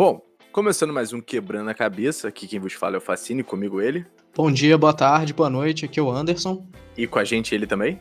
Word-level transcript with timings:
Bom, 0.00 0.22
começando 0.50 0.94
mais 0.94 1.12
um 1.12 1.20
Quebrando 1.20 1.68
a 1.68 1.74
Cabeça, 1.74 2.26
aqui 2.26 2.48
quem 2.48 2.58
vos 2.58 2.72
fala 2.72 2.94
é 2.94 2.96
o 2.96 3.02
Facine, 3.02 3.42
comigo 3.42 3.82
ele. 3.82 4.06
Bom 4.34 4.50
dia, 4.50 4.78
boa 4.78 4.94
tarde, 4.94 5.34
boa 5.34 5.50
noite, 5.50 5.84
aqui 5.84 6.00
é 6.00 6.02
o 6.02 6.10
Anderson. 6.10 6.66
E 6.96 7.06
com 7.06 7.18
a 7.18 7.24
gente 7.24 7.54
ele 7.54 7.66
também. 7.66 8.00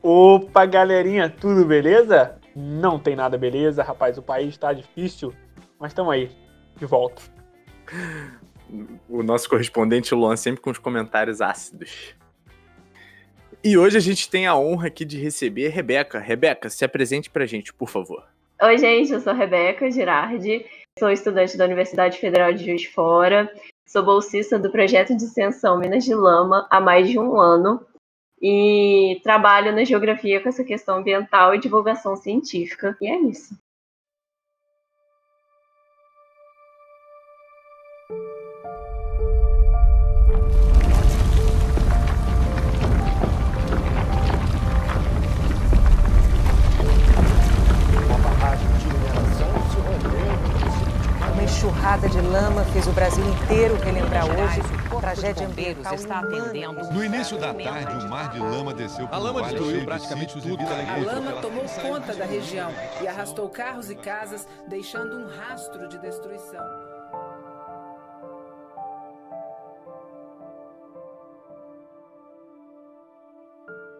Opa, 0.00 0.64
galerinha, 0.64 1.28
tudo 1.28 1.64
beleza? 1.64 2.38
Não 2.54 3.00
tem 3.00 3.16
nada 3.16 3.36
beleza, 3.36 3.82
rapaz, 3.82 4.16
o 4.16 4.22
país 4.22 4.56
tá 4.56 4.72
difícil, 4.72 5.34
mas 5.76 5.90
estamos 5.90 6.12
aí, 6.12 6.30
de 6.76 6.86
volta. 6.86 7.20
O 9.08 9.24
nosso 9.24 9.48
correspondente 9.48 10.14
Luan 10.14 10.36
sempre 10.36 10.60
com 10.60 10.70
os 10.70 10.78
comentários 10.78 11.40
ácidos. 11.40 12.14
E 13.64 13.76
hoje 13.76 13.96
a 13.96 14.00
gente 14.00 14.30
tem 14.30 14.46
a 14.46 14.56
honra 14.56 14.86
aqui 14.86 15.04
de 15.04 15.20
receber 15.20 15.66
a 15.66 15.70
Rebeca. 15.70 16.20
Rebeca, 16.20 16.70
se 16.70 16.84
apresente 16.84 17.28
pra 17.28 17.44
gente, 17.44 17.74
por 17.74 17.88
favor. 17.88 18.22
Oi, 18.62 18.78
gente, 18.78 19.12
eu 19.12 19.20
sou 19.20 19.32
a 19.32 19.36
Rebeca 19.36 19.90
Girardi, 19.90 20.64
sou 20.98 21.10
estudante 21.10 21.56
da 21.56 21.64
Universidade 21.64 22.18
Federal 22.18 22.52
de 22.52 22.64
Juiz 22.64 22.82
de 22.82 22.88
Fora, 22.88 23.52
sou 23.84 24.04
bolsista 24.04 24.58
do 24.58 24.70
projeto 24.70 25.16
de 25.16 25.24
extensão 25.24 25.78
Minas 25.78 26.04
de 26.04 26.14
Lama 26.14 26.68
há 26.70 26.80
mais 26.80 27.08
de 27.08 27.18
um 27.18 27.36
ano 27.36 27.84
e 28.40 29.20
trabalho 29.24 29.74
na 29.74 29.82
geografia 29.82 30.40
com 30.40 30.48
essa 30.48 30.62
questão 30.62 30.98
ambiental 30.98 31.52
e 31.52 31.58
divulgação 31.58 32.14
científica. 32.14 32.96
E 33.00 33.08
é 33.08 33.18
isso. 33.22 33.58
Enxurrada 51.64 52.06
de 52.10 52.20
lama 52.20 52.62
fez 52.66 52.86
o 52.86 52.92
Brasil 52.92 53.24
inteiro 53.24 53.74
relembrar 53.76 54.26
hoje 54.26 54.60
a 54.90 55.00
tragédia 55.00 55.46
ambiental 55.46 55.94
está 55.94 56.18
atendendo. 56.18 56.92
No 56.92 57.02
início 57.02 57.38
da 57.38 57.54
tarde, 57.54 58.04
o 58.04 58.08
mar 58.10 58.30
de 58.30 58.38
lama 58.38 58.74
desceu 58.74 59.08
por 59.08 59.14
A 59.14 59.18
lama 59.18 59.42
destruiu 59.44 59.82
praticamente 59.84 60.38
tudo. 60.42 60.62
A 60.62 60.96
lama 60.98 61.32
tomou 61.40 61.64
conta 61.64 62.14
da 62.14 62.26
região 62.26 62.70
e 63.00 63.08
arrastou 63.08 63.48
carros 63.48 63.88
e 63.88 63.94
casas, 63.94 64.46
deixando 64.68 65.16
um 65.16 65.26
rastro 65.26 65.88
de 65.88 65.98
destruição. 65.98 66.83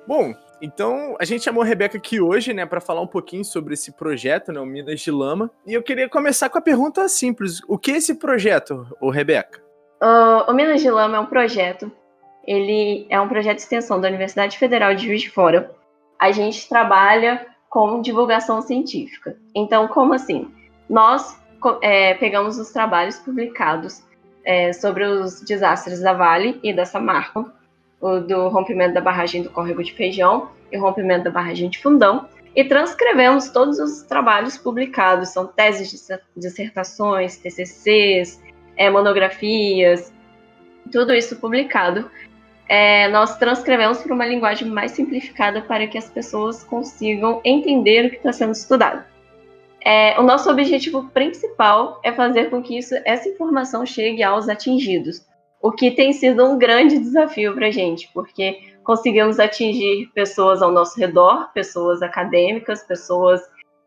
Bom, 0.06 0.34
então 0.60 1.16
a 1.20 1.24
gente 1.24 1.44
chamou 1.44 1.62
a 1.62 1.66
Rebeca 1.66 1.96
aqui 1.96 2.20
hoje, 2.20 2.52
né, 2.52 2.66
para 2.66 2.80
falar 2.80 3.00
um 3.00 3.06
pouquinho 3.06 3.44
sobre 3.44 3.74
esse 3.74 3.92
projeto, 3.92 4.52
né, 4.52 4.60
o 4.60 4.66
Minas 4.66 5.00
de 5.00 5.10
Lama. 5.10 5.50
E 5.66 5.74
eu 5.74 5.82
queria 5.82 6.08
começar 6.08 6.48
com 6.48 6.58
a 6.58 6.62
pergunta 6.62 7.08
simples: 7.08 7.60
o 7.68 7.78
que 7.78 7.92
é 7.92 7.96
esse 7.96 8.14
projeto, 8.14 8.86
ô 9.00 9.10
Rebeca? 9.10 9.62
Ah, 10.00 10.46
o 10.48 10.52
Minas 10.52 10.80
de 10.82 10.90
Lama 10.90 11.16
é 11.16 11.20
um 11.20 11.26
projeto, 11.26 11.90
ele 12.46 13.06
é 13.08 13.20
um 13.20 13.28
projeto 13.28 13.56
de 13.56 13.62
extensão 13.62 14.00
da 14.00 14.08
Universidade 14.08 14.58
Federal 14.58 14.94
de 14.94 15.06
Juiz 15.06 15.22
de 15.22 15.30
Fora. 15.30 15.70
A 16.18 16.30
gente 16.30 16.68
trabalha 16.68 17.46
com 17.68 18.00
divulgação 18.00 18.62
científica. 18.62 19.36
Então, 19.54 19.88
como 19.88 20.14
assim? 20.14 20.48
Nós 20.88 21.36
é, 21.82 22.14
pegamos 22.14 22.58
os 22.58 22.70
trabalhos 22.70 23.18
publicados 23.18 24.02
é, 24.44 24.72
sobre 24.72 25.04
os 25.04 25.40
desastres 25.40 26.00
da 26.00 26.12
Vale 26.12 26.60
e 26.62 26.72
da 26.72 26.84
Samarco, 26.84 27.50
o 28.04 28.20
do 28.20 28.48
rompimento 28.48 28.92
da 28.92 29.00
barragem 29.00 29.42
do 29.42 29.48
Córrego 29.48 29.82
de 29.82 29.94
Feijão 29.94 30.50
e 30.70 30.76
o 30.76 30.80
rompimento 30.80 31.24
da 31.24 31.30
barragem 31.30 31.70
de 31.70 31.78
Fundão, 31.78 32.28
e 32.54 32.62
transcrevemos 32.62 33.48
todos 33.48 33.78
os 33.78 34.02
trabalhos 34.02 34.58
publicados, 34.58 35.30
são 35.30 35.46
teses, 35.46 36.06
dissertações, 36.36 37.38
TCCs, 37.38 38.42
é, 38.76 38.90
monografias, 38.90 40.12
tudo 40.92 41.14
isso 41.14 41.36
publicado. 41.36 42.10
É, 42.68 43.08
nós 43.08 43.38
transcrevemos 43.38 44.02
para 44.02 44.14
uma 44.14 44.26
linguagem 44.26 44.68
mais 44.68 44.92
simplificada 44.92 45.62
para 45.62 45.86
que 45.86 45.96
as 45.96 46.08
pessoas 46.08 46.62
consigam 46.62 47.40
entender 47.42 48.06
o 48.06 48.10
que 48.10 48.16
está 48.16 48.32
sendo 48.32 48.52
estudado. 48.52 49.02
É, 49.84 50.18
o 50.18 50.22
nosso 50.22 50.50
objetivo 50.50 51.08
principal 51.08 52.00
é 52.04 52.12
fazer 52.12 52.50
com 52.50 52.62
que 52.62 52.78
isso, 52.78 52.94
essa 53.04 53.28
informação 53.28 53.84
chegue 53.84 54.22
aos 54.22 54.48
atingidos, 54.48 55.26
o 55.64 55.72
que 55.72 55.90
tem 55.90 56.12
sido 56.12 56.44
um 56.44 56.58
grande 56.58 56.98
desafio 56.98 57.54
para 57.54 57.68
a 57.68 57.70
gente, 57.70 58.10
porque 58.12 58.60
conseguimos 58.84 59.40
atingir 59.40 60.10
pessoas 60.12 60.60
ao 60.60 60.70
nosso 60.70 61.00
redor, 61.00 61.50
pessoas 61.54 62.02
acadêmicas, 62.02 62.84
pessoas 62.84 63.40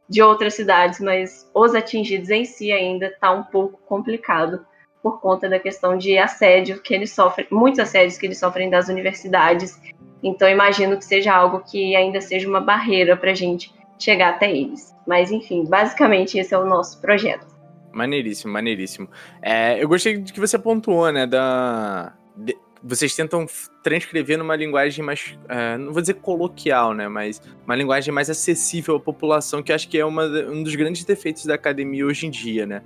de 0.10 0.20
outras 0.24 0.56
cidades, 0.56 1.00
mas 1.00 1.48
os 1.54 1.76
atingidos 1.76 2.32
em 2.32 2.46
si 2.46 2.72
ainda 2.72 3.06
está 3.06 3.30
um 3.32 3.44
pouco 3.44 3.80
complicado 3.86 4.66
por 5.04 5.22
conta 5.22 5.48
da 5.48 5.60
questão 5.60 5.96
de 5.96 6.18
assédio 6.18 6.82
que 6.82 6.96
eles 6.96 7.14
sofrem, 7.14 7.46
muitos 7.52 7.80
assédios 7.80 8.18
que 8.18 8.26
eles 8.26 8.40
sofrem 8.40 8.72
das 8.72 8.90
universidades. 8.90 9.80
Então, 10.24 10.50
imagino 10.50 10.98
que 10.98 11.06
seja 11.06 11.32
algo 11.32 11.60
que 11.60 11.96
ainda 11.96 12.20
seja 12.22 12.50
uma 12.50 12.60
barreira 12.60 13.16
para 13.16 13.30
a 13.30 13.36
gente 13.36 13.72
chegar 14.00 14.30
até 14.30 14.50
eles. 14.52 14.96
Mas, 15.06 15.32
enfim, 15.32 15.64
basicamente 15.64 16.40
esse 16.40 16.56
é 16.56 16.58
o 16.58 16.66
nosso 16.66 17.00
projeto. 17.00 17.57
Maneiríssimo, 17.92 18.52
maneiríssimo. 18.54 19.10
É, 19.42 19.82
eu 19.82 19.88
gostei 19.88 20.18
de 20.18 20.32
que 20.34 20.40
você 20.40 20.58
pontuou, 20.60 21.12
né, 21.12 21.26
da... 21.26 22.14
de- 22.36 22.58
Vocês 22.84 23.16
tentam 23.16 23.46
transcrever 23.82 24.38
numa 24.38 24.56
linguagem 24.56 25.04
mais, 25.04 25.38
é, 25.50 25.78
não 25.78 25.92
vou 25.92 26.02
dizer 26.02 26.16
coloquial, 26.16 26.94
né, 26.94 27.08
mas 27.08 27.42
uma 27.66 27.76
linguagem 27.76 28.14
mais 28.14 28.30
acessível 28.30 28.98
à 28.98 29.00
população, 29.00 29.64
que 29.64 29.74
acho 29.74 29.88
que 29.90 29.98
é 29.98 30.06
uma, 30.06 30.26
um 30.26 30.62
dos 30.62 30.76
grandes 30.76 31.04
defeitos 31.04 31.46
da 31.46 31.56
academia 31.56 32.06
hoje 32.06 32.28
em 32.28 32.30
dia, 32.30 32.66
né. 32.68 32.84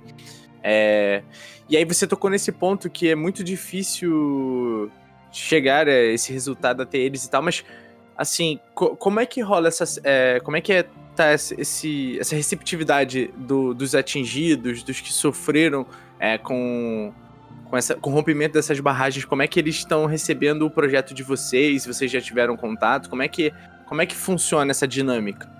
É, 0.62 1.22
e 1.68 1.76
aí 1.76 1.84
você 1.84 2.06
tocou 2.06 2.30
nesse 2.30 2.52
ponto 2.52 2.88
que 2.88 3.08
é 3.08 3.14
muito 3.14 3.42
difícil 3.44 4.90
chegar 5.30 5.88
a 5.88 5.92
esse 5.92 6.32
resultado 6.32 6.82
até 6.82 6.98
eles 6.98 7.24
e 7.24 7.30
tal, 7.30 7.42
mas 7.42 7.64
assim, 8.16 8.58
co- 8.74 8.96
como 8.96 9.20
é 9.20 9.26
que 9.26 9.40
rola 9.40 9.68
essa, 9.68 9.84
é, 10.04 10.40
como 10.40 10.56
é 10.56 10.60
que 10.60 10.72
é 10.72 10.84
tá 11.14 11.32
esse- 11.34 12.18
essa 12.18 12.34
receptividade 12.34 13.30
do- 13.36 13.74
dos 13.74 13.94
atingidos, 13.94 14.82
dos 14.82 15.00
que 15.00 15.12
sofreram 15.12 15.86
é, 16.18 16.38
com, 16.38 17.12
com, 17.68 17.76
essa, 17.76 17.94
com 17.96 18.10
o 18.10 18.12
rompimento 18.14 18.54
dessas 18.54 18.78
barragens, 18.80 19.24
como 19.24 19.42
é 19.42 19.46
que 19.48 19.58
eles 19.58 19.74
estão 19.76 20.06
recebendo 20.06 20.64
o 20.64 20.70
projeto 20.70 21.12
de 21.12 21.22
vocês, 21.22 21.84
vocês 21.84 22.10
já 22.10 22.20
tiveram 22.20 22.56
contato, 22.56 23.10
como 23.10 23.22
é 23.22 23.28
que, 23.28 23.52
como 23.86 24.00
é 24.00 24.06
que 24.06 24.14
funciona 24.16 24.70
essa 24.70 24.86
dinâmica? 24.88 25.50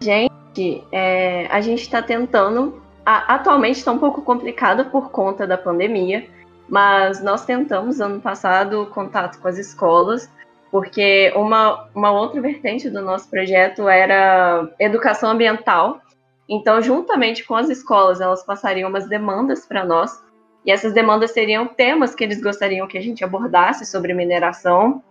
Gente, 0.00 0.84
é, 0.92 1.46
a 1.50 1.60
gente 1.60 1.82
está 1.82 2.02
tentando. 2.02 2.82
a- 3.04 3.34
atualmente 3.36 3.78
está 3.78 3.92
um 3.92 3.98
pouco 3.98 4.20
complicado 4.22 4.86
por 4.90 5.10
conta 5.10 5.46
da 5.46 5.56
pandemia, 5.56 6.26
mas 6.68 7.22
nós 7.22 7.44
tentamos 7.44 8.00
ano 8.00 8.20
passado 8.20 8.86
contato 8.92 9.38
com 9.40 9.46
as 9.48 9.58
escolas, 9.58 10.28
porque 10.70 11.32
uma, 11.36 11.88
uma 11.94 12.10
outra 12.10 12.40
vertente 12.40 12.90
do 12.90 13.00
nosso 13.00 13.30
projeto 13.30 13.88
era 13.88 14.68
educação 14.78 15.30
ambiental. 15.30 16.00
Então, 16.48 16.80
juntamente 16.80 17.44
com 17.44 17.54
as 17.54 17.68
escolas, 17.68 18.20
elas 18.20 18.44
passariam 18.44 18.88
umas 18.88 19.08
demandas 19.08 19.66
para 19.66 19.84
nós, 19.84 20.22
e 20.64 20.70
essas 20.70 20.92
demandas 20.92 21.32
seriam 21.32 21.66
temas 21.66 22.14
que 22.14 22.24
eles 22.24 22.40
gostariam 22.42 22.86
que 22.86 22.98
a 22.98 23.00
gente 23.00 23.24
abordasse 23.24 23.86
sobre 23.86 24.12
mineração, 24.14 25.02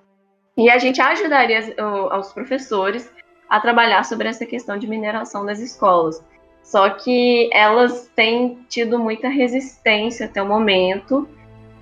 e 0.57 0.69
a 0.69 0.77
gente 0.77 1.01
ajudaria 1.01 1.59
as- 1.59 1.69
o- 1.77 2.09
aos 2.11 2.31
professores 2.31 3.11
a 3.49 3.59
trabalhar 3.59 4.03
sobre 4.03 4.27
essa 4.27 4.45
questão 4.45 4.77
de 4.77 4.87
mineração 4.87 5.43
nas 5.43 5.59
escolas. 5.59 6.23
Só 6.63 6.89
que 6.89 7.49
elas 7.53 8.09
têm 8.15 8.65
tido 8.67 8.97
muita 8.97 9.27
resistência 9.27 10.25
até 10.25 10.41
o 10.41 10.45
momento, 10.45 11.27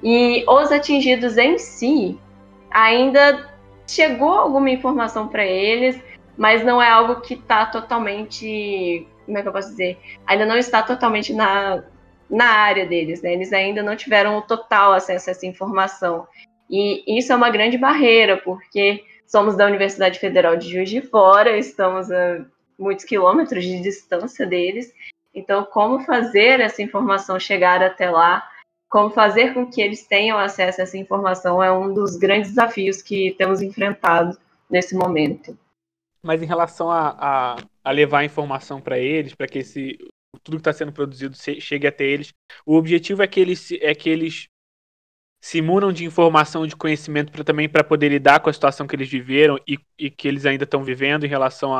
e 0.01 0.43
os 0.47 0.71
atingidos 0.71 1.37
em 1.37 1.57
si 1.57 2.19
ainda 2.69 3.52
chegou 3.87 4.33
alguma 4.33 4.69
informação 4.69 5.27
para 5.27 5.45
eles, 5.45 6.01
mas 6.37 6.63
não 6.63 6.81
é 6.81 6.89
algo 6.89 7.21
que 7.21 7.35
está 7.35 7.65
totalmente, 7.65 9.07
como 9.25 9.37
é 9.37 9.41
que 9.41 9.47
eu 9.47 9.53
posso 9.53 9.69
dizer, 9.69 9.99
ainda 10.25 10.45
não 10.45 10.57
está 10.57 10.81
totalmente 10.81 11.33
na, 11.33 11.83
na 12.29 12.45
área 12.45 12.85
deles, 12.85 13.21
né? 13.21 13.33
Eles 13.33 13.53
ainda 13.53 13.83
não 13.83 13.95
tiveram 13.95 14.37
o 14.37 14.41
total 14.41 14.93
acesso 14.93 15.29
a 15.29 15.31
essa 15.31 15.45
informação. 15.45 16.27
E 16.69 17.17
isso 17.17 17.31
é 17.31 17.35
uma 17.35 17.49
grande 17.49 17.77
barreira, 17.77 18.37
porque 18.37 19.03
somos 19.27 19.55
da 19.55 19.65
Universidade 19.65 20.19
Federal 20.19 20.55
de 20.55 20.69
Juiz 20.69 20.89
de 20.89 21.01
Fora, 21.01 21.57
estamos 21.57 22.11
a 22.11 22.45
muitos 22.77 23.05
quilômetros 23.05 23.63
de 23.63 23.81
distância 23.81 24.45
deles. 24.45 24.91
Então, 25.33 25.63
como 25.65 25.99
fazer 25.99 26.59
essa 26.59 26.81
informação 26.81 27.39
chegar 27.39 27.81
até 27.81 28.09
lá, 28.09 28.47
como 28.93 29.09
fazer 29.09 29.55
com 29.55 29.65
que 29.65 29.81
eles 29.81 30.05
tenham 30.05 30.37
acesso 30.37 30.79
a 30.79 30.83
essa 30.83 30.95
informação 30.99 31.63
é 31.63 31.71
um 31.71 31.91
dos 31.91 32.15
grandes 32.15 32.51
desafios 32.51 33.01
que 33.01 33.33
temos 33.39 33.59
enfrentado 33.59 34.37
nesse 34.69 34.95
momento. 34.95 35.57
Mas 36.21 36.43
em 36.43 36.45
relação 36.45 36.91
a, 36.91 37.09
a, 37.17 37.55
a 37.83 37.91
levar 37.91 38.19
a 38.19 38.25
informação 38.25 38.79
para 38.79 38.99
eles, 38.99 39.33
para 39.33 39.47
que 39.47 39.57
esse 39.57 39.97
tudo 40.43 40.57
que 40.57 40.61
está 40.61 40.71
sendo 40.71 40.93
produzido 40.93 41.35
chegue 41.35 41.87
até 41.87 42.03
eles, 42.03 42.33
o 42.67 42.75
objetivo 42.75 43.23
é 43.23 43.27
que 43.27 43.39
eles 43.39 43.71
é 43.81 43.95
que 43.95 44.11
eles 44.11 44.45
se 45.43 45.59
munam 45.59 45.91
de 45.91 46.05
informação, 46.05 46.67
de 46.67 46.75
conhecimento 46.75 47.31
para 47.31 47.43
também 47.43 47.67
para 47.67 47.83
poder 47.83 48.09
lidar 48.09 48.41
com 48.41 48.49
a 48.51 48.53
situação 48.53 48.85
que 48.85 48.95
eles 48.95 49.09
viveram 49.09 49.57
e, 49.67 49.79
e 49.97 50.11
que 50.11 50.27
eles 50.27 50.45
ainda 50.45 50.65
estão 50.65 50.83
vivendo 50.83 51.25
em 51.25 51.29
relação 51.29 51.71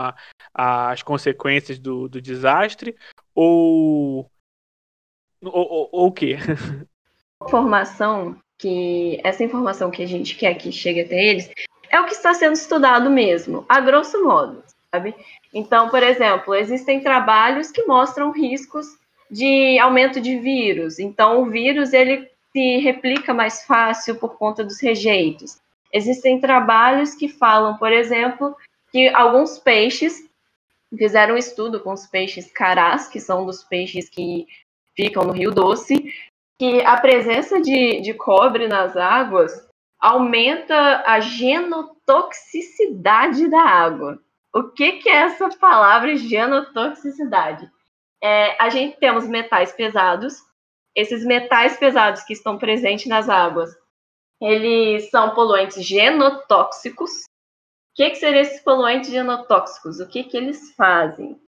às 0.51 1.03
consequências 1.03 1.77
do, 1.77 2.09
do 2.09 2.19
desastre, 2.19 2.95
ou 3.35 4.31
Ou, 5.43 6.07
o 6.07 6.11
quê? 6.11 6.37
Informação 7.45 8.35
que 8.57 9.19
essa 9.23 9.43
informação 9.43 9.91
que 9.91 10.03
a 10.03 10.07
gente 10.07 10.35
quer 10.35 10.53
que 10.55 10.71
chegue 10.71 11.01
até 11.01 11.21
eles 11.21 11.49
é 11.89 11.99
o 11.99 12.05
que 12.05 12.13
está 12.13 12.33
sendo 12.33 12.53
estudado 12.53 13.09
mesmo, 13.09 13.65
a 13.67 13.79
grosso 13.79 14.23
modo, 14.23 14.63
sabe? 14.91 15.13
Então, 15.53 15.89
por 15.89 16.01
exemplo, 16.01 16.55
existem 16.55 17.01
trabalhos 17.01 17.69
que 17.71 17.83
mostram 17.83 18.31
riscos 18.31 18.87
de 19.29 19.77
aumento 19.79 20.21
de 20.21 20.39
vírus. 20.39 20.97
Então, 20.97 21.41
o 21.41 21.49
vírus 21.49 21.93
ele 21.93 22.29
se 22.51 22.77
replica 22.77 23.33
mais 23.33 23.63
fácil 23.65 24.15
por 24.15 24.37
conta 24.37 24.63
dos 24.63 24.81
rejeitos. 24.81 25.59
Existem 25.91 26.39
trabalhos 26.39 27.13
que 27.13 27.27
falam, 27.27 27.77
por 27.77 27.91
exemplo, 27.91 28.55
que 28.91 29.09
alguns 29.09 29.59
peixes 29.59 30.27
fizeram 30.97 31.35
um 31.35 31.37
estudo 31.37 31.79
com 31.79 31.91
os 31.91 32.05
peixes 32.07 32.51
carás, 32.51 33.07
que 33.07 33.19
são 33.19 33.45
dos 33.45 33.63
peixes 33.63 34.09
que 34.09 34.47
ficam 34.95 35.23
no 35.23 35.33
Rio 35.33 35.51
Doce, 35.51 36.11
que 36.59 36.83
a 36.83 36.99
presença 36.99 37.61
de, 37.61 38.01
de 38.01 38.13
cobre 38.13 38.67
nas 38.67 38.95
águas 38.95 39.67
aumenta 39.99 41.01
a 41.05 41.19
genotoxicidade 41.19 43.49
da 43.49 43.61
água. 43.61 44.19
O 44.53 44.69
que, 44.71 44.99
que 44.99 45.09
é 45.09 45.23
essa 45.23 45.49
palavra 45.57 46.15
genotoxicidade? 46.15 47.67
É, 48.21 48.55
a 48.61 48.69
gente 48.69 48.97
temos 48.97 49.27
metais 49.27 49.71
pesados. 49.71 50.35
Esses 50.95 51.25
metais 51.25 51.75
pesados 51.77 52.21
que 52.23 52.33
estão 52.33 52.55
presentes 52.57 53.07
nas 53.07 53.27
águas, 53.27 53.75
eles 54.39 55.09
são 55.09 55.33
poluentes 55.33 55.83
genotóxicos. 55.83 57.11
O 57.11 57.95
que, 57.95 58.11
que 58.11 58.17
seriam 58.17 58.41
esses 58.41 58.61
poluentes 58.61 59.09
genotóxicos? 59.09 59.99
O 59.99 60.07
que, 60.07 60.23
que 60.23 60.37
eles 60.37 60.75
fazem? 60.75 61.41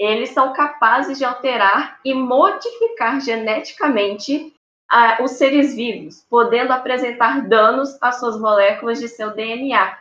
Eles 0.00 0.30
são 0.30 0.54
capazes 0.54 1.18
de 1.18 1.26
alterar 1.26 2.00
e 2.02 2.14
modificar 2.14 3.20
geneticamente 3.20 4.50
uh, 4.90 5.22
os 5.22 5.32
seres 5.32 5.74
vivos, 5.76 6.24
podendo 6.30 6.72
apresentar 6.72 7.46
danos 7.46 7.98
às 8.00 8.18
suas 8.18 8.40
moléculas 8.40 8.98
de 8.98 9.08
seu 9.08 9.34
DNA. 9.34 9.98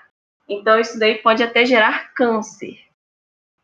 Então, 0.48 0.80
isso 0.80 0.98
daí 0.98 1.16
pode 1.16 1.44
até 1.44 1.66
gerar 1.66 2.14
câncer. 2.14 2.80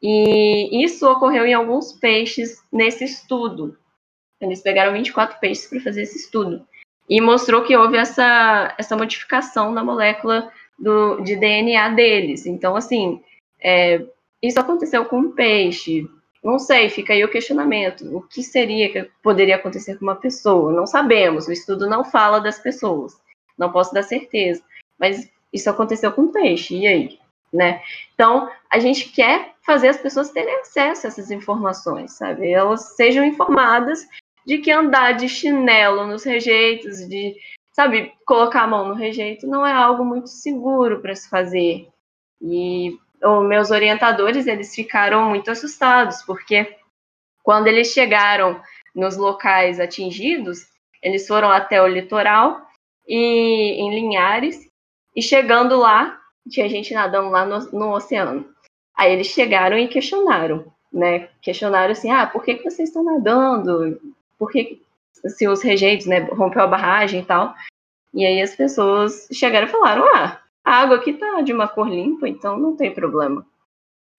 E 0.01 0.83
isso 0.83 1.09
ocorreu 1.09 1.45
em 1.45 1.53
alguns 1.53 1.93
peixes 1.93 2.61
nesse 2.69 3.05
estudo. 3.05 3.77
Eles 4.41 4.61
pegaram 4.61 4.91
24 4.91 5.39
peixes 5.39 5.67
para 5.67 5.79
fazer 5.79 6.01
esse 6.01 6.17
estudo. 6.17 6.67
E 7.09 7.21
mostrou 7.21 7.63
que 7.63 7.77
houve 7.77 7.95
essa, 7.95 8.75
essa 8.77 8.97
modificação 8.97 9.71
na 9.71 9.85
molécula 9.85 10.51
do, 10.77 11.21
de 11.21 11.37
DNA 11.37 11.89
deles. 11.91 12.45
Então, 12.45 12.75
assim, 12.75 13.23
é, 13.57 14.05
isso 14.43 14.59
aconteceu 14.59 15.05
com 15.05 15.17
um 15.17 15.31
peixe, 15.31 16.05
não 16.45 16.59
sei, 16.59 16.89
fica 16.91 17.11
aí 17.11 17.23
o 17.23 17.31
questionamento. 17.31 18.05
O 18.15 18.21
que 18.21 18.43
seria 18.43 18.91
que 18.91 19.09
poderia 19.23 19.55
acontecer 19.55 19.97
com 19.97 20.05
uma 20.05 20.15
pessoa? 20.15 20.71
Não 20.71 20.85
sabemos. 20.85 21.47
O 21.47 21.51
estudo 21.51 21.89
não 21.89 22.05
fala 22.05 22.39
das 22.39 22.59
pessoas. 22.59 23.19
Não 23.57 23.71
posso 23.71 23.91
dar 23.91 24.03
certeza. 24.03 24.61
Mas 24.99 25.27
isso 25.51 25.71
aconteceu 25.71 26.11
com 26.11 26.31
peixe. 26.31 26.75
E 26.77 26.85
aí? 26.85 27.19
Né? 27.51 27.81
Então, 28.13 28.47
a 28.69 28.77
gente 28.77 29.09
quer 29.09 29.55
fazer 29.65 29.87
as 29.87 29.97
pessoas 29.97 30.29
terem 30.29 30.53
acesso 30.59 31.07
a 31.07 31.09
essas 31.09 31.31
informações, 31.31 32.11
sabe? 32.11 32.51
Elas 32.51 32.95
sejam 32.95 33.25
informadas 33.25 34.07
de 34.45 34.59
que 34.59 34.69
andar 34.69 35.13
de 35.13 35.27
chinelo 35.27 36.05
nos 36.05 36.23
rejeitos, 36.23 37.09
de, 37.09 37.35
sabe, 37.73 38.13
colocar 38.23 38.61
a 38.61 38.67
mão 38.67 38.87
no 38.87 38.93
rejeito, 38.93 39.47
não 39.47 39.65
é 39.65 39.73
algo 39.73 40.05
muito 40.05 40.29
seguro 40.29 41.01
para 41.01 41.15
se 41.15 41.27
fazer. 41.27 41.87
E 42.39 42.95
os 43.23 43.47
meus 43.47 43.71
orientadores 43.71 44.47
eles 44.47 44.73
ficaram 44.73 45.29
muito 45.29 45.49
assustados, 45.51 46.21
porque 46.23 46.77
quando 47.43 47.67
eles 47.67 47.87
chegaram 47.87 48.61
nos 48.93 49.17
locais 49.17 49.79
atingidos, 49.79 50.67
eles 51.01 51.27
foram 51.27 51.49
até 51.51 51.81
o 51.81 51.87
litoral 51.87 52.61
e 53.07 53.79
em 53.79 53.93
Linhares, 53.93 54.67
e 55.15 55.21
chegando 55.21 55.77
lá, 55.77 56.19
tinha 56.49 56.67
gente 56.67 56.93
nadando 56.93 57.29
lá 57.29 57.45
no, 57.45 57.59
no 57.71 57.93
oceano. 57.93 58.45
Aí 58.95 59.13
eles 59.13 59.27
chegaram 59.27 59.77
e 59.77 59.87
questionaram, 59.87 60.65
né? 60.91 61.29
Questionaram 61.41 61.91
assim, 61.91 62.09
ah, 62.09 62.25
por 62.25 62.43
que, 62.43 62.55
que 62.55 62.63
vocês 62.63 62.89
estão 62.89 63.03
nadando? 63.03 64.01
Por 64.37 64.51
que, 64.51 64.81
assim, 65.23 65.47
os 65.47 65.61
rejeitos, 65.61 66.07
né, 66.07 66.19
rompeu 66.31 66.63
a 66.63 66.67
barragem 66.67 67.21
e 67.21 67.25
tal. 67.25 67.53
E 68.13 68.25
aí 68.25 68.41
as 68.41 68.55
pessoas 68.55 69.27
chegaram 69.31 69.67
e 69.67 69.71
falaram, 69.71 70.05
ah, 70.15 70.41
a 70.65 70.81
água 70.81 70.97
aqui 70.97 71.13
tá 71.13 71.41
de 71.41 71.53
uma 71.53 71.67
cor 71.67 71.87
limpa, 71.87 72.27
então 72.27 72.59
não 72.59 72.75
tem 72.75 72.91
problema. 72.91 73.45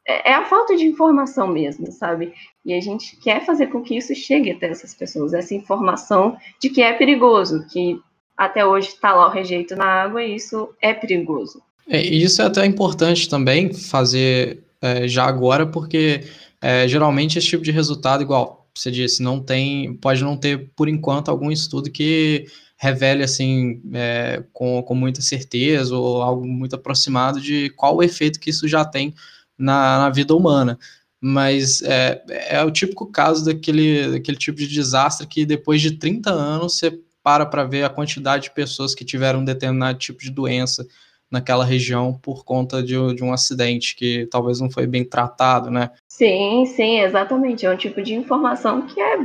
É, 0.06 0.30
é 0.30 0.34
a 0.34 0.44
falta 0.44 0.76
de 0.76 0.84
informação 0.84 1.48
mesmo, 1.48 1.90
sabe? 1.90 2.32
E 2.64 2.72
a 2.72 2.80
gente 2.80 3.16
quer 3.16 3.44
fazer 3.44 3.66
com 3.66 3.82
que 3.82 3.96
isso 3.96 4.14
chegue 4.14 4.52
até 4.52 4.68
essas 4.68 4.94
pessoas, 4.94 5.34
essa 5.34 5.54
informação 5.54 6.36
de 6.60 6.70
que 6.70 6.80
é 6.80 6.92
perigoso, 6.92 7.66
que 7.66 8.00
até 8.36 8.64
hoje 8.64 8.88
está 8.88 9.12
lá 9.12 9.26
o 9.26 9.30
rejeito 9.30 9.74
na 9.74 9.86
água 9.86 10.22
e 10.22 10.36
isso 10.36 10.68
é 10.80 10.94
perigoso. 10.94 11.60
É, 11.88 12.00
isso 12.00 12.40
é 12.40 12.46
até 12.46 12.64
importante 12.64 13.28
também 13.28 13.72
fazer 13.72 14.62
é, 14.80 15.08
já 15.08 15.24
agora, 15.24 15.66
porque 15.66 16.24
é, 16.60 16.86
geralmente 16.86 17.38
esse 17.38 17.48
tipo 17.48 17.64
de 17.64 17.72
resultado, 17.72 18.22
igual 18.22 18.68
você 18.74 18.90
disse, 18.90 19.22
não 19.22 19.40
tem, 19.40 19.94
pode 19.94 20.22
não 20.22 20.36
ter 20.36 20.70
por 20.76 20.88
enquanto 20.88 21.30
algum 21.30 21.50
estudo 21.50 21.90
que 21.90 22.46
revele 22.76 23.22
assim 23.22 23.80
é, 23.94 24.44
com, 24.52 24.82
com 24.82 24.94
muita 24.94 25.22
certeza 25.22 25.96
ou 25.96 26.22
algo 26.22 26.46
muito 26.46 26.76
aproximado 26.76 27.40
de 27.40 27.70
qual 27.70 27.96
o 27.96 28.02
efeito 28.02 28.38
que 28.38 28.50
isso 28.50 28.68
já 28.68 28.84
tem 28.84 29.14
na, 29.58 29.98
na 29.98 30.10
vida 30.10 30.34
humana. 30.34 30.78
Mas 31.20 31.80
é, 31.82 32.22
é 32.50 32.62
o 32.62 32.70
típico 32.70 33.06
caso 33.06 33.44
daquele, 33.44 34.12
daquele 34.12 34.36
tipo 34.36 34.58
de 34.58 34.68
desastre 34.68 35.26
que 35.26 35.46
depois 35.46 35.80
de 35.80 35.92
30 35.92 36.30
anos 36.30 36.78
você 36.78 37.00
para 37.22 37.44
para 37.44 37.64
ver 37.64 37.82
a 37.82 37.90
quantidade 37.90 38.44
de 38.44 38.50
pessoas 38.52 38.94
que 38.94 39.04
tiveram 39.04 39.40
um 39.40 39.44
determinado 39.44 39.98
tipo 39.98 40.20
de 40.20 40.30
doença 40.30 40.86
naquela 41.28 41.64
região 41.64 42.12
por 42.12 42.44
conta 42.44 42.82
de, 42.82 42.94
de, 43.14 43.24
um 43.24 43.32
acidente 43.32 43.96
que 43.96 44.28
talvez 44.30 44.60
não 44.60 44.70
foi 44.70 44.86
bem 44.86 45.04
tratado, 45.04 45.70
né? 45.70 45.90
Sim, 46.08 46.64
sim, 46.66 47.00
exatamente. 47.00 47.66
É 47.66 47.70
um 47.70 47.76
tipo 47.76 48.00
de 48.00 48.14
informação 48.14 48.86
que 48.86 49.00
é 49.00 49.18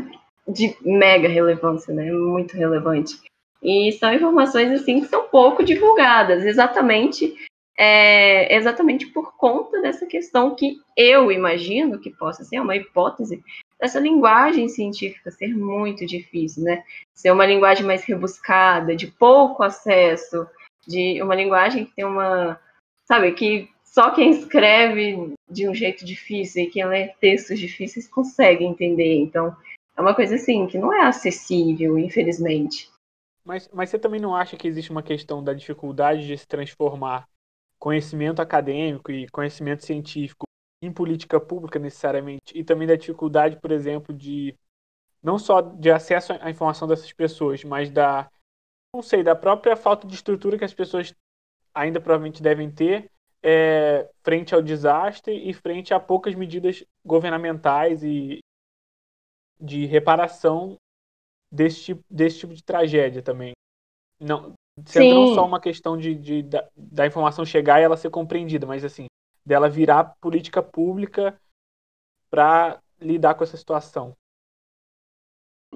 de 0.48 0.75
mega 0.81 1.27
relevância, 1.27 1.94
né? 1.94 2.12
Muito 2.12 2.57
relevante. 2.57 3.19
E 3.62 3.92
são 3.94 4.13
informações 4.13 4.72
assim 4.72 5.02
que 5.02 5.08
são 5.08 5.28
pouco 5.30 5.63
divulgadas, 5.63 6.44
exatamente 6.46 7.36
é, 7.84 8.56
exatamente 8.56 9.08
por 9.08 9.36
conta 9.36 9.81
dessa 9.81 10.06
questão 10.06 10.53
que 10.53 10.77
eu 10.96 11.32
imagino 11.32 12.00
que 12.00 12.12
possa 12.12 12.44
ser 12.44 12.60
uma 12.60 12.75
hipótese 12.75 13.44
dessa 13.80 14.00
linguagem 14.00 14.70
científica 14.70 15.32
ser 15.32 15.56
muito 15.56 16.06
difícil, 16.06 16.63
né? 16.63 16.84
Ser 17.12 17.32
uma 17.32 17.46
linguagem 17.46 17.84
mais 17.84 18.03
rebuscada, 18.03 18.96
de 18.96 19.08
pouco 19.08 19.63
acesso, 19.63 20.48
de 20.88 21.22
uma 21.24 21.34
linguagem 21.34 21.86
que 21.86 21.96
tem 21.96 22.06
uma, 22.06 22.60
sabe, 23.06 23.32
que 23.32 23.68
só 23.84 24.12
quem 24.12 24.30
escreve 24.30 25.34
de 25.50 25.68
um 25.68 25.74
jeito 25.74 26.06
difícil 26.06 26.63
e 26.63 26.70
quem 26.70 26.86
lê 26.86 27.08
textos 27.20 27.60
difíceis 27.60 28.08
consegue 28.08 28.63
entender. 28.63 29.15
Então, 29.15 29.56
é 29.98 30.01
uma 30.01 30.13
coisa 30.13 30.36
assim 30.36 30.68
que 30.68 30.77
não 30.77 30.94
é 30.94 31.01
acessível, 31.01 31.98
infelizmente. 31.98 32.90
Mas, 33.43 33.69
mas 33.74 33.89
você 33.89 33.98
também 33.98 34.19
não 34.19 34.36
acha 34.36 34.55
que 34.55 34.67
existe 34.67 34.91
uma 34.91 35.03
questão 35.03 35.43
da 35.43 35.53
dificuldade 35.53 36.27
de 36.27 36.38
se 36.38 36.48
transformar 36.48 37.27
conhecimento 37.79 38.41
acadêmico 38.41 39.12
e 39.12 39.27
conhecimento 39.29 39.83
científico 39.83 40.45
em 40.83 40.91
política 40.91 41.39
pública 41.39 41.77
necessariamente, 41.77 42.57
e 42.57 42.63
também 42.63 42.88
da 42.88 42.95
dificuldade, 42.95 43.60
por 43.60 43.71
exemplo, 43.71 44.15
de 44.15 44.55
não 45.21 45.38
só 45.38 45.62
de 45.62 45.91
acesso 45.91 46.33
à 46.33 46.50
informação 46.50 46.88
dessas 46.88 47.12
pessoas, 47.13 47.63
mas 47.63 47.91
da 47.91 48.29
não 48.93 49.01
sei, 49.01 49.24
da 49.24 49.36
própria 49.36 49.75
falta 49.75 50.05
de 50.05 50.13
estrutura 50.13 50.57
que 50.57 50.65
as 50.65 50.74
pessoas 50.74 51.13
ainda 51.74 52.01
provavelmente 52.01 52.41
devem 52.43 52.69
ter 52.69 53.10
é, 53.41 54.10
frente 54.24 54.53
ao 54.53 54.62
desastre 54.62 55.33
e 55.50 55.53
frente 55.53 55.93
a 55.93 56.00
poucas 56.00 56.36
medidas 56.36 56.83
governamentais 57.05 58.03
e 58.03 58.39
de 59.60 59.86
reparação 59.86 60.77
desse 61.51 61.81
tipo, 61.81 62.03
desse 62.10 62.39
tipo 62.39 62.53
de 62.53 62.63
tragédia 62.63 63.22
também. 63.22 63.51
Não, 64.20 64.53
sendo 64.86 65.13
não 65.13 65.36
só 65.36 65.46
uma 65.46 65.60
questão 65.60 65.98
de, 65.98 66.15
de 66.15 66.43
da, 66.43 66.67
da, 66.75 67.08
informação 67.08 67.46
chegar 67.46 67.79
e 67.79 67.84
ela 67.84 67.98
ser 67.98 68.10
compreendida, 68.10 68.65
mas 68.65 68.86
assim, 68.86 69.08
dela 69.46 69.70
virar 69.70 70.15
política 70.22 70.62
pública 70.62 71.39
para 72.29 72.79
lidar 73.00 73.36
com 73.36 73.43
essa 73.43 73.58
situação. 73.58 74.15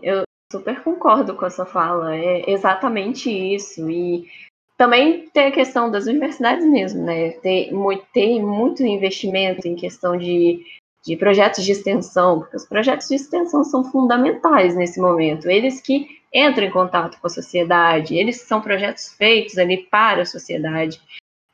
Eu 0.01 0.23
super 0.51 0.83
concordo 0.83 1.35
com 1.35 1.45
essa 1.45 1.65
fala, 1.65 2.15
é 2.15 2.49
exatamente 2.49 3.29
isso. 3.29 3.89
E 3.89 4.29
também 4.77 5.29
tem 5.29 5.47
a 5.47 5.51
questão 5.51 5.89
das 5.89 6.05
universidades 6.05 6.65
mesmo, 6.65 7.03
né? 7.03 7.31
Tem 7.39 7.73
muito, 7.73 8.05
tem 8.13 8.41
muito 8.41 8.83
investimento 8.83 9.67
em 9.67 9.75
questão 9.75 10.17
de 10.17 10.63
de 11.05 11.15
projetos 11.15 11.63
de 11.63 11.71
extensão, 11.71 12.39
porque 12.39 12.57
os 12.57 12.65
projetos 12.65 13.07
de 13.07 13.15
extensão 13.15 13.63
são 13.63 13.83
fundamentais 13.83 14.75
nesse 14.75 14.99
momento. 14.99 15.49
Eles 15.49 15.79
que 15.79 16.19
entram 16.33 16.65
em 16.65 16.71
contato 16.71 17.19
com 17.19 17.27
a 17.27 17.29
sociedade, 17.29 18.15
eles 18.15 18.41
são 18.41 18.59
projetos 18.59 19.13
feitos 19.13 19.57
ali 19.57 19.85
para 19.89 20.23
a 20.23 20.25
sociedade. 20.25 20.99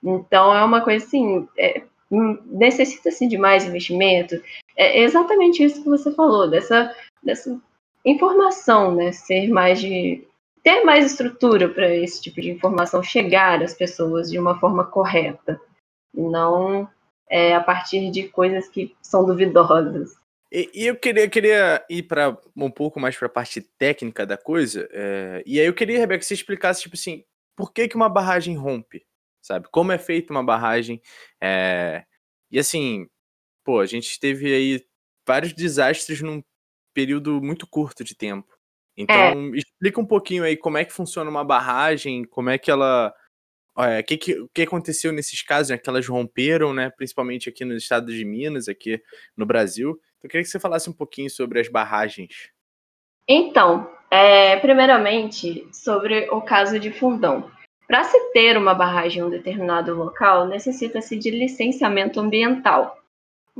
Então, 0.01 0.55
é 0.55 0.63
uma 0.63 0.81
coisa 0.81 1.05
assim, 1.05 1.47
é, 1.57 1.83
necessita-se 2.45 3.27
de 3.27 3.37
mais 3.37 3.65
investimento. 3.65 4.41
É 4.77 5.01
exatamente 5.01 5.63
isso 5.63 5.83
que 5.83 5.89
você 5.89 6.11
falou, 6.13 6.49
dessa, 6.49 6.95
dessa 7.21 7.59
informação, 8.05 8.95
né? 8.95 9.11
Ser 9.11 9.49
mais 9.49 9.79
de 9.79 10.25
ter 10.63 10.83
mais 10.83 11.05
estrutura 11.05 11.67
para 11.67 11.93
esse 11.95 12.21
tipo 12.21 12.39
de 12.39 12.51
informação 12.51 13.01
chegar 13.01 13.63
às 13.63 13.73
pessoas 13.73 14.29
de 14.29 14.37
uma 14.37 14.59
forma 14.59 14.83
correta, 14.83 15.59
não 16.13 16.87
é, 17.31 17.55
a 17.55 17.61
partir 17.61 18.11
de 18.11 18.27
coisas 18.27 18.67
que 18.67 18.93
são 19.01 19.25
duvidosas. 19.25 20.11
E, 20.51 20.69
e 20.73 20.85
eu 20.85 20.97
queria, 20.97 21.29
queria 21.29 21.85
ir 21.89 22.03
para 22.03 22.37
um 22.55 22.69
pouco 22.69 22.99
mais 22.99 23.15
para 23.17 23.27
a 23.27 23.31
parte 23.31 23.61
técnica 23.61 24.25
da 24.25 24.37
coisa. 24.37 24.87
É, 24.91 25.41
e 25.45 25.57
aí 25.57 25.65
eu 25.65 25.73
queria, 25.73 25.97
Rebeca, 25.97 26.19
que 26.19 26.25
você 26.25 26.33
explicasse, 26.33 26.81
tipo 26.81 26.95
assim, 26.95 27.23
por 27.55 27.71
que, 27.71 27.87
que 27.87 27.95
uma 27.95 28.09
barragem 28.09 28.57
rompe? 28.57 29.05
Sabe? 29.41 29.67
Como 29.71 29.93
é 29.93 29.97
feita 29.97 30.33
uma 30.33 30.43
barragem? 30.43 31.01
É, 31.41 32.03
e 32.51 32.59
assim, 32.59 33.07
pô, 33.63 33.79
a 33.79 33.85
gente 33.85 34.19
teve 34.19 34.53
aí 34.53 34.85
vários 35.25 35.53
desastres 35.53 36.21
num 36.21 36.43
período 36.93 37.41
muito 37.41 37.65
curto 37.65 38.03
de 38.03 38.13
tempo. 38.13 38.53
Então, 38.97 39.15
é. 39.15 39.57
explica 39.57 40.01
um 40.01 40.05
pouquinho 40.05 40.43
aí 40.43 40.57
como 40.57 40.77
é 40.77 40.83
que 40.83 40.91
funciona 40.91 41.29
uma 41.29 41.45
barragem, 41.45 42.25
como 42.25 42.49
é 42.49 42.57
que 42.57 42.69
ela. 42.69 43.13
O 43.75 43.83
é, 43.83 44.03
que, 44.03 44.17
que, 44.17 44.45
que 44.53 44.61
aconteceu 44.63 45.11
nesses 45.11 45.41
casos, 45.41 45.69
né? 45.69 45.77
Que 45.77 45.89
elas 45.89 46.07
romperam, 46.07 46.73
né? 46.73 46.89
Principalmente 46.89 47.49
aqui 47.49 47.63
no 47.63 47.75
estado 47.75 48.11
de 48.11 48.25
Minas, 48.25 48.67
aqui 48.67 49.01
no 49.35 49.45
Brasil. 49.45 49.91
Então, 49.91 50.23
eu 50.23 50.29
queria 50.29 50.43
que 50.43 50.49
você 50.49 50.59
falasse 50.59 50.89
um 50.89 50.93
pouquinho 50.93 51.29
sobre 51.29 51.59
as 51.59 51.69
barragens. 51.69 52.51
Então, 53.27 53.89
é, 54.09 54.57
primeiramente, 54.57 55.67
sobre 55.71 56.29
o 56.31 56.41
caso 56.41 56.77
de 56.79 56.91
Fundão. 56.91 57.49
Para 57.87 58.03
se 58.03 58.19
ter 58.31 58.57
uma 58.57 58.73
barragem 58.73 59.21
em 59.21 59.25
um 59.25 59.29
determinado 59.29 59.93
local, 59.95 60.47
necessita-se 60.47 61.17
de 61.17 61.29
licenciamento 61.29 62.19
ambiental, 62.19 62.97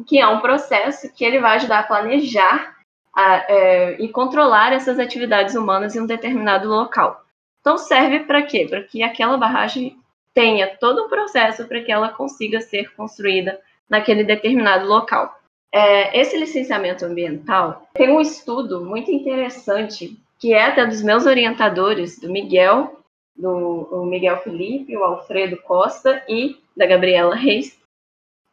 que 0.07 0.19
é 0.19 0.27
um 0.27 0.39
processo 0.39 1.11
que 1.13 1.23
ele 1.23 1.39
vai 1.39 1.57
ajudar 1.57 1.79
a 1.79 1.83
planejar 1.83 2.77
a, 3.13 3.35
é, 3.51 4.01
e 4.01 4.09
controlar 4.09 4.73
essas 4.73 4.99
atividades 4.99 5.55
humanas 5.55 5.95
em 5.95 5.99
um 5.99 6.05
determinado 6.05 6.69
local. 6.69 7.25
Então 7.59 7.77
serve 7.77 8.21
para 8.21 8.41
quê? 8.41 8.65
Para 8.69 8.83
que 8.83 9.03
aquela 9.03 9.37
barragem 9.37 10.00
tenha 10.33 10.77
todo 10.77 11.05
um 11.05 11.09
processo 11.09 11.67
para 11.67 11.81
que 11.81 11.91
ela 11.91 12.09
consiga 12.09 12.61
ser 12.61 12.93
construída 12.95 13.59
naquele 13.89 14.23
determinado 14.23 14.87
local. 14.87 15.37
É, 15.73 16.19
esse 16.19 16.37
licenciamento 16.37 17.05
ambiental 17.05 17.87
tem 17.93 18.09
um 18.09 18.19
estudo 18.19 18.83
muito 18.83 19.09
interessante 19.09 20.17
que 20.37 20.53
é 20.53 20.65
até 20.65 20.85
dos 20.85 21.03
meus 21.03 21.25
orientadores, 21.25 22.19
do 22.19 22.29
Miguel, 22.29 22.99
do 23.35 24.05
Miguel 24.05 24.37
Felipe, 24.41 24.97
o 24.97 25.03
Alfredo 25.03 25.55
Costa 25.61 26.23
e 26.27 26.59
da 26.75 26.85
Gabriela 26.85 27.35
Reis. 27.35 27.79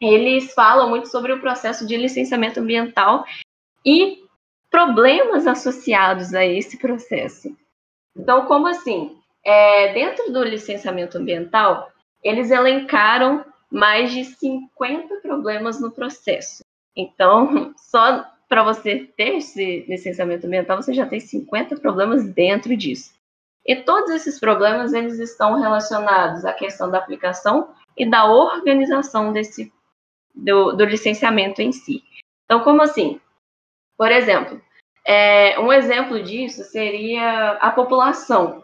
Eles 0.01 0.53
falam 0.53 0.91
muito 0.91 1.09
sobre 1.09 1.33
o 1.33 1.41
processo 1.41 1.87
de 1.87 1.97
licenciamento 1.97 2.61
ambiental 2.61 3.25
e 3.85 4.23
problemas 4.71 5.47
associados 5.47 6.35
a 6.35 6.45
esse 6.45 6.79
processo. 6.79 7.57
Então, 8.17 8.47
como 8.47 8.67
assim? 8.67 9.18
É, 9.49 9.95
dentro 9.95 10.31
do 10.31 10.45
licenciamento 10.45 11.17
ambiental, 11.17 11.91
eles 12.23 12.51
elencaram 12.51 13.43
mais 13.71 14.13
de 14.13 14.23
50 14.23 15.23
problemas 15.23 15.81
no 15.81 15.91
processo. 15.91 16.63
Então, 16.95 17.73
só 17.91 18.27
para 18.47 18.63
você 18.63 19.11
ter 19.17 19.37
esse 19.37 19.87
licenciamento 19.89 20.47
ambiental, 20.47 20.83
você 20.83 20.93
já 20.93 21.07
tem 21.07 21.19
50 21.19 21.77
problemas 21.77 22.25
dentro 22.25 22.77
disso. 22.77 23.15
E 23.65 23.75
todos 23.75 24.11
esses 24.11 24.39
problemas 24.39 24.93
eles 24.93 25.19
estão 25.19 25.59
relacionados 25.59 26.45
à 26.45 26.53
questão 26.53 26.91
da 26.91 26.99
aplicação 26.99 27.71
e 27.97 28.05
da 28.05 28.27
organização 28.31 29.33
desse 29.33 29.73
do, 30.35 30.73
do 30.73 30.85
licenciamento 30.85 31.63
em 31.63 31.73
si. 31.73 32.05
Então, 32.45 32.63
como 32.63 32.83
assim? 32.83 33.19
Por 33.97 34.13
exemplo, 34.13 34.61
é, 35.07 35.59
um 35.59 35.73
exemplo 35.73 36.23
disso 36.23 36.65
seria 36.65 37.53
a 37.53 37.71
população. 37.71 38.63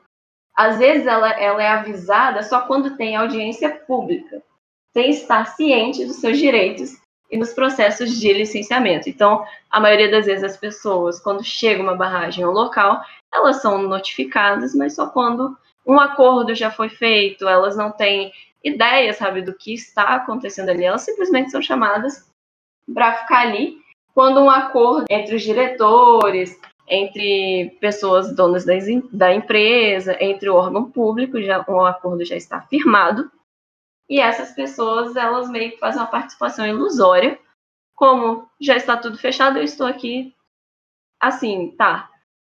Às 0.57 0.79
vezes 0.79 1.07
ela, 1.07 1.31
ela 1.31 1.63
é 1.63 1.69
avisada 1.69 2.43
só 2.43 2.61
quando 2.63 2.97
tem 2.97 3.17
audiência 3.17 3.69
pública, 3.71 4.43
sem 4.93 5.11
estar 5.11 5.47
ciente 5.47 6.05
dos 6.05 6.17
seus 6.17 6.39
direitos 6.39 6.97
e 7.31 7.39
dos 7.39 7.53
processos 7.53 8.19
de 8.19 8.33
licenciamento. 8.33 9.09
Então, 9.09 9.45
a 9.69 9.81
maioria 9.81 10.11
das 10.11 10.27
vezes 10.27 10.45
as 10.45 10.57
pessoas, 10.57 11.21
quando 11.21 11.43
chega 11.43 11.83
uma 11.83 11.97
barragem 11.97 12.45
ao 12.45 12.53
local, 12.53 13.03
elas 13.33 13.61
são 13.61 13.83
notificadas, 13.83 14.75
mas 14.75 14.95
só 14.95 15.09
quando 15.09 15.57
um 15.85 15.99
acordo 15.99 16.55
já 16.55 16.71
foi 16.71 16.89
feito, 16.89 17.49
elas 17.49 17.77
não 17.77 17.91
têm 17.91 18.33
ideia, 18.63 19.13
sabe, 19.13 19.43
do 19.43 19.53
que 19.55 19.75
está 19.75 20.15
acontecendo 20.15 20.71
ali, 20.71 20.85
elas 20.85 21.03
simplesmente 21.03 21.51
são 21.51 21.61
chamadas 21.61 22.31
para 22.93 23.13
ficar 23.15 23.41
ali 23.41 23.79
quando 24.15 24.41
um 24.41 24.49
acordo 24.49 25.07
entre 25.11 25.35
os 25.35 25.43
diretores, 25.43 26.59
entre 26.89 27.77
pessoas 27.81 28.35
donas 28.35 28.65
da, 28.65 28.75
da 29.13 29.35
empresa, 29.35 30.17
entre 30.23 30.49
o 30.49 30.55
órgão 30.55 30.91
público, 30.91 31.41
já 31.43 31.65
um 31.69 31.85
acordo 31.85 32.25
já 32.25 32.37
está 32.37 32.61
firmado, 32.61 33.31
e 34.09 34.21
essas 34.21 34.53
pessoas, 34.53 35.17
elas 35.17 35.49
meio 35.49 35.73
que 35.73 35.79
fazem 35.79 36.01
uma 36.01 36.07
participação 36.07 36.67
ilusória, 36.67 37.39
como 37.95 38.49
já 38.61 38.77
está 38.77 38.97
tudo 38.97 39.17
fechado, 39.17 39.59
eu 39.59 39.65
estou 39.65 39.87
aqui 39.87 40.35
assim, 41.21 41.75
tá. 41.77 42.11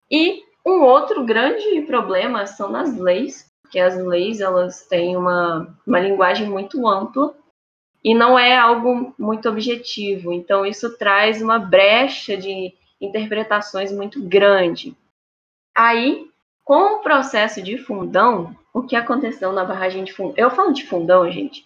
E 0.10 0.42
um 0.66 0.82
outro 0.82 1.24
grande 1.24 1.82
problema 1.82 2.48
são 2.48 2.70
nas 2.70 2.98
leis, 2.98 3.52
que 3.70 3.80
as 3.80 3.98
leis 3.98 4.40
elas 4.40 4.86
têm 4.88 5.16
uma, 5.16 5.78
uma 5.86 6.00
linguagem 6.00 6.50
muito 6.50 6.88
ampla 6.88 7.36
e 8.04 8.14
não 8.14 8.38
é 8.38 8.58
algo 8.58 9.14
muito 9.18 9.48
objetivo. 9.50 10.34
Então, 10.34 10.66
isso 10.66 10.98
traz 10.98 11.42
uma 11.42 11.60
brecha 11.60 12.36
de 12.36 12.74
interpretações 13.06 13.92
muito 13.92 14.22
grande. 14.24 14.96
Aí, 15.76 16.30
com 16.64 16.96
o 16.96 17.00
processo 17.00 17.62
de 17.62 17.78
fundão, 17.78 18.56
o 18.74 18.84
que 18.84 18.96
aconteceu 18.96 19.52
na 19.52 19.66
barragem 19.66 20.04
de 20.04 20.14
fundão? 20.14 20.34
Eu 20.38 20.52
falo 20.52 20.74
de 20.74 20.86
fundão, 20.86 21.30
gente, 21.30 21.66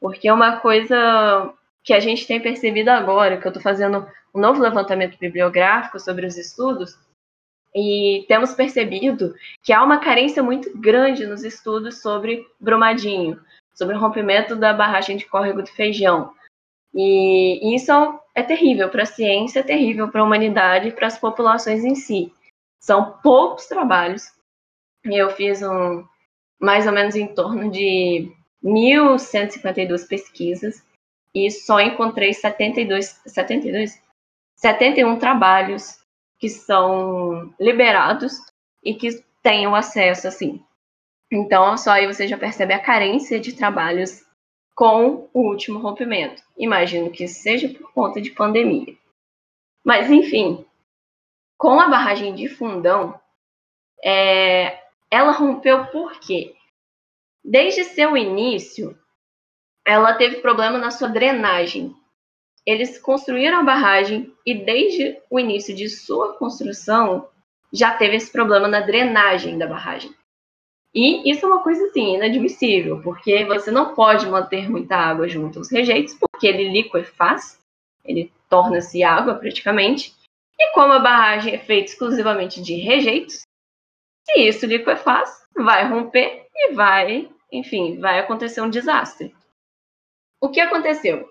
porque 0.00 0.28
é 0.28 0.32
uma 0.32 0.58
coisa 0.60 1.52
que 1.82 1.92
a 1.92 2.00
gente 2.00 2.26
tem 2.26 2.40
percebido 2.40 2.88
agora, 2.88 3.36
que 3.38 3.46
eu 3.46 3.50
estou 3.50 3.62
fazendo 3.62 4.06
um 4.34 4.40
novo 4.40 4.60
levantamento 4.60 5.18
bibliográfico 5.18 6.00
sobre 6.00 6.26
os 6.26 6.36
estudos, 6.36 6.98
e 7.74 8.24
temos 8.28 8.54
percebido 8.54 9.34
que 9.62 9.72
há 9.72 9.82
uma 9.82 9.98
carência 9.98 10.42
muito 10.42 10.76
grande 10.78 11.26
nos 11.26 11.42
estudos 11.42 12.00
sobre 12.00 12.46
Brumadinho, 12.60 13.40
sobre 13.74 13.96
o 13.96 13.98
rompimento 13.98 14.54
da 14.54 14.72
barragem 14.72 15.16
de 15.16 15.26
córrego 15.26 15.60
do 15.60 15.68
Feijão. 15.68 16.32
E 16.94 17.74
isso 17.74 17.90
é 18.34 18.42
terrível 18.42 18.88
para 18.90 19.02
a 19.02 19.06
ciência, 19.06 19.60
é 19.60 19.62
terrível 19.62 20.10
para 20.10 20.20
a 20.20 20.24
humanidade 20.24 20.90
para 20.92 21.06
as 21.06 21.18
populações 21.18 21.84
em 21.84 21.94
si. 21.94 22.32
São 22.80 23.18
poucos 23.22 23.66
trabalhos. 23.66 24.32
Eu 25.04 25.30
fiz 25.30 25.62
um, 25.62 26.04
mais 26.60 26.86
ou 26.86 26.92
menos 26.92 27.14
em 27.14 27.26
torno 27.26 27.70
de 27.70 28.32
1.152 28.62 30.08
pesquisas 30.08 30.84
e 31.34 31.50
só 31.50 31.80
encontrei 31.80 32.32
72, 32.32 33.20
72, 33.26 34.00
71 34.56 35.18
trabalhos 35.18 35.98
que 36.38 36.48
são 36.48 37.54
liberados 37.60 38.40
e 38.82 38.94
que 38.94 39.22
tenham 39.42 39.74
acesso, 39.74 40.26
assim, 40.26 40.62
então, 41.34 41.76
só 41.76 41.90
aí 41.90 42.06
você 42.06 42.28
já 42.28 42.38
percebe 42.38 42.72
a 42.74 42.78
carência 42.78 43.40
de 43.40 43.54
trabalhos 43.54 44.24
com 44.74 45.28
o 45.32 45.40
último 45.40 45.78
rompimento. 45.78 46.42
Imagino 46.56 47.10
que 47.10 47.28
seja 47.28 47.68
por 47.68 47.92
conta 47.92 48.20
de 48.20 48.30
pandemia. 48.30 48.96
Mas, 49.84 50.10
enfim, 50.10 50.64
com 51.56 51.80
a 51.80 51.88
barragem 51.88 52.34
de 52.34 52.48
Fundão, 52.48 53.20
é, 54.02 54.82
ela 55.10 55.32
rompeu 55.32 55.86
por 55.86 56.18
quê? 56.18 56.54
Desde 57.44 57.84
seu 57.84 58.16
início, 58.16 58.98
ela 59.86 60.14
teve 60.14 60.36
problema 60.36 60.78
na 60.78 60.90
sua 60.90 61.08
drenagem. 61.08 61.94
Eles 62.66 62.98
construíram 62.98 63.58
a 63.58 63.62
barragem 63.62 64.34
e 64.44 64.54
desde 64.54 65.20
o 65.30 65.38
início 65.38 65.74
de 65.74 65.88
sua 65.88 66.34
construção 66.38 67.28
já 67.72 67.94
teve 67.94 68.16
esse 68.16 68.32
problema 68.32 68.66
na 68.66 68.80
drenagem 68.80 69.58
da 69.58 69.66
barragem. 69.66 70.14
E 70.94 71.28
isso 71.28 71.44
é 71.44 71.48
uma 71.48 71.62
coisa 71.62 71.86
assim, 71.86 72.14
inadmissível, 72.14 73.02
porque 73.02 73.44
você 73.46 73.70
não 73.70 73.94
pode 73.94 74.26
manter 74.26 74.70
muita 74.70 74.96
água 74.96 75.28
junto 75.28 75.58
aos 75.58 75.70
rejeitos, 75.70 76.14
porque 76.14 76.46
ele 76.46 76.68
liquefaz, 76.68 77.58
ele 78.04 78.32
torna-se 78.48 79.02
água 79.02 79.34
praticamente. 79.34 80.14
E 80.56 80.72
como 80.72 80.92
a 80.92 81.00
barragem 81.00 81.54
é 81.54 81.58
feita 81.58 81.90
exclusivamente 81.90 82.62
de 82.62 82.76
rejeitos, 82.76 83.40
se 84.24 84.40
isso 84.40 84.66
liquefaz, 84.66 85.44
vai 85.56 85.88
romper 85.88 86.46
e 86.54 86.72
vai, 86.74 87.28
enfim, 87.50 87.98
vai 87.98 88.20
acontecer 88.20 88.60
um 88.60 88.70
desastre. 88.70 89.34
O 90.40 90.48
que 90.48 90.60
aconteceu? 90.60 91.28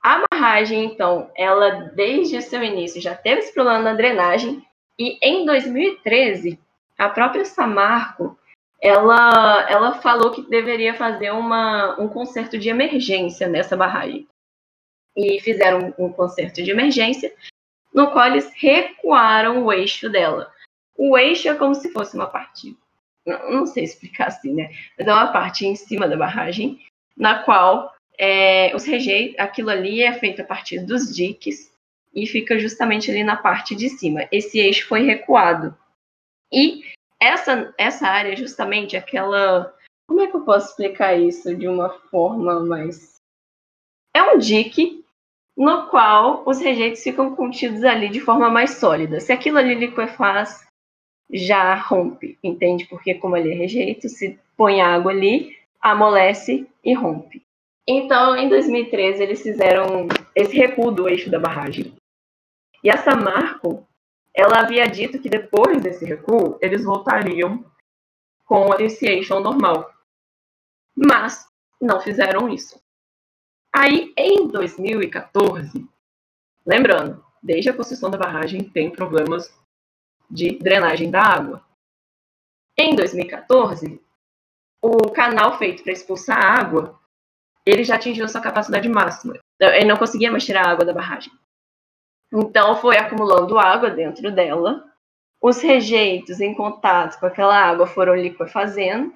A 0.00 0.22
barragem, 0.30 0.84
então, 0.84 1.30
ela 1.34 1.90
desde 1.94 2.36
o 2.36 2.42
seu 2.42 2.62
início 2.62 3.00
já 3.00 3.16
teve 3.16 3.40
esse 3.40 3.52
problema 3.52 3.80
na 3.80 3.94
drenagem 3.94 4.64
e 4.96 5.18
em 5.20 5.44
2013 5.44 6.60
a 6.96 7.08
própria 7.08 7.44
Samarco 7.44 8.38
ela, 8.84 9.66
ela 9.70 9.94
falou 9.94 10.30
que 10.30 10.42
deveria 10.42 10.92
fazer 10.92 11.30
uma, 11.30 11.98
um 11.98 12.06
concerto 12.06 12.58
de 12.58 12.68
emergência 12.68 13.48
nessa 13.48 13.74
barragem. 13.74 14.28
E 15.16 15.40
fizeram 15.40 15.94
um, 15.98 16.04
um 16.04 16.12
concerto 16.12 16.62
de 16.62 16.70
emergência, 16.70 17.34
no 17.94 18.10
qual 18.12 18.26
eles 18.26 18.52
recuaram 18.54 19.64
o 19.64 19.72
eixo 19.72 20.10
dela. 20.10 20.52
O 20.98 21.16
eixo 21.16 21.48
é 21.48 21.54
como 21.54 21.74
se 21.74 21.90
fosse 21.92 22.14
uma 22.14 22.26
parte, 22.26 22.76
não, 23.26 23.52
não 23.52 23.66
sei 23.66 23.84
explicar 23.84 24.26
assim, 24.26 24.52
né? 24.52 24.70
Mas 24.98 25.08
é 25.08 25.12
uma 25.14 25.32
parte 25.32 25.64
em 25.64 25.74
cima 25.74 26.06
da 26.06 26.16
barragem, 26.16 26.78
na 27.16 27.42
qual 27.42 27.90
é, 28.18 28.76
os 28.76 28.84
rejeitos, 28.84 29.38
aquilo 29.38 29.70
ali 29.70 30.02
é 30.02 30.12
feito 30.12 30.42
a 30.42 30.44
partir 30.44 30.80
dos 30.80 31.14
diques 31.14 31.72
e 32.14 32.26
fica 32.26 32.58
justamente 32.58 33.10
ali 33.10 33.24
na 33.24 33.36
parte 33.36 33.74
de 33.74 33.88
cima. 33.88 34.28
Esse 34.30 34.58
eixo 34.58 34.86
foi 34.86 35.04
recuado. 35.04 35.74
E 36.52 36.84
essa, 37.24 37.74
essa 37.78 38.06
área 38.06 38.32
é 38.32 38.36
justamente 38.36 38.96
aquela. 38.96 39.74
Como 40.08 40.20
é 40.20 40.26
que 40.26 40.36
eu 40.36 40.42
posso 40.42 40.70
explicar 40.70 41.14
isso 41.14 41.54
de 41.56 41.66
uma 41.66 41.88
forma 42.10 42.60
mais. 42.60 43.14
É 44.14 44.22
um 44.22 44.38
dique 44.38 45.04
no 45.56 45.88
qual 45.88 46.42
os 46.46 46.60
rejeitos 46.60 47.02
ficam 47.02 47.34
contidos 47.34 47.84
ali 47.84 48.08
de 48.08 48.20
forma 48.20 48.50
mais 48.50 48.72
sólida. 48.72 49.20
Se 49.20 49.32
aquilo 49.32 49.58
ali 49.58 49.74
liquefaz, 49.74 50.66
já 51.30 51.74
rompe, 51.74 52.38
entende? 52.42 52.86
Porque 52.86 53.14
como 53.14 53.36
ele 53.36 53.52
é 53.52 53.54
rejeito, 53.54 54.08
se 54.08 54.38
põe 54.56 54.80
água 54.80 55.12
ali, 55.12 55.56
amolece 55.80 56.66
e 56.82 56.92
rompe. 56.94 57.42
Então, 57.86 58.36
em 58.36 58.48
2013, 58.48 59.22
eles 59.22 59.42
fizeram 59.42 60.08
esse 60.34 60.56
recuo 60.56 60.90
do 60.90 61.08
eixo 61.08 61.30
da 61.30 61.38
barragem. 61.38 61.92
E 62.82 62.90
a 62.90 62.96
Samarco, 62.96 63.86
ela 64.34 64.60
havia 64.60 64.86
dito 64.88 65.20
que 65.20 65.28
depois 65.28 65.80
desse 65.80 66.04
recuo, 66.04 66.58
eles 66.60 66.84
voltariam 66.84 67.64
com 68.44 68.74
esse 68.74 69.06
eixo 69.06 69.38
normal. 69.38 69.92
Mas 70.94 71.46
não 71.80 72.00
fizeram 72.00 72.48
isso. 72.48 72.82
Aí, 73.72 74.12
em 74.16 74.48
2014, 74.48 75.88
lembrando, 76.66 77.24
desde 77.42 77.70
a 77.70 77.74
construção 77.74 78.10
da 78.10 78.18
barragem 78.18 78.68
tem 78.70 78.90
problemas 78.90 79.52
de 80.30 80.58
drenagem 80.58 81.10
da 81.10 81.22
água. 81.22 81.64
Em 82.76 82.94
2014, 82.96 84.00
o 84.82 85.10
canal 85.10 85.56
feito 85.58 85.82
para 85.82 85.92
expulsar 85.92 86.38
a 86.38 86.60
água, 86.60 87.00
ele 87.64 87.84
já 87.84 87.96
atingiu 87.96 88.28
sua 88.28 88.40
capacidade 88.40 88.88
máxima. 88.88 89.38
Ele 89.60 89.86
não 89.86 89.96
conseguia 89.96 90.30
mais 90.30 90.44
tirar 90.44 90.66
a 90.66 90.70
água 90.70 90.84
da 90.84 90.92
barragem. 90.92 91.32
Então 92.34 92.74
foi 92.76 92.96
acumulando 92.96 93.58
água 93.58 93.88
dentro 93.90 94.32
dela. 94.32 94.84
Os 95.40 95.62
rejeitos 95.62 96.40
em 96.40 96.52
contato 96.52 97.20
com 97.20 97.26
aquela 97.26 97.56
água 97.56 97.86
foram 97.86 98.16
liquefazendo. 98.16 99.14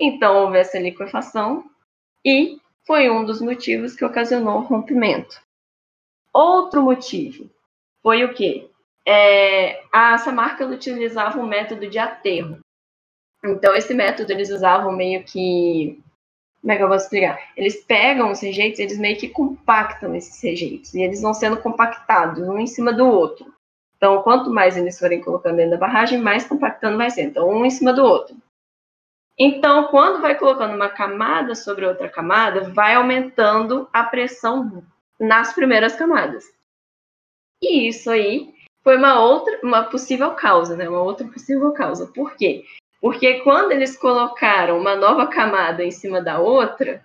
Então 0.00 0.44
houve 0.44 0.56
essa 0.56 0.78
liquefação 0.78 1.64
e 2.24 2.58
foi 2.86 3.10
um 3.10 3.22
dos 3.22 3.42
motivos 3.42 3.94
que 3.94 4.04
ocasionou 4.04 4.60
o 4.60 4.62
rompimento. 4.62 5.38
Outro 6.32 6.82
motivo 6.82 7.50
foi 8.02 8.24
o 8.24 8.32
quê? 8.32 8.70
É, 9.06 9.82
a 9.92 10.16
Samarca 10.16 10.66
utilizava 10.66 11.38
um 11.38 11.46
método 11.46 11.88
de 11.88 11.98
aterro. 11.98 12.60
Então, 13.44 13.74
esse 13.74 13.94
método 13.94 14.32
eles 14.32 14.50
usavam 14.50 14.92
meio 14.92 15.22
que 15.24 16.02
como 16.68 16.74
é 16.74 16.76
que 16.76 16.82
eu 16.82 16.88
vou 16.88 16.96
explicar? 16.98 17.40
Eles 17.56 17.82
pegam 17.82 18.30
os 18.30 18.42
rejeitos, 18.42 18.78
eles 18.78 18.98
meio 18.98 19.16
que 19.16 19.30
compactam 19.30 20.14
esses 20.14 20.38
rejeitos, 20.42 20.92
e 20.92 21.00
eles 21.00 21.22
vão 21.22 21.32
sendo 21.32 21.56
compactados 21.56 22.46
um 22.46 22.58
em 22.58 22.66
cima 22.66 22.92
do 22.92 23.08
outro. 23.08 23.50
Então, 23.96 24.20
quanto 24.20 24.50
mais 24.50 24.76
eles 24.76 24.98
forem 24.98 25.22
colocando 25.22 25.56
dentro 25.56 25.70
da 25.70 25.76
barragem, 25.78 26.20
mais 26.20 26.46
compactando 26.46 26.98
vai 26.98 27.08
ser. 27.08 27.22
Então, 27.22 27.48
um 27.48 27.64
em 27.64 27.70
cima 27.70 27.90
do 27.90 28.04
outro. 28.04 28.36
Então, 29.38 29.84
quando 29.86 30.20
vai 30.20 30.34
colocando 30.34 30.74
uma 30.74 30.90
camada 30.90 31.54
sobre 31.54 31.86
outra 31.86 32.06
camada, 32.06 32.68
vai 32.68 32.96
aumentando 32.96 33.88
a 33.90 34.04
pressão 34.04 34.84
nas 35.18 35.54
primeiras 35.54 35.96
camadas. 35.96 36.44
E 37.62 37.88
isso 37.88 38.10
aí 38.10 38.52
foi 38.84 38.98
uma 38.98 39.18
outra, 39.18 39.58
uma 39.62 39.84
possível 39.84 40.32
causa, 40.32 40.76
né? 40.76 40.86
Uma 40.86 41.00
outra 41.00 41.26
possível 41.28 41.72
causa. 41.72 42.06
Por 42.08 42.36
quê? 42.36 42.66
Porque 43.00 43.40
quando 43.40 43.72
eles 43.72 43.96
colocaram 43.96 44.78
uma 44.78 44.96
nova 44.96 45.26
camada 45.26 45.84
em 45.84 45.90
cima 45.90 46.20
da 46.20 46.40
outra, 46.40 47.04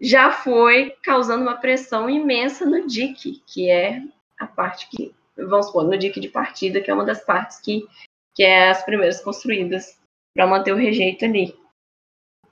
já 0.00 0.32
foi 0.32 0.96
causando 1.02 1.42
uma 1.42 1.56
pressão 1.56 2.10
imensa 2.10 2.66
no 2.66 2.86
dique, 2.86 3.40
que 3.46 3.70
é 3.70 4.02
a 4.38 4.46
parte 4.46 4.88
que, 4.88 5.14
vamos 5.36 5.66
supor, 5.66 5.84
no 5.84 5.96
dique 5.96 6.18
de 6.18 6.28
partida, 6.28 6.80
que 6.80 6.90
é 6.90 6.94
uma 6.94 7.04
das 7.04 7.24
partes 7.24 7.60
que, 7.60 7.86
que 8.34 8.42
é 8.42 8.70
as 8.70 8.82
primeiras 8.84 9.20
construídas 9.20 9.96
para 10.34 10.46
manter 10.46 10.72
o 10.72 10.76
rejeito 10.76 11.24
ali. 11.24 11.56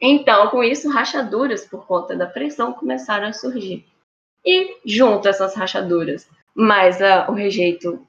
Então, 0.00 0.48
com 0.48 0.62
isso, 0.62 0.88
rachaduras 0.88 1.66
por 1.66 1.86
conta 1.86 2.16
da 2.16 2.26
pressão 2.26 2.72
começaram 2.72 3.26
a 3.26 3.32
surgir. 3.32 3.84
E 4.46 4.78
junto 4.84 5.26
a 5.26 5.30
essas 5.30 5.54
rachaduras, 5.54 6.30
mais 6.54 7.02
a, 7.02 7.28
o 7.28 7.34
rejeito 7.34 8.06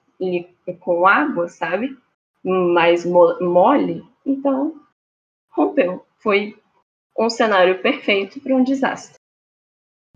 com 0.79 1.07
água, 1.07 1.49
sabe? 1.49 1.97
Mais 2.43 3.05
mole, 3.05 4.03
então, 4.25 4.75
rompeu. 5.49 6.05
Foi 6.19 6.55
um 7.17 7.29
cenário 7.29 7.81
perfeito 7.81 8.39
para 8.39 8.55
um 8.55 8.63
desastre. 8.63 9.15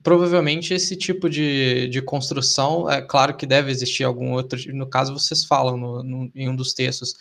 Provavelmente 0.02 0.74
esse 0.74 0.96
tipo 0.96 1.30
de, 1.30 1.88
de 1.88 2.02
construção, 2.02 2.90
é 2.90 3.02
claro 3.02 3.36
que 3.36 3.46
deve 3.46 3.72
existir 3.72 4.04
algum 4.04 4.34
outro, 4.34 4.60
no 4.74 4.88
caso 4.88 5.14
vocês 5.14 5.44
falam 5.46 5.78
no, 5.78 6.04
no, 6.04 6.32
em 6.36 6.48
um 6.48 6.56
dos 6.56 6.74
textos 6.74 7.16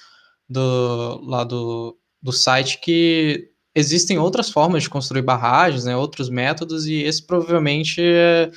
do, 0.48 1.20
lá 1.24 1.44
do, 1.44 1.98
do 2.22 2.30
site 2.30 2.78
que 2.80 3.50
existem 3.74 4.18
outras 4.18 4.50
formas 4.50 4.82
de 4.82 4.90
construir 4.90 5.22
barragens, 5.22 5.84
né, 5.84 5.96
outros 5.96 6.28
métodos, 6.28 6.86
e 6.86 7.02
esse 7.02 7.22
provavelmente 7.22 8.00
é 8.00 8.50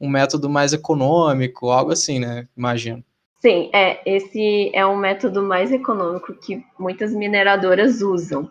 um 0.00 0.08
método 0.08 0.48
mais 0.48 0.72
econômico, 0.72 1.70
algo 1.70 1.92
assim, 1.92 2.18
né, 2.18 2.48
imagino. 2.56 3.04
Sim, 3.44 3.68
é, 3.74 4.00
esse 4.06 4.70
é 4.74 4.86
um 4.86 4.96
método 4.96 5.42
mais 5.42 5.70
econômico 5.70 6.32
que 6.32 6.64
muitas 6.78 7.12
mineradoras 7.12 8.00
usam. 8.00 8.50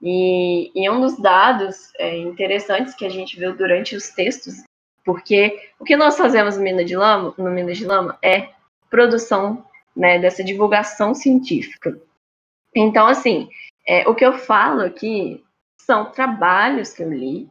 E, 0.00 0.72
e 0.74 0.88
um 0.88 1.02
dos 1.02 1.20
dados 1.20 1.92
é, 1.98 2.16
interessantes 2.16 2.94
que 2.94 3.04
a 3.04 3.10
gente 3.10 3.38
viu 3.38 3.54
durante 3.54 3.94
os 3.94 4.08
textos, 4.08 4.64
porque 5.04 5.70
o 5.78 5.84
que 5.84 5.94
nós 5.98 6.16
fazemos 6.16 6.56
no 6.56 6.62
Minas 6.62 6.86
de 6.86 6.96
Lama, 6.96 7.34
no 7.36 7.50
Minas 7.50 7.76
de 7.76 7.84
Lama 7.84 8.18
é 8.22 8.48
produção 8.88 9.62
né, 9.94 10.18
dessa 10.18 10.42
divulgação 10.42 11.12
científica. 11.12 12.00
Então, 12.74 13.06
assim, 13.06 13.50
é, 13.86 14.08
o 14.08 14.14
que 14.14 14.24
eu 14.24 14.32
falo 14.32 14.80
aqui 14.80 15.44
são 15.78 16.10
trabalhos 16.10 16.94
que 16.94 17.02
eu 17.02 17.12
li, 17.12 17.50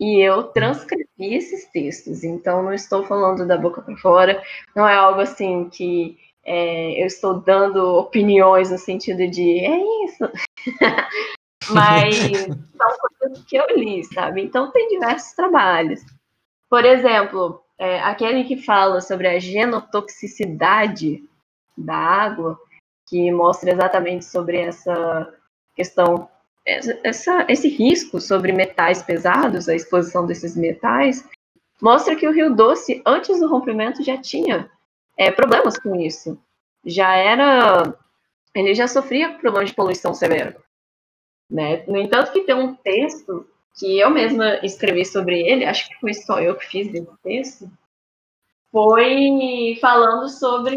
e 0.00 0.18
eu 0.20 0.42
transcrevi 0.48 1.01
esses 1.24 1.66
textos, 1.66 2.24
então 2.24 2.62
não 2.62 2.72
estou 2.72 3.04
falando 3.04 3.46
da 3.46 3.56
boca 3.56 3.82
para 3.82 3.96
fora, 3.96 4.42
não 4.74 4.86
é 4.88 4.94
algo 4.94 5.20
assim 5.20 5.68
que 5.68 6.18
é, 6.44 7.00
eu 7.00 7.06
estou 7.06 7.40
dando 7.40 7.96
opiniões 7.96 8.70
no 8.70 8.78
sentido 8.78 9.28
de 9.30 9.60
é 9.60 10.04
isso, 10.04 10.24
mas 11.70 12.16
são 12.76 13.08
coisas 13.18 13.44
que 13.44 13.56
eu 13.56 13.66
li, 13.76 14.02
sabe? 14.04 14.42
Então 14.42 14.70
tem 14.72 14.88
diversos 14.88 15.32
trabalhos. 15.32 16.00
Por 16.68 16.84
exemplo, 16.84 17.62
é, 17.78 18.00
aquele 18.00 18.44
que 18.44 18.56
fala 18.56 19.00
sobre 19.00 19.28
a 19.28 19.38
genotoxicidade 19.38 21.22
da 21.76 21.96
água, 21.96 22.58
que 23.06 23.30
mostra 23.30 23.72
exatamente 23.72 24.24
sobre 24.24 24.58
essa 24.58 25.32
questão 25.74 26.28
essa, 26.64 27.44
esse 27.48 27.68
risco 27.68 28.20
sobre 28.20 28.52
metais 28.52 29.02
pesados, 29.02 29.68
a 29.68 29.74
exposição 29.74 30.26
desses 30.26 30.56
metais, 30.56 31.28
mostra 31.80 32.14
que 32.14 32.26
o 32.26 32.32
Rio 32.32 32.54
Doce, 32.54 33.02
antes 33.04 33.40
do 33.40 33.48
rompimento, 33.48 34.02
já 34.02 34.16
tinha 34.16 34.70
é, 35.16 35.30
problemas 35.30 35.78
com 35.78 35.96
isso. 35.96 36.38
Já 36.84 37.14
era. 37.14 37.94
Ele 38.54 38.74
já 38.74 38.86
sofria 38.86 39.34
problemas 39.34 39.70
de 39.70 39.76
poluição 39.76 40.14
severa. 40.14 40.56
Né? 41.50 41.84
No 41.86 41.98
entanto, 41.98 42.32
que 42.32 42.42
tem 42.42 42.54
um 42.54 42.74
texto 42.74 43.46
que 43.78 43.98
eu 43.98 44.10
mesma 44.10 44.56
escrevi 44.64 45.04
sobre 45.04 45.40
ele, 45.40 45.64
acho 45.64 45.88
que 45.88 46.00
foi 46.00 46.14
só 46.14 46.40
eu 46.40 46.54
que 46.54 46.66
fiz 46.66 46.88
esse 46.88 47.08
texto, 47.22 47.70
foi 48.70 49.78
falando 49.80 50.28
sobre 50.28 50.76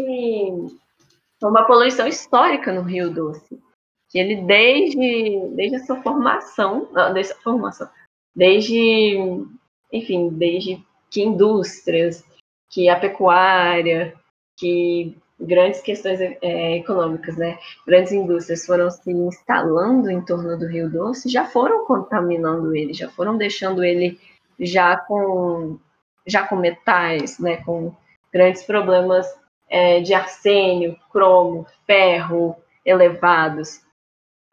uma 1.42 1.66
poluição 1.66 2.06
histórica 2.06 2.72
no 2.72 2.82
Rio 2.82 3.10
Doce 3.10 3.60
que 4.08 4.18
ele 4.18 4.42
desde, 4.42 5.48
desde 5.54 5.76
a 5.76 5.84
sua 5.84 6.02
formação, 6.02 6.88
não, 6.92 7.12
desde 7.12 7.32
a 7.32 7.36
formação, 7.36 7.88
desde, 8.34 9.44
enfim, 9.92 10.28
desde 10.30 10.82
que 11.10 11.22
indústrias, 11.22 12.24
que 12.70 12.88
a 12.88 12.98
pecuária, 12.98 14.14
que 14.56 15.16
grandes 15.38 15.80
questões 15.80 16.20
é, 16.20 16.76
econômicas, 16.76 17.36
né? 17.36 17.58
Grandes 17.86 18.12
indústrias 18.12 18.64
foram 18.64 18.90
se 18.90 19.10
instalando 19.10 20.10
em 20.10 20.24
torno 20.24 20.58
do 20.58 20.66
Rio 20.66 20.90
Doce, 20.90 21.28
já 21.28 21.44
foram 21.44 21.84
contaminando 21.84 22.74
ele, 22.74 22.94
já 22.94 23.10
foram 23.10 23.36
deixando 23.36 23.84
ele 23.84 24.18
já 24.58 24.96
com 24.96 25.78
já 26.26 26.46
com 26.46 26.56
metais, 26.56 27.38
né? 27.38 27.58
Com 27.58 27.94
grandes 28.32 28.62
problemas 28.64 29.26
é, 29.68 30.00
de 30.00 30.12
arsênio, 30.14 30.96
cromo, 31.12 31.66
ferro 31.86 32.56
elevados. 32.84 33.85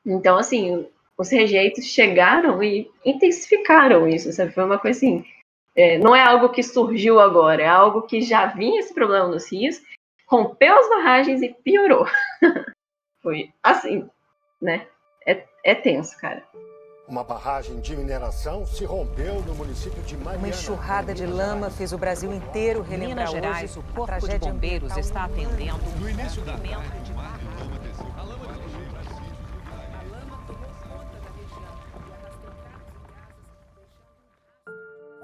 Então, 0.05 0.37
assim, 0.37 0.85
os 1.17 1.31
rejeitos 1.31 1.85
chegaram 1.85 2.61
e 2.61 2.89
intensificaram 3.05 4.07
isso, 4.07 4.31
sabe? 4.31 4.53
Foi 4.53 4.63
uma 4.63 4.79
coisa 4.79 4.97
assim. 4.97 5.25
É, 5.75 5.97
não 5.97 6.15
é 6.15 6.21
algo 6.21 6.49
que 6.49 6.61
surgiu 6.61 7.19
agora, 7.19 7.63
é 7.63 7.67
algo 7.67 8.03
que 8.03 8.21
já 8.21 8.45
vinha 8.45 8.79
esse 8.79 8.93
problema 8.93 9.27
nos 9.27 9.51
rios 9.51 9.81
rompeu 10.33 10.77
as 10.79 10.89
barragens 10.89 11.41
e 11.43 11.49
piorou. 11.49 12.07
Foi 13.21 13.53
assim, 13.61 14.09
né? 14.59 14.87
É, 15.25 15.45
é 15.63 15.75
tenso, 15.75 16.17
cara. 16.17 16.43
Uma 17.07 17.23
barragem 17.23 17.79
de 17.81 17.95
mineração 17.95 18.65
se 18.65 18.85
rompeu 18.85 19.41
no 19.41 19.53
município 19.53 20.01
de 20.03 20.15
Mariana. 20.17 20.39
Uma 20.39 20.49
enxurrada 20.49 21.13
de 21.13 21.25
lama 21.25 21.69
fez 21.69 21.93
o 21.93 21.97
Brasil 21.97 22.33
inteiro 22.33 22.81
relembrar 22.81 23.27
Minas 23.27 23.31
Gerais, 23.31 23.77
hoje 23.77 23.79
o 23.79 23.91
a 23.91 23.95
Corpo 23.95 24.27
de 24.27 24.39
Bombeiros 24.39 24.97
está 24.97 25.25
atendendo 25.25 25.79
No 25.99 26.09
início 26.09 26.41
da 26.43 26.53
tarde, 26.53 27.12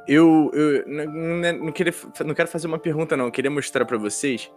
Eu, 0.09 0.49
eu 0.53 0.87
não, 0.87 1.53
não- 1.65 1.71
queria, 1.71 1.93
não 2.25 2.33
quero 2.33 2.47
fazer 2.49 2.65
uma 2.67 2.79
pergunta, 2.79 3.15
não. 3.15 3.25
Eu 3.25 3.31
queria 3.31 3.51
mostrar 3.51 3.85
pra 3.85 3.97
vocês 3.97 4.51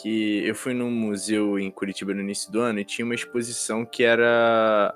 que 0.00 0.46
eu 0.46 0.54
fui 0.54 0.74
num 0.74 0.90
museu 0.90 1.58
em 1.58 1.70
Curitiba 1.70 2.12
no 2.14 2.20
início 2.20 2.52
do 2.52 2.60
ano 2.60 2.78
e 2.80 2.84
tinha 2.84 3.04
uma 3.04 3.14
exposição 3.14 3.84
que 3.86 4.04
era 4.04 4.94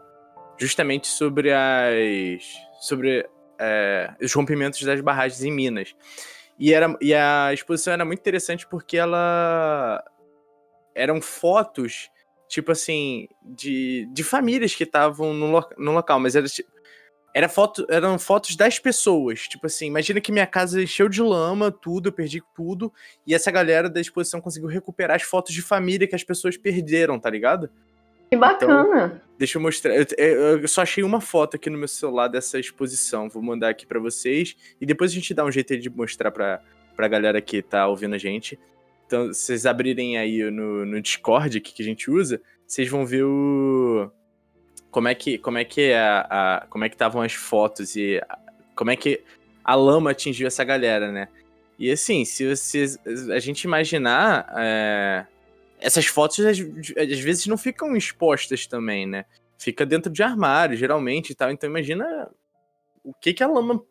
justamente 0.58 1.08
sobre 1.08 1.50
as. 1.52 2.42
sobre 2.80 3.26
é, 3.58 4.12
os 4.20 4.32
rompimentos 4.34 4.82
das 4.82 5.00
barragens 5.00 5.42
em 5.42 5.50
Minas. 5.50 5.94
E, 6.58 6.74
era, 6.74 6.94
e 7.00 7.14
a 7.14 7.50
exposição 7.52 7.92
era 7.94 8.04
muito 8.04 8.20
interessante 8.20 8.66
porque 8.68 8.96
ela. 8.98 10.04
eram 10.94 11.20
fotos, 11.22 12.10
tipo 12.48 12.70
assim, 12.70 13.28
de, 13.42 14.06
de 14.12 14.22
famílias 14.22 14.74
que 14.74 14.84
estavam 14.84 15.32
no, 15.32 15.50
lo- 15.50 15.70
no 15.78 15.92
local, 15.92 16.20
mas 16.20 16.36
era. 16.36 16.46
Era 17.34 17.48
foto, 17.48 17.86
eram 17.88 18.18
fotos 18.18 18.56
das 18.56 18.78
pessoas. 18.78 19.48
Tipo 19.48 19.66
assim, 19.66 19.86
imagina 19.86 20.20
que 20.20 20.30
minha 20.30 20.46
casa 20.46 20.82
encheu 20.82 21.08
de 21.08 21.22
lama, 21.22 21.70
tudo, 21.70 22.08
eu 22.08 22.12
perdi 22.12 22.42
tudo. 22.54 22.92
E 23.26 23.34
essa 23.34 23.50
galera 23.50 23.88
da 23.88 24.00
exposição 24.00 24.40
conseguiu 24.40 24.68
recuperar 24.68 25.16
as 25.16 25.22
fotos 25.22 25.54
de 25.54 25.62
família 25.62 26.06
que 26.06 26.14
as 26.14 26.22
pessoas 26.22 26.56
perderam, 26.58 27.18
tá 27.18 27.30
ligado? 27.30 27.70
Que 28.30 28.36
bacana. 28.36 29.22
Deixa 29.38 29.58
eu 29.58 29.62
mostrar. 29.62 29.94
Eu, 29.94 30.06
eu- 30.18 30.68
só 30.68 30.82
achei 30.82 31.02
uma 31.02 31.20
foto 31.20 31.56
aqui 31.56 31.68
no 31.70 31.78
meu 31.78 31.88
celular 31.88 32.28
dessa 32.28 32.58
exposição. 32.58 33.28
Vou 33.28 33.42
mandar 33.42 33.70
aqui 33.70 33.86
pra 33.86 33.98
vocês. 34.00 34.54
E 34.80 34.86
depois 34.86 35.10
a 35.10 35.14
gente 35.14 35.32
dá 35.34 35.44
um 35.44 35.50
jeito 35.50 35.76
de 35.78 35.88
mostrar 35.90 36.30
pra, 36.30 36.60
pra 36.96 37.08
galera 37.08 37.40
que 37.40 37.60
tá 37.62 37.86
ouvindo 37.86 38.14
a 38.14 38.18
gente. 38.18 38.58
Então, 39.06 39.28
vocês 39.28 39.66
abrirem 39.66 40.16
aí 40.16 40.50
no, 40.50 40.86
no 40.86 41.00
Discord 41.00 41.58
aqui 41.58 41.72
que 41.74 41.82
a 41.82 41.84
gente 41.84 42.10
usa, 42.10 42.40
vocês 42.66 42.88
vão 42.88 43.04
ver 43.04 43.24
o. 43.24 44.10
Como 44.92 45.08
é 45.08 45.14
que, 45.16 45.38
como 45.38 45.58
é 45.58 45.64
que 45.64 45.80
é 45.90 45.98
a, 45.98 46.20
a- 46.30 46.66
como 46.68 46.84
é 46.84 46.88
que 46.88 46.94
estavam 46.94 47.22
as 47.22 47.32
fotos 47.32 47.96
e 47.96 48.18
a- 48.28 48.38
como 48.76 48.90
é 48.92 48.96
que 48.96 49.24
a 49.64 49.74
lama 49.74 50.10
atingiu 50.12 50.46
essa 50.46 50.62
galera, 50.62 51.10
né? 51.10 51.28
E 51.78 51.90
assim, 51.90 52.24
se 52.24 52.46
vocês, 52.48 52.98
a 53.34 53.40
gente 53.40 53.64
imaginar, 53.64 54.52
é, 54.56 55.26
essas 55.80 56.06
fotos 56.06 56.38
às, 56.40 56.58
às 56.60 57.18
vezes 57.20 57.46
não 57.46 57.58
ficam 57.58 57.96
expostas 57.96 58.66
também, 58.68 59.06
né? 59.06 59.24
Fica 59.58 59.84
dentro 59.86 60.12
de 60.12 60.22
armário, 60.22 60.76
geralmente 60.76 61.30
e 61.30 61.34
tal. 61.34 61.50
Então 61.50 61.68
imagina 61.68 62.30
o 63.02 63.12
que 63.14 63.32
que 63.32 63.42
a 63.42 63.48
lama, 63.48 63.82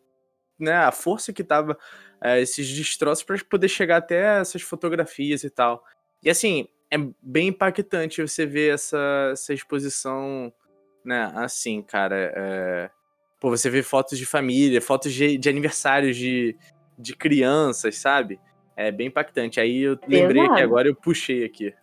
né? 0.58 0.74
A 0.74 0.92
força 0.92 1.32
que 1.32 1.42
tava 1.44 1.76
é, 2.22 2.40
esses 2.40 2.70
destroços 2.72 3.24
para 3.24 3.36
poder 3.44 3.68
chegar 3.68 3.96
até 3.98 4.40
essas 4.40 4.62
fotografias 4.62 5.42
e 5.44 5.50
tal. 5.50 5.84
E 6.22 6.30
assim, 6.30 6.68
é 6.90 6.96
bem 7.20 7.48
impactante 7.48 8.22
você 8.22 8.46
ver 8.46 8.74
essa, 8.74 9.30
essa 9.32 9.52
exposição, 9.52 10.52
né? 11.04 11.30
Assim, 11.34 11.82
cara. 11.82 12.32
é, 12.34 12.90
Pô, 13.40 13.50
você 13.50 13.68
vê 13.68 13.82
fotos 13.82 14.16
de 14.18 14.24
família, 14.24 14.80
fotos 14.80 15.12
de, 15.12 15.36
de 15.36 15.48
aniversários 15.48 16.16
de, 16.16 16.56
de 16.96 17.16
crianças, 17.16 17.96
sabe? 17.98 18.38
É 18.76 18.90
bem 18.92 19.08
impactante. 19.08 19.58
Aí 19.60 19.82
eu 19.82 19.98
lembrei 20.06 20.42
aqui 20.42 20.50
Pesado. 20.50 20.62
agora, 20.64 20.88
eu 20.88 20.94
puxei 20.94 21.44
aqui. 21.44 21.74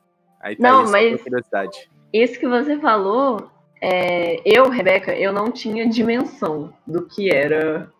Aí 0.41 0.55
tá 0.55 0.71
Não, 0.71 0.89
mas- 0.89 1.21
curiosidade. 1.21 1.89
Isso 2.13 2.39
que 2.39 2.47
você 2.47 2.79
falou, 2.79 3.51
é, 3.81 4.41
eu, 4.45 4.69
Rebeca, 4.69 5.13
eu 5.13 5.31
não 5.33 5.51
tinha 5.51 5.87
dimensão 5.87 6.73
do 6.87 7.05
que 7.05 7.29
era 7.29 7.91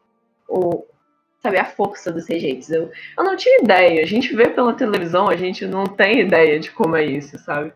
o, 0.48 0.86
sabe, 1.44 1.58
a 1.58 1.66
força 1.66 2.12
dos 2.12 2.28
rejeitos. 2.28 2.72
Eu, 2.72 2.90
eu 3.18 3.24
não 3.24 3.36
tinha 3.36 3.60
ideia. 3.62 4.02
A 4.02 4.06
gente 4.08 4.34
vê 4.36 4.50
pela 4.50 4.74
televisão, 4.74 5.28
a 5.30 5.36
gente 5.36 5.68
não 5.68 5.84
tem 5.84 6.22
ideia 6.22 6.60
de 6.60 6.72
como 6.72 6.96
é 6.96 7.04
isso, 7.06 7.38
sabe? 7.40 7.72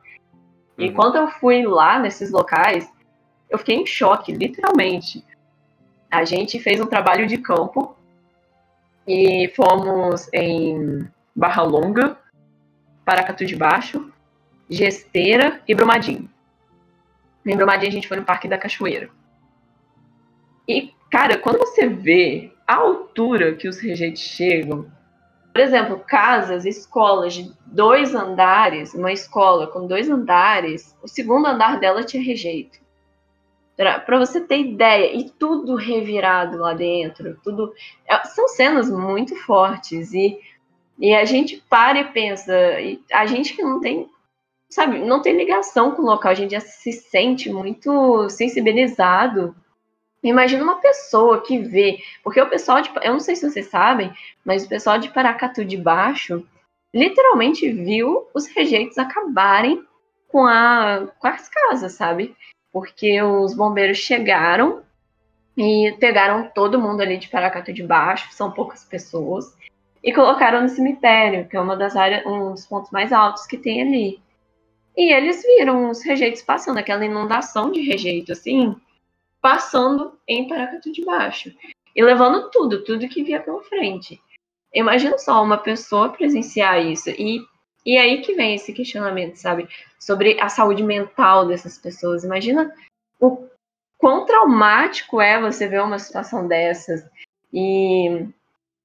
E 0.78 0.88
Uhum. 0.88 0.94
quando 0.94 1.18
eu 1.18 1.28
fui 1.28 1.64
lá 1.68 2.00
nesses 2.00 2.32
locais, 2.32 2.90
eu 3.50 3.58
fiquei 3.58 3.76
em 3.76 3.86
choque, 3.86 4.32
literalmente. 4.32 5.24
A 6.10 6.26
gente 6.26 6.60
fez 6.60 6.80
um 6.80 6.86
trabalho 6.86 7.28
de 7.28 7.38
campo 7.38 7.96
e 9.08 9.52
fomos 9.56 10.30
em 10.34 11.08
Barra 11.36 11.64
Longa, 11.64 12.18
Paracatu 13.06 13.46
de 13.46 13.56
Baixo, 13.56 14.12
Gesteira 14.70 15.62
e 15.68 15.76
Brumadinho. 15.76 16.30
Em 17.46 17.56
Brumadinho 17.56 17.90
a 17.90 17.94
gente 17.94 18.08
foi 18.08 18.18
no 18.18 18.24
Parque 18.24 18.48
da 18.48 18.58
Cachoeira. 18.58 19.10
E, 20.68 20.94
cara, 21.12 21.38
quando 21.38 21.60
você 21.60 21.88
vê 21.88 22.54
a 22.66 22.76
altura 22.76 23.56
que 23.56 23.68
os 23.68 23.80
rejeitos 23.80 24.22
chegam, 24.22 24.90
por 25.54 25.62
exemplo, 25.62 26.00
casas, 26.00 26.66
escolas 26.66 27.34
de 27.34 27.54
dois 27.68 28.16
andares, 28.16 28.94
uma 28.94 29.12
escola 29.12 29.68
com 29.68 29.86
dois 29.86 30.10
andares, 30.10 30.98
o 31.04 31.08
segundo 31.08 31.46
andar 31.46 31.80
dela 31.80 32.04
tinha 32.04 32.24
rejeito. 32.24 32.80
Pra 33.76 34.20
você 34.20 34.40
ter 34.40 34.60
ideia, 34.60 35.16
e 35.16 35.30
tudo 35.30 35.76
revirado 35.76 36.58
lá 36.58 36.74
dentro, 36.74 37.40
tudo. 37.44 37.74
é, 38.08 38.24
São 38.26 38.48
cenas 38.48 38.90
muito 38.90 39.36
fortes, 39.36 40.14
e, 40.14 40.40
e 41.00 41.14
a 41.14 41.26
gente 41.26 41.64
para 41.70 42.00
e 42.00 42.06
pensa, 42.06 42.54
e 42.80 43.02
a 43.12 43.26
gente 43.26 43.56
que 43.56 43.64
não 43.64 43.80
tem 43.80 44.08
sabe, 44.74 45.00
não 45.00 45.22
tem 45.22 45.38
ligação 45.38 45.92
com 45.92 46.02
o 46.02 46.06
local, 46.06 46.32
a 46.32 46.36
gente 46.36 46.52
já 46.52 46.60
se 46.60 46.92
sente 46.92 47.52
muito 47.52 48.28
sensibilizado. 48.30 49.56
Imagina 50.24 50.64
uma 50.64 50.80
pessoa 50.80 51.42
que 51.42 51.60
vê, 51.60 52.00
porque 52.24 52.42
o 52.42 52.50
pessoal 52.50 52.82
de, 52.82 52.90
eu 53.02 53.14
não 53.14 53.20
sei 53.20 53.36
se 53.36 53.50
vocês 53.50 53.68
sabem, 53.68 54.12
mas 54.44 54.66
o 54.66 54.70
pessoal 54.70 54.98
de 54.98 55.10
Paracatu 55.10 55.64
de 55.64 55.78
Baixo 55.78 56.48
literalmente 56.94 57.70
viu 57.72 58.28
os 58.34 58.48
rejeitos 58.48 58.98
acabarem 58.98 59.84
com, 60.28 60.46
a, 60.46 61.08
com 61.20 61.28
as 61.28 61.50
casas, 61.50 61.94
sabe? 61.94 62.36
Porque 62.74 63.22
os 63.22 63.54
bombeiros 63.54 64.00
chegaram 64.00 64.82
e 65.56 65.96
pegaram 66.00 66.50
todo 66.54 66.82
mundo 66.82 67.02
ali 67.02 67.18
de 67.18 67.30
Paracatu 67.30 67.72
de 67.72 67.84
Baixo, 67.84 68.34
são 68.34 68.52
poucas 68.52 68.84
pessoas, 68.84 69.56
e 70.04 70.12
colocaram 70.12 70.62
no 70.62 70.70
cemitério, 70.70 71.48
que 71.48 71.56
é 71.56 71.62
uma 71.62 71.78
das 71.78 71.96
áreas, 71.96 72.26
um 72.26 72.52
dos 72.52 72.66
pontos 72.66 72.92
mais 72.92 73.14
altos 73.14 73.46
que 73.46 73.58
tem 73.58 73.82
ali. 73.82 74.22
E 74.98 75.14
eles 75.14 75.42
viram 75.44 75.90
os 75.90 76.04
rejeitos 76.04 76.42
passando, 76.42 76.78
aquela 76.78 77.06
inundação 77.06 77.72
de 77.72 77.82
rejeito, 77.82 78.32
assim, 78.32 78.76
passando 79.42 80.18
em 80.28 80.48
Paracatu 80.48 80.92
de 80.92 81.06
Baixo. 81.06 81.52
E 81.96 82.04
levando 82.04 82.50
tudo, 82.50 82.84
tudo 82.84 83.08
que 83.08 83.24
via 83.24 83.40
pela 83.40 83.62
frente. 83.64 84.20
Imagina 84.74 85.18
só 85.20 85.44
uma 85.44 85.58
pessoa 85.58 86.10
presenciar 86.10 86.84
isso. 86.84 87.10
E, 87.12 87.40
e 87.86 87.98
aí 87.98 88.22
que 88.22 88.34
vem 88.34 88.56
esse 88.56 88.72
questionamento, 88.74 89.36
sabe? 89.36 89.68
Sobre 90.00 90.40
a 90.40 90.50
saúde 90.50 90.84
mental 90.84 91.48
dessas 91.48 91.78
pessoas. 91.78 92.24
Imagina 92.24 92.74
o 93.20 93.48
quão 93.98 94.26
traumático 94.26 95.22
é 95.22 95.40
você 95.40 95.68
ver 95.68 95.82
uma 95.82 96.00
situação 96.00 96.48
dessas. 96.48 97.06
E, 97.52 98.28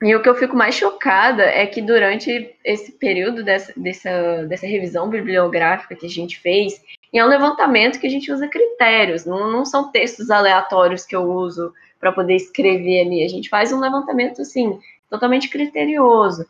e 0.03 0.15
o 0.15 0.23
que 0.23 0.29
eu 0.29 0.35
fico 0.35 0.57
mais 0.57 0.75
chocada 0.75 1.43
é 1.43 1.67
que 1.67 1.81
durante 1.81 2.55
esse 2.65 2.93
período 2.93 3.43
dessa, 3.45 3.73
dessa, 3.77 4.45
dessa 4.47 4.67
revisão 4.67 5.09
bibliográfica 5.09 5.97
que 5.97 6.07
a 6.07 6.11
gente 6.11 6.39
fez, 6.39 6.81
e 7.13 7.19
é 7.19 7.25
um 7.25 7.29
levantamento 7.29 7.99
que 7.99 8.07
a 8.07 8.11
gente 8.11 8.31
usa 8.31 8.49
critérios, 8.49 9.25
não, 9.25 9.51
não 9.51 9.65
são 9.65 9.91
textos 9.91 10.31
aleatórios 10.31 11.05
que 11.05 11.17
eu 11.17 11.23
uso 11.23 11.73
para 11.99 12.13
poder 12.13 12.37
escrever 12.37 13.01
ali. 13.01 13.25
A 13.25 13.29
gente 13.29 13.49
faz 13.49 13.73
um 13.73 13.81
levantamento 13.81 14.43
assim, 14.43 14.79
totalmente 15.09 15.49
criterioso. 15.49 16.47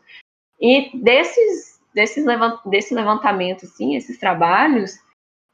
E 0.60 0.90
desses, 0.98 1.77
desses 1.98 2.24
desse 2.64 2.94
levantamento, 2.94 3.64
assim, 3.64 3.96
esses 3.96 4.18
trabalhos, 4.18 4.96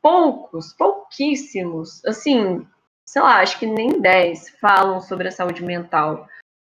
poucos, 0.03 0.75
pouquíssimos, 0.75 2.05
assim, 2.05 2.67
sei 3.09 3.23
lá, 3.23 3.41
acho 3.41 3.59
que 3.59 3.67
nem 3.67 3.99
10 3.99 4.51
falam 4.61 5.01
sobre 5.01 5.29
a 5.29 5.33
saúde 5.33 5.65
mental. 5.65 6.29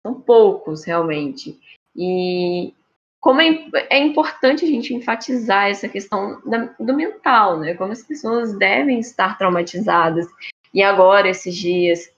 São 0.06 0.20
poucos, 0.20 0.84
realmente. 0.84 1.58
E 1.96 2.74
como 3.22 3.40
é, 3.40 3.70
é 3.90 3.98
importante 4.00 4.66
a 4.66 4.68
gente 4.68 4.94
enfatizar 4.94 5.70
essa 5.70 5.88
questão 5.88 6.42
da, 6.46 6.76
do 6.78 6.94
mental, 6.94 7.58
né? 7.58 7.74
Como 7.74 7.94
as 7.94 8.04
pessoas 8.04 8.58
devem 8.58 9.00
estar 9.00 9.38
traumatizadas. 9.38 10.28
E 10.74 10.84
agora, 10.84 11.30
esses 11.30 11.56
dias, 11.56 12.12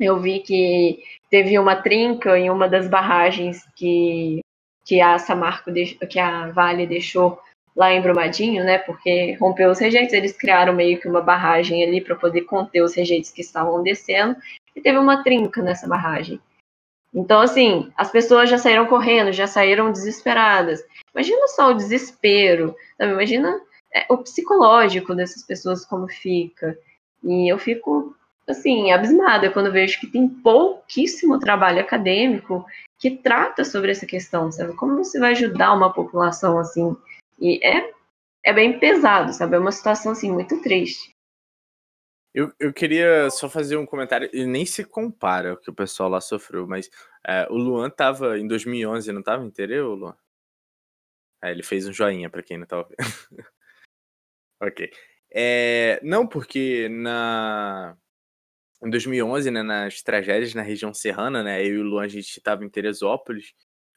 eu 0.00 0.18
vi 0.18 0.40
que 0.40 1.02
teve 1.28 1.58
uma 1.58 1.76
trinca 1.76 2.38
em 2.38 2.48
uma 2.48 2.66
das 2.66 2.88
barragens 2.88 3.68
que, 3.76 4.40
que 4.88 5.02
a 5.02 5.18
Samarco, 5.18 5.70
que 6.08 6.18
a 6.18 6.48
Vale 6.48 6.86
deixou 6.86 7.38
lá 7.76 7.92
em 7.92 8.00
Brumadinho, 8.00 8.64
né? 8.64 8.78
Porque 8.78 9.34
rompeu 9.34 9.70
os 9.70 9.78
rejeitos, 9.78 10.14
eles 10.14 10.34
criaram 10.34 10.72
meio 10.72 10.98
que 10.98 11.06
uma 11.06 11.20
barragem 11.20 11.84
ali 11.84 12.00
para 12.00 12.16
poder 12.16 12.42
conter 12.42 12.80
os 12.80 12.94
rejeitos 12.94 13.30
que 13.30 13.42
estavam 13.42 13.82
descendo, 13.82 14.34
e 14.74 14.80
teve 14.80 14.96
uma 14.96 15.22
trinca 15.22 15.60
nessa 15.60 15.86
barragem. 15.86 16.40
Então, 17.12 17.40
assim, 17.40 17.92
as 17.98 18.10
pessoas 18.10 18.48
já 18.48 18.56
saíram 18.56 18.86
correndo, 18.86 19.30
já 19.30 19.46
saíram 19.46 19.92
desesperadas. 19.92 20.82
Imagina 21.14 21.46
só 21.48 21.70
o 21.70 21.74
desespero, 21.74 22.74
sabe? 22.96 23.12
Imagina 23.12 23.60
é, 23.94 24.06
o 24.08 24.16
psicológico 24.16 25.14
dessas 25.14 25.44
pessoas 25.44 25.84
como 25.84 26.08
fica. 26.08 26.78
E 27.22 27.52
eu 27.52 27.58
fico, 27.58 28.16
assim, 28.48 28.90
abismada 28.90 29.50
quando 29.50 29.72
vejo 29.72 30.00
que 30.00 30.06
tem 30.06 30.28
pouquíssimo 30.28 31.38
trabalho 31.38 31.80
acadêmico 31.80 32.64
que 32.98 33.10
trata 33.10 33.64
sobre 33.64 33.90
essa 33.92 34.06
questão, 34.06 34.50
sabe? 34.50 34.74
Como 34.74 34.96
você 34.96 35.18
vai 35.18 35.32
ajudar 35.32 35.74
uma 35.74 35.92
população 35.92 36.58
assim? 36.58 36.96
E 37.38 37.64
é, 37.64 37.92
é 38.44 38.52
bem 38.52 38.78
pesado, 38.78 39.32
sabe? 39.32 39.56
É 39.56 39.58
uma 39.58 39.70
situação, 39.70 40.12
assim, 40.12 40.32
muito 40.32 40.60
triste. 40.62 41.10
Eu, 42.34 42.52
eu 42.58 42.72
queria 42.72 43.30
só 43.30 43.48
fazer 43.48 43.76
um 43.76 43.86
comentário, 43.86 44.28
e 44.32 44.44
nem 44.44 44.66
se 44.66 44.84
compara 44.84 45.54
o 45.54 45.56
que 45.56 45.70
o 45.70 45.74
pessoal 45.74 46.08
lá 46.08 46.20
sofreu, 46.20 46.66
mas 46.66 46.90
é, 47.26 47.46
o 47.50 47.56
Luan 47.56 47.90
tava 47.90 48.38
em 48.38 48.46
2011, 48.46 49.12
não 49.12 49.22
tava 49.22 49.44
inteiro, 49.44 49.94
Luan? 49.94 50.16
É, 51.42 51.50
ele 51.50 51.62
fez 51.62 51.86
um 51.86 51.92
joinha 51.92 52.28
pra 52.28 52.42
quem 52.42 52.58
não 52.58 52.66
tá 52.66 52.84
ok. 54.60 54.90
É, 55.30 56.00
não, 56.02 56.26
porque 56.26 56.88
na 56.88 57.96
em 58.82 58.90
2011, 58.90 59.50
né, 59.50 59.62
nas 59.62 60.02
tragédias 60.02 60.54
na 60.54 60.62
região 60.62 60.94
serrana, 60.94 61.42
né, 61.42 61.62
eu 61.64 61.74
e 61.74 61.78
o 61.78 61.82
Luan, 61.82 62.04
a 62.04 62.08
gente 62.08 62.28
estava 62.28 62.64
em 62.64 62.68
Teresópolis, 62.68 63.52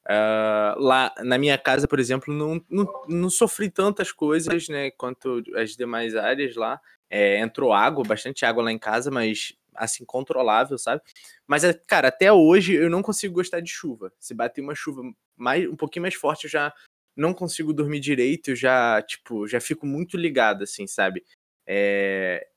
uh, 0.08 0.80
lá 0.80 1.14
na 1.20 1.38
minha 1.38 1.58
casa, 1.58 1.88
por 1.88 2.00
exemplo, 2.00 2.34
não, 2.34 2.64
não, 2.70 3.04
não, 3.08 3.30
sofri 3.30 3.70
tantas 3.70 4.12
coisas, 4.12 4.68
né, 4.68 4.92
quanto 4.92 5.44
as 5.56 5.76
demais 5.76 6.16
áreas 6.16 6.56
lá, 6.56 6.80
é, 7.10 7.40
entrou 7.40 7.74
água, 7.74 8.04
bastante 8.04 8.46
água 8.46 8.64
lá 8.64 8.72
em 8.72 8.80
casa, 8.80 9.12
mas 9.12 9.54
assim, 9.76 10.06
controlável, 10.06 10.78
sabe? 10.78 11.02
Mas, 11.48 11.64
é, 11.64 11.74
cara, 11.74 12.10
até 12.10 12.32
hoje 12.32 12.74
eu 12.74 12.90
não 12.90 13.02
consigo 13.02 13.36
gostar 13.36 13.62
de 13.62 13.70
chuva. 13.70 14.12
Se 14.20 14.34
bater 14.34 14.62
uma 14.62 14.76
chuva 14.76 15.02
mais, 15.36 15.68
um 15.68 15.76
pouquinho 15.76 16.04
mais 16.04 16.16
forte, 16.16 16.46
eu 16.46 16.50
já 16.50 16.74
não 17.16 17.34
consigo 17.34 17.74
dormir 17.74 18.00
direito, 18.00 18.52
eu 18.52 18.56
já, 18.56 19.02
tipo, 19.02 19.48
já 19.48 19.60
fico 19.60 19.86
muito 19.86 20.18
ligado, 20.18 20.64
assim, 20.64 20.88
sabe? 20.88 21.24
É... 21.66 22.48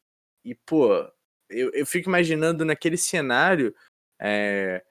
E, 0.44 0.54
pô, 0.54 0.90
eu, 1.50 1.70
eu 1.72 1.86
fico 1.86 2.08
imaginando 2.08 2.64
naquele 2.64 2.96
cenário 2.96 3.74
é... 4.20 4.82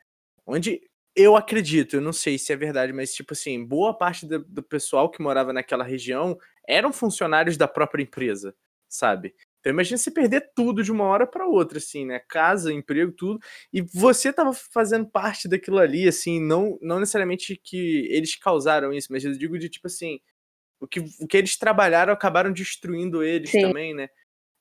onde 0.45 0.81
eu 1.15 1.35
acredito, 1.35 1.95
eu 1.95 2.01
não 2.01 2.13
sei 2.13 2.39
se 2.39 2.51
é 2.51 2.55
verdade, 2.55 2.91
mas, 2.91 3.13
tipo 3.13 3.33
assim, 3.33 3.63
boa 3.63 3.93
parte 3.95 4.25
do, 4.25 4.39
do 4.39 4.63
pessoal 4.63 5.11
que 5.11 5.21
morava 5.21 5.53
naquela 5.53 5.83
região 5.83 6.37
eram 6.67 6.91
funcionários 6.91 7.55
da 7.55 7.67
própria 7.67 8.01
empresa, 8.01 8.55
sabe? 8.89 9.35
Então 9.59 9.71
imagina 9.71 9.97
você 9.97 10.11
perder 10.11 10.51
tudo 10.53 10.83
de 10.83 10.91
uma 10.91 11.05
hora 11.05 11.25
para 11.25 11.47
outra, 11.47 11.77
assim, 11.77 12.05
né? 12.05 12.19
Casa, 12.27 12.73
emprego, 12.73 13.13
tudo. 13.13 13.39
E 13.71 13.81
você 13.81 14.33
tava 14.33 14.51
fazendo 14.53 15.09
parte 15.09 15.47
daquilo 15.47 15.77
ali, 15.77 16.05
assim, 16.05 16.41
não, 16.41 16.77
não 16.81 16.99
necessariamente 16.99 17.55
que 17.63 18.07
eles 18.11 18.35
causaram 18.35 18.91
isso, 18.91 19.07
mas 19.09 19.23
eu 19.23 19.31
digo 19.31 19.57
de 19.57 19.69
tipo 19.69 19.87
assim, 19.87 20.19
o 20.81 20.87
que, 20.87 20.99
o 21.19 21.25
que 21.25 21.37
eles 21.37 21.55
trabalharam 21.57 22.11
acabaram 22.11 22.51
destruindo 22.51 23.23
eles 23.23 23.51
Sim. 23.51 23.61
também, 23.61 23.93
né? 23.93 24.09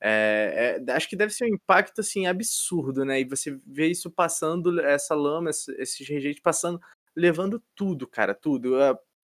É, 0.02 0.82
é, 0.86 0.92
acho 0.92 1.08
que 1.08 1.16
deve 1.16 1.32
ser 1.32 1.44
um 1.44 1.54
impacto 1.54 2.00
assim 2.00 2.26
absurdo, 2.26 3.04
né? 3.04 3.20
E 3.20 3.24
você 3.24 3.58
vê 3.66 3.86
isso 3.88 4.10
passando, 4.10 4.80
essa 4.80 5.14
lama, 5.14 5.50
esses 5.50 6.08
rejeitos 6.08 6.42
passando, 6.42 6.80
levando 7.14 7.62
tudo, 7.74 8.06
cara, 8.06 8.34
tudo. 8.34 8.74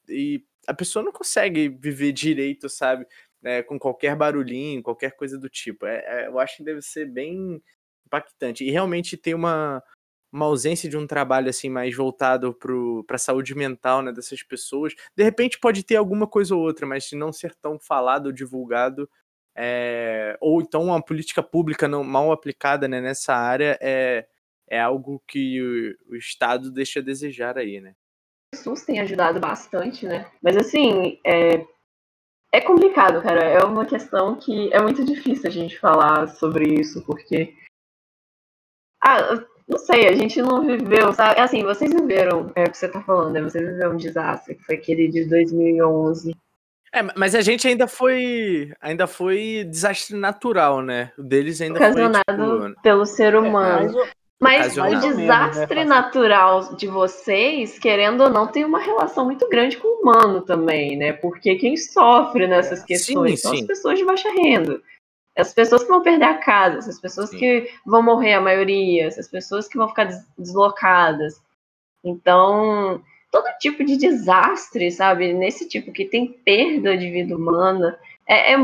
E 0.08 0.44
a 0.66 0.74
pessoa 0.74 1.04
não 1.04 1.12
consegue 1.12 1.68
viver 1.68 2.12
direito, 2.12 2.68
sabe? 2.68 3.06
é, 3.44 3.62
com 3.62 3.78
qualquer 3.78 4.16
barulhinho, 4.16 4.82
qualquer 4.82 5.12
coisa 5.16 5.38
do 5.38 5.48
tipo. 5.48 5.86
É, 5.86 6.24
é, 6.24 6.26
eu 6.28 6.38
acho 6.38 6.58
que 6.58 6.64
deve 6.64 6.82
ser 6.82 7.06
bem 7.06 7.62
impactante. 8.06 8.64
E 8.64 8.70
realmente 8.70 9.16
tem 9.16 9.34
uma, 9.34 9.82
uma 10.32 10.46
ausência 10.46 10.88
de 10.88 10.96
um 10.96 11.06
trabalho 11.06 11.48
assim 11.48 11.68
mais 11.68 11.94
voltado 11.94 12.54
para 12.54 13.16
a 13.16 13.18
saúde 13.18 13.54
mental 13.54 14.02
né, 14.02 14.12
dessas 14.12 14.42
pessoas. 14.42 14.94
De 15.16 15.22
repente 15.22 15.58
pode 15.58 15.82
ter 15.82 15.96
alguma 15.96 16.26
coisa 16.26 16.54
ou 16.54 16.62
outra, 16.62 16.86
mas 16.86 17.04
se 17.04 17.16
não 17.16 17.32
ser 17.32 17.54
tão 17.54 17.78
falado 17.78 18.26
ou 18.26 18.32
divulgado, 18.32 19.08
é, 19.60 20.38
ou 20.40 20.60
então 20.62 20.84
uma 20.84 21.02
política 21.02 21.42
pública 21.42 21.88
não, 21.88 22.04
mal 22.04 22.30
aplicada 22.30 22.86
né, 22.86 23.00
nessa 23.00 23.34
área 23.34 23.76
é, 23.82 24.24
é 24.70 24.80
algo 24.80 25.20
que 25.26 25.60
o, 26.08 26.12
o 26.12 26.16
Estado 26.16 26.70
deixa 26.70 27.00
a 27.00 27.02
desejar 27.02 27.58
aí, 27.58 27.80
né? 27.80 27.96
O 28.54 28.56
SUS 28.56 28.84
tem 28.84 29.00
ajudado 29.00 29.40
bastante, 29.40 30.06
né? 30.06 30.30
Mas 30.40 30.56
assim, 30.56 31.18
é, 31.26 31.66
é 32.52 32.60
complicado, 32.60 33.20
cara. 33.20 33.42
É 33.42 33.64
uma 33.64 33.84
questão 33.84 34.36
que 34.36 34.72
é 34.72 34.80
muito 34.80 35.04
difícil 35.04 35.48
a 35.48 35.52
gente 35.52 35.76
falar 35.78 36.28
sobre 36.28 36.80
isso, 36.80 37.04
porque. 37.04 37.52
Ah, 39.02 39.44
não 39.66 39.78
sei, 39.78 40.08
a 40.08 40.14
gente 40.14 40.40
não 40.40 40.64
viveu, 40.64 41.12
sabe? 41.12 41.40
Assim, 41.40 41.64
vocês 41.64 41.92
viveram, 41.92 42.52
é 42.54 42.64
o 42.64 42.70
que 42.70 42.78
você 42.78 42.88
tá 42.88 43.02
falando, 43.02 43.32
né? 43.32 43.42
Você 43.42 43.58
viveu 43.58 43.90
um 43.90 43.96
desastre, 43.96 44.54
que 44.54 44.64
foi 44.64 44.76
aquele 44.76 45.08
de 45.08 45.28
2011. 45.28 46.32
É, 46.92 47.02
mas 47.16 47.34
a 47.34 47.40
gente 47.40 47.68
ainda 47.68 47.86
foi, 47.86 48.72
ainda 48.80 49.06
foi 49.06 49.64
desastre 49.68 50.16
natural, 50.16 50.82
né? 50.82 51.12
O 51.18 51.22
deles 51.22 51.60
ainda 51.60 51.78
Ocasionado 51.78 52.24
foi, 52.26 52.68
tipo... 52.70 52.82
pelo 52.82 53.06
ser 53.06 53.34
é, 53.34 53.38
humano. 53.38 54.02
É, 54.02 54.10
mas 54.40 54.78
o 54.78 54.84
desastre 54.84 55.74
mesmo, 55.74 55.74
né? 55.74 55.84
natural 55.84 56.76
de 56.76 56.86
vocês, 56.86 57.78
querendo 57.78 58.22
ou 58.22 58.30
não, 58.30 58.46
tem 58.46 58.64
uma 58.64 58.78
relação 58.78 59.24
muito 59.24 59.48
grande 59.48 59.76
com 59.76 59.88
o 59.88 60.00
humano 60.00 60.42
também, 60.42 60.96
né? 60.96 61.12
Porque 61.12 61.56
quem 61.56 61.76
sofre 61.76 62.46
nessas 62.46 62.84
questões 62.84 63.32
sim, 63.32 63.36
são 63.36 63.52
sim. 63.52 63.60
as 63.60 63.66
pessoas 63.66 63.98
de 63.98 64.04
baixa 64.04 64.30
renda. 64.30 64.80
As 65.36 65.52
pessoas 65.52 65.82
que 65.82 65.88
vão 65.88 66.02
perder 66.02 66.24
a 66.24 66.38
casa, 66.38 66.78
essas 66.78 67.00
pessoas 67.00 67.30
sim. 67.30 67.38
que 67.38 67.70
vão 67.84 68.02
morrer, 68.02 68.34
a 68.34 68.40
maioria, 68.40 69.06
essas 69.06 69.28
pessoas 69.28 69.68
que 69.68 69.76
vão 69.76 69.88
ficar 69.88 70.08
deslocadas. 70.36 71.42
Então, 72.04 73.02
todo 73.30 73.46
tipo 73.58 73.84
de 73.84 73.96
desastre, 73.96 74.90
sabe? 74.90 75.32
Nesse 75.32 75.68
tipo 75.68 75.92
que 75.92 76.04
tem 76.04 76.32
perda 76.44 76.96
de 76.96 77.10
vida 77.10 77.36
humana, 77.36 77.98
é, 78.26 78.54
é 78.54 78.56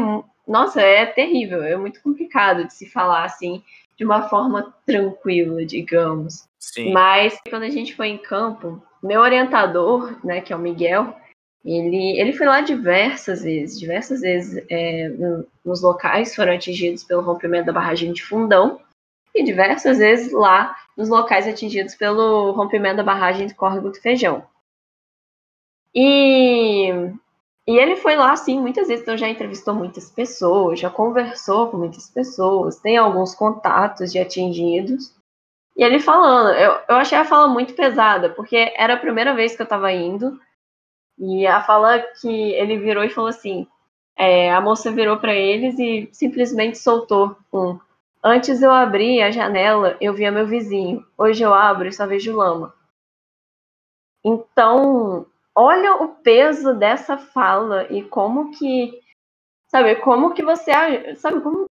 nossa, 0.46 0.81
é 0.81 1.07
terrível, 1.07 1.62
é 1.62 1.77
muito 1.77 2.03
complicado 2.03 2.66
de 2.66 2.74
se 2.74 2.88
falar 2.88 3.24
assim 3.24 3.62
de 3.96 4.05
uma 4.05 4.29
forma 4.29 4.74
tranquila, 4.85 5.64
digamos. 5.64 6.46
Sim. 6.59 6.92
Mas 6.92 7.38
quando 7.48 7.62
a 7.62 7.70
gente 7.70 7.94
foi 7.94 8.09
em 8.09 8.18
campo, 8.18 8.83
meu 9.03 9.20
orientador, 9.20 10.18
né, 10.24 10.40
que 10.40 10.53
é 10.53 10.57
o 10.57 10.59
Miguel, 10.59 11.14
ele, 11.64 12.20
ele 12.20 12.33
foi 12.33 12.46
lá 12.46 12.61
diversas 12.61 13.42
vezes, 13.42 13.79
diversas 13.79 14.20
vezes 14.20 14.64
é, 14.68 15.11
nos 15.64 15.83
locais 15.83 16.35
foram 16.35 16.53
atingidos 16.53 17.05
pelo 17.05 17.22
rompimento 17.22 17.66
da 17.66 17.72
barragem 17.72 18.12
de 18.12 18.22
Fundão 18.22 18.81
e 19.35 19.42
diversas 19.42 19.98
vezes 19.98 20.33
lá 20.33 20.77
nos 20.96 21.09
locais 21.09 21.46
atingidos 21.46 21.94
pelo 21.94 22.53
rompimento 22.53 22.98
da 22.98 23.03
barragem 23.03 23.46
de 23.46 23.55
Córrego 23.55 23.90
do 23.90 24.00
Feijão. 24.00 24.44
E 25.94 26.90
e 27.66 27.78
ele 27.78 27.96
foi 27.96 28.14
lá, 28.14 28.37
sim, 28.37 28.61
muitas 28.61 28.88
vezes, 28.88 29.02
então 29.02 29.16
já 29.16 29.28
entrevistou 29.28 29.74
muitas 29.74 30.11
pessoas, 30.11 30.78
já 30.78 30.90
conversou 30.90 31.70
com 31.70 31.78
muitas 31.78 32.11
pessoas, 32.11 32.78
tem 32.78 32.98
alguns 32.98 33.35
contatos 33.35 34.12
de 34.12 34.18
atingidos. 34.18 35.14
E 35.76 35.83
ele 35.83 35.98
falando, 35.98 36.50
eu, 36.50 36.72
eu 36.88 36.96
achei 36.96 37.16
a 37.16 37.24
fala 37.24 37.48
muito 37.48 37.74
pesada, 37.74 38.28
porque 38.30 38.72
era 38.76 38.94
a 38.94 38.98
primeira 38.98 39.35
vez 39.35 39.57
que 39.57 39.62
eu 39.62 39.66
tava 39.66 39.90
indo, 39.92 40.38
e 41.18 41.46
a 41.46 41.62
fala 41.62 42.00
que 42.20 42.52
ele 42.52 42.78
virou 42.78 43.04
e 43.04 43.11
falou 43.11 43.30
assim: 43.30 43.66
é, 44.16 44.52
a 44.52 44.61
moça 44.61 44.90
virou 44.90 45.18
para 45.18 45.35
eles 45.35 45.78
e 45.78 46.09
simplesmente 46.12 46.78
soltou 46.78 47.37
um. 47.52 47.78
Antes 48.22 48.62
eu 48.62 48.70
abri 48.72 49.22
a 49.22 49.30
janela, 49.30 49.96
eu 50.00 50.14
via 50.14 50.33
meu 50.33 50.46
vizinho. 50.46 51.07
Hoje 51.16 51.42
eu 51.42 51.52
abro 51.54 51.88
e 51.88 51.92
só 51.92 52.07
vejo 52.07 52.37
lama. 52.37 52.74
Então, 54.24 55.26
olha 55.55 56.03
o 56.03 56.09
peso 56.09 56.75
dessa 56.75 57.17
fala 57.17 57.87
e 57.93 58.03
como 58.03 58.51
que, 58.51 59.01
sabe, 59.69 59.97
como 59.97 60.35
que 60.35 60.43
você, 60.43 60.73
sabe, 61.17 61.40
como, 61.40 61.67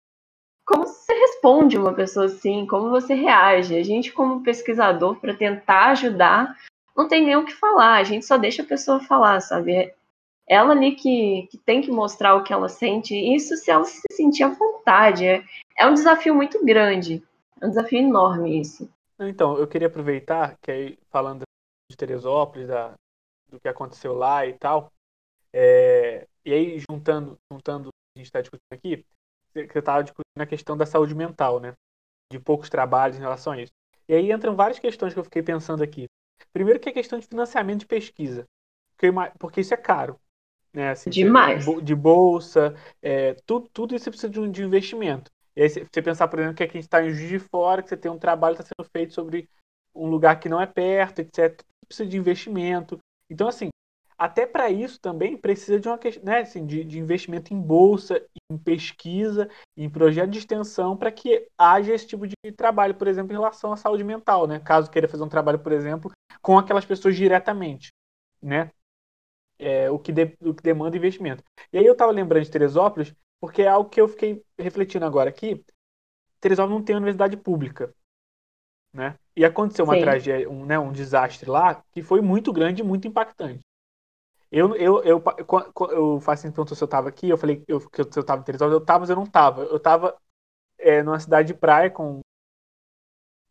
como 0.64 0.86
você 0.86 1.12
responde 1.12 1.76
uma 1.76 1.92
pessoa 1.92 2.26
assim, 2.26 2.66
como 2.66 2.90
você 2.90 3.14
reage. 3.14 3.76
A 3.76 3.82
gente, 3.82 4.12
como 4.12 4.42
pesquisador, 4.42 5.16
para 5.16 5.34
tentar 5.34 5.90
ajudar, 5.90 6.56
não 6.96 7.08
tem 7.08 7.24
nem 7.24 7.36
o 7.36 7.44
que 7.44 7.54
falar, 7.54 7.96
a 7.96 8.04
gente 8.04 8.24
só 8.24 8.36
deixa 8.36 8.62
a 8.62 8.66
pessoa 8.66 9.00
falar, 9.00 9.40
sabe? 9.40 9.92
Ela 10.46 10.72
ali 10.72 10.92
que, 10.92 11.48
que 11.50 11.58
tem 11.58 11.80
que 11.80 11.90
mostrar 11.90 12.34
o 12.34 12.42
que 12.42 12.52
ela 12.52 12.68
sente, 12.68 13.14
isso 13.14 13.56
se 13.56 13.70
ela 13.70 13.84
se 13.84 14.02
sentir 14.12 14.42
à 14.42 14.48
vontade. 14.48 15.26
É, 15.26 15.42
é 15.78 15.86
um 15.86 15.94
desafio 15.94 16.34
muito 16.34 16.64
grande, 16.64 17.22
é 17.60 17.66
um 17.66 17.70
desafio 17.70 18.00
enorme 18.00 18.60
isso. 18.60 18.88
Então, 19.18 19.56
eu 19.56 19.66
queria 19.66 19.88
aproveitar 19.88 20.56
que 20.60 20.70
aí, 20.70 20.98
falando 21.10 21.42
de 21.90 21.96
Teresópolis, 21.96 22.68
da, 22.68 22.94
do 23.52 23.60
que 23.60 23.68
aconteceu 23.68 24.14
lá 24.14 24.46
e 24.46 24.54
tal. 24.54 24.92
É, 25.52 26.26
e 26.44 26.52
aí, 26.52 26.78
juntando, 26.90 27.38
juntando 27.52 27.88
o 27.88 27.92
que 27.92 28.16
a 28.16 28.18
gente 28.18 28.26
está 28.26 28.40
discutindo 28.40 28.72
aqui, 28.72 29.04
você 29.52 29.78
estava 29.78 30.02
discutindo 30.02 30.40
a 30.40 30.46
questão 30.46 30.76
da 30.76 30.86
saúde 30.86 31.14
mental, 31.14 31.60
né? 31.60 31.74
De 32.32 32.40
poucos 32.40 32.70
trabalhos 32.70 33.16
em 33.16 33.20
relação 33.20 33.52
a 33.52 33.60
isso. 33.60 33.72
E 34.08 34.14
aí 34.14 34.32
entram 34.32 34.56
várias 34.56 34.78
questões 34.78 35.12
que 35.12 35.20
eu 35.20 35.24
fiquei 35.24 35.42
pensando 35.42 35.82
aqui. 35.82 36.06
Primeiro 36.52 36.80
que 36.80 36.88
é 36.88 36.92
a 36.92 36.94
questão 36.94 37.18
de 37.18 37.26
financiamento 37.26 37.80
de 37.80 37.86
pesquisa. 37.86 38.46
Porque, 38.96 39.08
porque 39.38 39.60
isso 39.60 39.74
é 39.74 39.76
caro. 39.76 40.18
Né? 40.72 40.90
Assim, 40.90 41.10
Demais. 41.10 41.64
De 41.82 41.94
bolsa, 41.94 42.74
é, 43.00 43.34
tudo, 43.46 43.68
tudo 43.72 43.94
isso 43.94 44.10
precisa 44.10 44.30
de 44.30 44.40
um 44.40 44.50
de 44.50 44.62
investimento. 44.62 45.30
E 45.54 45.62
aí 45.62 45.68
você 45.68 46.02
pensar, 46.02 46.28
por 46.28 46.38
exemplo, 46.38 46.56
que 46.56 46.62
aqui 46.62 46.78
a 46.78 46.80
gente 46.80 46.88
está 46.88 47.04
em 47.04 47.10
Juiz 47.10 47.28
de 47.28 47.38
Fora, 47.38 47.82
que 47.82 47.88
você 47.90 47.96
tem 47.96 48.10
um 48.10 48.18
trabalho 48.18 48.56
que 48.56 48.62
está 48.62 48.74
sendo 48.74 48.88
feito 48.90 49.12
sobre 49.12 49.48
um 49.94 50.06
lugar 50.06 50.40
que 50.40 50.48
não 50.48 50.60
é 50.60 50.66
perto, 50.66 51.20
etc. 51.20 51.62
Precisa 51.86 52.08
de 52.08 52.16
investimento. 52.16 52.98
Então, 53.32 53.48
assim, 53.48 53.70
até 54.18 54.46
para 54.46 54.70
isso 54.70 55.00
também 55.00 55.36
precisa 55.36 55.80
de 55.80 55.88
uma 55.88 55.98
né, 56.22 56.40
assim, 56.40 56.66
de, 56.66 56.84
de, 56.84 56.98
investimento 56.98 57.54
em 57.54 57.60
bolsa, 57.60 58.24
em 58.50 58.58
pesquisa, 58.58 59.48
em 59.74 59.88
projeto 59.88 60.30
de 60.30 60.38
extensão 60.38 60.96
para 60.96 61.10
que 61.10 61.48
haja 61.56 61.94
esse 61.94 62.06
tipo 62.06 62.26
de 62.26 62.34
trabalho, 62.54 62.94
por 62.94 63.08
exemplo, 63.08 63.32
em 63.32 63.36
relação 63.36 63.72
à 63.72 63.76
saúde 63.76 64.04
mental, 64.04 64.46
né? 64.46 64.60
Caso 64.60 64.90
queira 64.90 65.08
fazer 65.08 65.24
um 65.24 65.28
trabalho, 65.28 65.58
por 65.58 65.72
exemplo, 65.72 66.12
com 66.42 66.58
aquelas 66.58 66.84
pessoas 66.84 67.16
diretamente, 67.16 67.90
né? 68.40 68.70
É, 69.58 69.90
o, 69.90 69.98
que 69.98 70.12
de, 70.12 70.36
o 70.40 70.52
que 70.54 70.62
demanda 70.62 70.96
investimento. 70.96 71.42
E 71.72 71.78
aí 71.78 71.86
eu 71.86 71.92
estava 71.92 72.12
lembrando 72.12 72.44
de 72.44 72.50
Teresópolis, 72.50 73.14
porque 73.40 73.62
é 73.62 73.68
algo 73.68 73.88
que 73.88 74.00
eu 74.00 74.08
fiquei 74.08 74.44
refletindo 74.58 75.06
agora 75.06 75.30
aqui. 75.30 75.64
Teresópolis 76.40 76.78
não 76.78 76.84
tem 76.84 76.96
universidade 76.96 77.36
pública, 77.36 77.94
né? 78.92 79.16
E 79.36 79.44
aconteceu 79.44 79.84
uma 79.84 79.94
Sim. 79.94 80.02
tragédia, 80.02 80.50
um, 80.50 80.64
né, 80.66 80.78
um 80.78 80.92
desastre 80.92 81.48
lá 81.48 81.82
que 81.92 82.02
foi 82.02 82.20
muito 82.20 82.52
grande 82.52 82.82
e 82.82 82.84
muito 82.84 83.08
impactante. 83.08 83.60
Eu, 84.50 84.76
eu, 84.76 85.02
eu, 85.02 85.22
eu, 85.38 86.16
o 86.16 86.20
Facinho 86.20 86.52
perguntou 86.52 86.76
se 86.76 86.84
eu 86.84 86.88
tava 86.88 87.08
aqui, 87.08 87.30
eu 87.30 87.38
falei 87.38 87.64
eu, 87.66 87.80
que 87.88 88.02
eu 88.02 88.24
tava 88.24 88.42
em 88.42 88.44
Teresópolis, 88.44 88.78
eu 88.78 88.84
tava, 88.84 89.00
mas 89.00 89.10
eu 89.10 89.16
não 89.16 89.26
tava. 89.26 89.62
Eu 89.62 89.80
tava 89.80 90.14
é, 90.78 91.02
numa 91.02 91.18
cidade 91.18 91.48
de 91.48 91.54
praia 91.54 91.90
com 91.90 92.20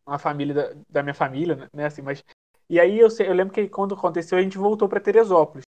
uma 0.06 0.20
família 0.20 0.54
da, 0.54 0.84
da 0.90 1.04
minha 1.04 1.14
família, 1.14 1.70
né, 1.74 1.86
assim, 1.86 2.02
mas... 2.02 2.24
E 2.70 2.80
aí 2.80 3.00
eu, 3.00 3.08
eu 3.20 3.34
lembro 3.34 3.54
que 3.54 3.68
quando 3.68 3.96
aconteceu, 3.96 4.38
a 4.38 4.42
gente 4.42 4.58
voltou 4.58 4.88
para 4.88 5.00
Teresópolis. 5.00 5.66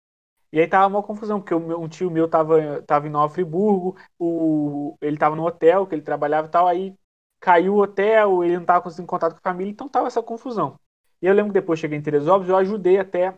E 0.52 0.60
aí 0.60 0.66
tava 0.66 0.88
uma 0.88 1.02
confusão, 1.02 1.40
porque 1.40 1.54
um 1.54 1.88
tio 1.88 2.10
meu 2.10 2.28
tava, 2.28 2.82
tava 2.82 3.06
em 3.06 3.10
Nova 3.10 3.32
Friburgo, 3.32 3.96
o, 4.18 4.96
ele 5.00 5.16
tava 5.16 5.36
no 5.36 5.46
hotel 5.46 5.86
que 5.86 5.94
ele 5.94 6.02
trabalhava 6.02 6.48
e 6.48 6.50
tal, 6.50 6.66
aí 6.66 6.94
caiu 7.40 7.74
o 7.74 7.82
hotel, 7.82 8.44
ele 8.44 8.58
não 8.58 8.64
tava 8.64 8.82
conseguindo 8.82 9.08
contato 9.08 9.32
com 9.32 9.38
a 9.38 9.52
família, 9.52 9.70
então 9.70 9.88
tava 9.88 10.06
essa 10.06 10.22
confusão. 10.22 10.78
E 11.22 11.26
eu 11.26 11.34
lembro 11.34 11.52
que 11.52 11.60
depois 11.60 11.80
cheguei 11.80 11.98
em 11.98 12.02
Teresópolis, 12.02 12.48
eu 12.50 12.56
ajudei 12.56 12.98
até 12.98 13.34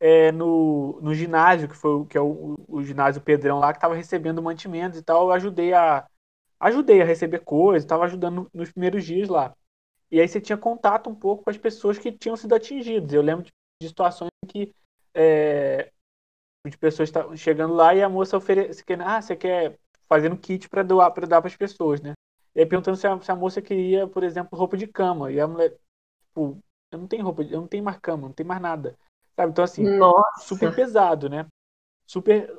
é, 0.00 0.32
no, 0.32 1.00
no 1.00 1.14
ginásio, 1.14 1.68
que 1.68 1.76
foi 1.76 2.04
que 2.06 2.18
é 2.18 2.20
o, 2.20 2.56
o 2.68 2.82
ginásio 2.82 3.22
Pedrão 3.22 3.58
lá, 3.58 3.72
que 3.72 3.78
estava 3.78 3.94
recebendo 3.94 4.42
mantimentos 4.42 4.98
e 4.98 5.02
tal, 5.02 5.28
eu 5.28 5.32
ajudei 5.32 5.72
a 5.72 6.06
ajudei 6.58 7.02
a 7.02 7.04
receber 7.04 7.40
coisas, 7.40 7.84
estava 7.84 8.04
ajudando 8.04 8.48
nos 8.52 8.70
primeiros 8.72 9.04
dias 9.04 9.28
lá. 9.28 9.54
E 10.10 10.20
aí 10.20 10.28
você 10.28 10.40
tinha 10.40 10.56
contato 10.56 11.10
um 11.10 11.14
pouco 11.14 11.44
com 11.44 11.50
as 11.50 11.58
pessoas 11.58 11.98
que 11.98 12.12
tinham 12.12 12.36
sido 12.36 12.54
atingidas. 12.54 13.12
Eu 13.12 13.22
lembro 13.22 13.44
de, 13.44 13.52
de 13.82 13.88
situações 13.88 14.30
que 14.48 14.74
é, 15.14 15.90
de 16.66 16.78
pessoas 16.78 17.10
chegando 17.36 17.74
lá 17.74 17.94
e 17.94 18.02
a 18.02 18.08
moça 18.08 18.36
oferece, 18.36 18.82
ah, 19.04 19.20
você 19.20 19.36
quer 19.36 19.78
fazendo 20.08 20.36
kit 20.36 20.68
para 20.68 20.82
doar 20.82 21.12
para 21.12 21.26
dar 21.26 21.40
para 21.40 21.48
as 21.48 21.56
pessoas, 21.56 22.00
né? 22.00 22.12
E 22.56 22.60
aí 22.60 22.66
perguntando 22.66 22.96
se 22.96 23.06
a, 23.06 23.20
se 23.20 23.30
a, 23.30 23.36
moça 23.36 23.60
queria, 23.60 24.08
por 24.08 24.24
exemplo, 24.24 24.58
roupa 24.58 24.78
de 24.78 24.86
cama. 24.86 25.30
E 25.30 25.38
a 25.38 25.46
mulher, 25.46 25.76
tipo, 26.22 26.58
eu 26.90 26.98
não 26.98 27.06
tenho 27.06 27.22
roupa, 27.22 27.42
eu 27.42 27.60
não 27.60 27.68
tenho 27.68 27.84
mais 27.84 27.98
cama, 27.98 28.28
não 28.28 28.32
tenho 28.32 28.48
mais 28.48 28.62
nada. 28.62 28.96
Sabe? 29.36 29.52
Então, 29.52 29.62
assim, 29.62 29.84
Nossa. 29.84 30.40
super 30.40 30.74
pesado, 30.74 31.28
né? 31.28 31.46
Super. 32.06 32.58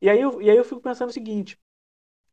E 0.00 0.08
aí, 0.08 0.20
eu, 0.20 0.40
e 0.40 0.48
aí 0.48 0.56
eu 0.56 0.64
fico 0.64 0.80
pensando 0.80 1.10
o 1.10 1.12
seguinte: 1.12 1.58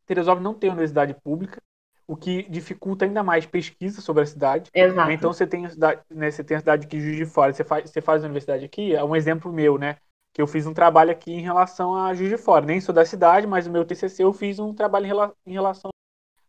Teresópolis 0.06 0.44
não 0.44 0.54
tem 0.54 0.70
universidade 0.70 1.16
pública, 1.16 1.60
o 2.08 2.16
que 2.16 2.44
dificulta 2.44 3.06
ainda 3.06 3.24
mais 3.24 3.48
pesquisa 3.48 4.00
sobre 4.00 4.22
a 4.22 4.28
cidade. 4.28 4.70
Exato. 4.72 5.12
Então 5.12 5.34
você 5.34 5.48
tem 5.48 5.66
a 5.66 5.72
cidade, 5.72 6.02
né, 6.12 6.30
você 6.30 6.44
tem 6.44 6.58
a 6.58 6.60
cidade 6.60 6.86
que 6.86 7.00
Juiz 7.00 7.18
de 7.18 7.26
Fora, 7.26 7.52
você 7.52 7.64
faz, 7.64 7.90
você 7.90 8.02
faz 8.02 8.22
a 8.22 8.28
universidade 8.28 8.64
aqui, 8.64 8.94
é 8.94 9.04
um 9.04 9.16
exemplo 9.16 9.52
meu, 9.52 9.80
né? 9.80 9.98
Que 10.32 10.44
eu 10.44 10.48
fiz 10.48 10.68
um 10.68 10.74
trabalho 10.76 11.10
aqui 11.10 11.32
em 11.32 11.42
relação 11.42 11.96
a 11.96 12.14
Juiz 12.14 12.30
de 12.30 12.38
Fora. 12.38 12.68
Nem 12.68 12.80
sou 12.80 12.94
da 12.94 13.04
cidade, 13.04 13.48
mas 13.48 13.66
o 13.66 13.72
meu 13.72 13.84
TCC 13.84 14.24
eu 14.24 14.32
fiz 14.32 14.60
um 14.60 14.76
trabalho 14.76 15.08
em 15.48 15.54
relação 15.54 15.93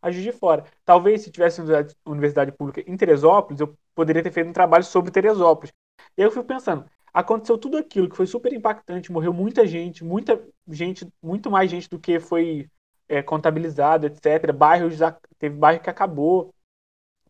a 0.04 0.10
de 0.10 0.32
Fora. 0.32 0.64
Talvez 0.84 1.22
se 1.22 1.30
tivesse 1.30 1.60
universidade, 1.60 1.96
universidade 2.04 2.52
pública 2.52 2.82
em 2.86 2.96
Teresópolis, 2.96 3.60
eu 3.60 3.76
poderia 3.94 4.22
ter 4.22 4.30
feito 4.30 4.50
um 4.50 4.52
trabalho 4.52 4.84
sobre 4.84 5.10
Teresópolis. 5.10 5.72
E 6.16 6.22
eu 6.22 6.30
fico 6.30 6.44
pensando, 6.44 6.84
aconteceu 7.12 7.56
tudo 7.56 7.78
aquilo 7.78 8.08
que 8.08 8.16
foi 8.16 8.26
super 8.26 8.52
impactante, 8.52 9.10
morreu 9.10 9.32
muita 9.32 9.66
gente, 9.66 10.04
muita 10.04 10.46
gente, 10.68 11.08
muito 11.22 11.50
mais 11.50 11.70
gente 11.70 11.88
do 11.88 11.98
que 11.98 12.20
foi 12.20 12.68
é, 13.08 13.22
contabilizado, 13.22 14.06
etc. 14.06 14.52
Bairros 14.52 14.98
teve 15.38 15.56
bairro 15.56 15.82
que 15.82 15.90
acabou, 15.90 16.54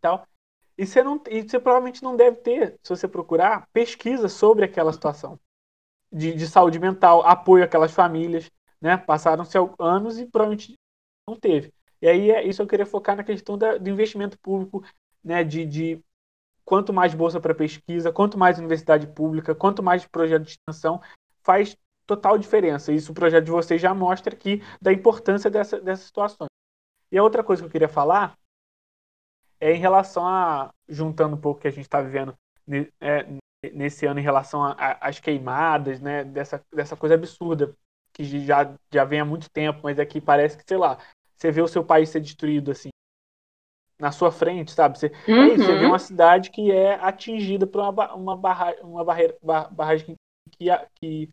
tal. 0.00 0.26
E 0.76 0.84
você 0.84 1.02
não, 1.02 1.22
e 1.30 1.42
você 1.42 1.60
provavelmente 1.60 2.02
não 2.02 2.16
deve 2.16 2.38
ter, 2.38 2.76
se 2.82 2.90
você 2.90 3.06
procurar, 3.06 3.68
pesquisa 3.72 4.28
sobre 4.28 4.64
aquela 4.64 4.92
situação 4.92 5.38
de, 6.12 6.34
de 6.34 6.48
saúde 6.48 6.78
mental, 6.80 7.22
apoio 7.24 7.64
àquelas 7.64 7.92
famílias, 7.92 8.50
né? 8.80 8.96
Passaram-se 8.96 9.56
anos 9.78 10.18
e 10.18 10.26
provavelmente 10.26 10.74
não 11.28 11.36
teve. 11.36 11.72
E 12.04 12.08
aí 12.08 12.30
é 12.30 12.46
isso 12.46 12.60
eu 12.60 12.66
queria 12.66 12.84
focar 12.84 13.16
na 13.16 13.24
questão 13.24 13.56
da, 13.56 13.78
do 13.78 13.88
investimento 13.88 14.38
público, 14.38 14.84
né? 15.24 15.42
De, 15.42 15.64
de 15.64 16.04
quanto 16.62 16.92
mais 16.92 17.14
bolsa 17.14 17.40
para 17.40 17.54
pesquisa, 17.54 18.12
quanto 18.12 18.36
mais 18.36 18.58
universidade 18.58 19.06
pública, 19.06 19.54
quanto 19.54 19.82
mais 19.82 20.04
projeto 20.04 20.42
de 20.42 20.50
extensão, 20.50 21.00
faz 21.42 21.74
total 22.06 22.36
diferença. 22.36 22.92
Isso 22.92 23.10
o 23.10 23.14
projeto 23.14 23.46
de 23.46 23.50
vocês 23.50 23.80
já 23.80 23.94
mostra 23.94 24.34
aqui 24.34 24.62
da 24.82 24.92
importância 24.92 25.50
dessa, 25.50 25.80
dessas 25.80 26.04
situações. 26.04 26.50
E 27.10 27.16
a 27.16 27.22
outra 27.22 27.42
coisa 27.42 27.62
que 27.62 27.68
eu 27.68 27.72
queria 27.72 27.88
falar 27.88 28.36
é 29.58 29.72
em 29.72 29.78
relação 29.78 30.28
a, 30.28 30.74
juntando 30.86 31.36
um 31.36 31.40
pouco 31.40 31.58
o 31.58 31.62
que 31.62 31.68
a 31.68 31.70
gente 31.70 31.86
está 31.86 32.02
vivendo 32.02 32.34
é, 33.00 33.24
nesse 33.72 34.04
ano 34.04 34.20
em 34.20 34.22
relação 34.22 34.60
às 34.78 35.20
queimadas, 35.20 36.02
né, 36.02 36.22
dessa, 36.22 36.62
dessa 36.70 36.96
coisa 36.96 37.14
absurda 37.14 37.74
que 38.12 38.24
já, 38.44 38.74
já 38.92 39.04
vem 39.04 39.20
há 39.20 39.24
muito 39.24 39.50
tempo, 39.50 39.80
mas 39.82 39.98
aqui 39.98 40.20
parece 40.20 40.56
que, 40.56 40.64
sei 40.66 40.76
lá, 40.76 40.98
você 41.36 41.50
vê 41.50 41.60
o 41.60 41.68
seu 41.68 41.84
país 41.84 42.08
ser 42.08 42.20
destruído 42.20 42.70
assim, 42.70 42.90
na 43.98 44.12
sua 44.12 44.30
frente, 44.32 44.72
sabe? 44.72 44.98
Você, 44.98 45.12
uhum. 45.28 45.42
é 45.42 45.46
isso, 45.48 45.64
você 45.64 45.74
vê 45.74 45.84
uhum. 45.84 45.90
uma 45.90 45.98
cidade 45.98 46.50
que 46.50 46.70
é 46.70 46.94
atingida 46.94 47.66
por 47.66 47.80
uma, 47.80 48.14
uma, 48.14 48.36
barra, 48.36 48.74
uma 48.82 49.04
barreira, 49.04 49.36
barragem 49.42 50.16
que, 50.52 50.66
que, 51.00 51.30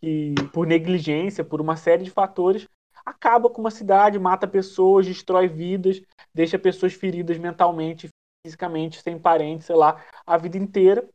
que, 0.00 0.34
por 0.52 0.66
negligência, 0.66 1.44
por 1.44 1.60
uma 1.60 1.76
série 1.76 2.04
de 2.04 2.10
fatores, 2.10 2.66
acaba 3.04 3.48
com 3.48 3.60
uma 3.60 3.70
cidade, 3.70 4.18
mata 4.18 4.46
pessoas, 4.46 5.06
destrói 5.06 5.48
vidas, 5.48 6.02
deixa 6.34 6.58
pessoas 6.58 6.92
feridas 6.92 7.38
mentalmente, 7.38 8.08
fisicamente, 8.44 9.00
sem 9.02 9.18
parentes, 9.18 9.66
sei 9.66 9.76
lá, 9.76 10.04
a 10.26 10.36
vida 10.36 10.58
inteira. 10.58 11.08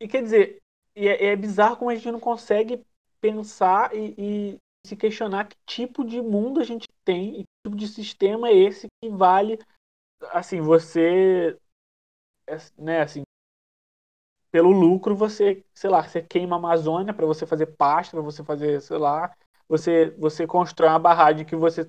E 0.00 0.08
quer 0.08 0.22
dizer, 0.22 0.58
é, 0.94 1.26
é 1.26 1.36
bizarro 1.36 1.76
como 1.76 1.90
a 1.90 1.94
gente 1.94 2.10
não 2.10 2.20
consegue 2.20 2.82
pensar 3.20 3.94
e, 3.94 4.14
e 4.16 4.58
se 4.86 4.96
questionar 4.96 5.46
que 5.46 5.56
tipo 5.66 6.04
de 6.04 6.20
mundo 6.20 6.60
a 6.60 6.64
gente 6.64 6.88
tem 7.04 7.44
tipo 7.64 7.76
de 7.76 7.86
sistema 7.86 8.48
é 8.48 8.54
esse 8.54 8.86
que 9.02 9.10
vale 9.10 9.58
assim 10.32 10.60
você 10.60 11.56
né 12.78 13.02
assim 13.02 13.22
pelo 14.50 14.70
lucro 14.70 15.14
você 15.14 15.62
sei 15.74 15.90
lá 15.90 16.02
você 16.02 16.22
queima 16.22 16.56
a 16.56 16.58
Amazônia 16.58 17.14
para 17.14 17.26
você 17.26 17.46
fazer 17.46 17.66
pasta 17.66 18.16
para 18.16 18.24
você 18.24 18.42
fazer 18.42 18.80
sei 18.80 18.98
lá 18.98 19.32
você 19.68 20.14
você 20.18 20.46
constrói 20.46 20.90
uma 20.90 20.98
barragem 20.98 21.44
que 21.44 21.56
você 21.56 21.88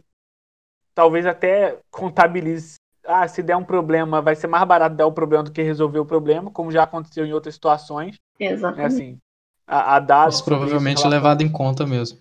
talvez 0.93 1.25
até 1.25 1.79
contabilize 1.89 2.75
ah 3.05 3.27
se 3.27 3.41
der 3.41 3.55
um 3.55 3.63
problema 3.63 4.21
vai 4.21 4.35
ser 4.35 4.47
mais 4.47 4.67
barato 4.67 4.95
dar 4.95 5.07
o 5.07 5.13
problema 5.13 5.43
do 5.43 5.51
que 5.51 5.61
resolver 5.61 5.99
o 5.99 6.05
problema 6.05 6.51
como 6.51 6.71
já 6.71 6.83
aconteceu 6.83 7.25
em 7.25 7.33
outras 7.33 7.55
situações 7.55 8.17
Exatamente. 8.39 8.81
É 8.81 8.85
assim 8.85 9.17
a, 9.65 9.95
a 9.95 9.99
dados 9.99 10.35
Mas 10.35 10.45
provavelmente 10.45 11.07
levado 11.07 11.41
em 11.41 11.51
conta 11.51 11.87
mesmo 11.87 12.19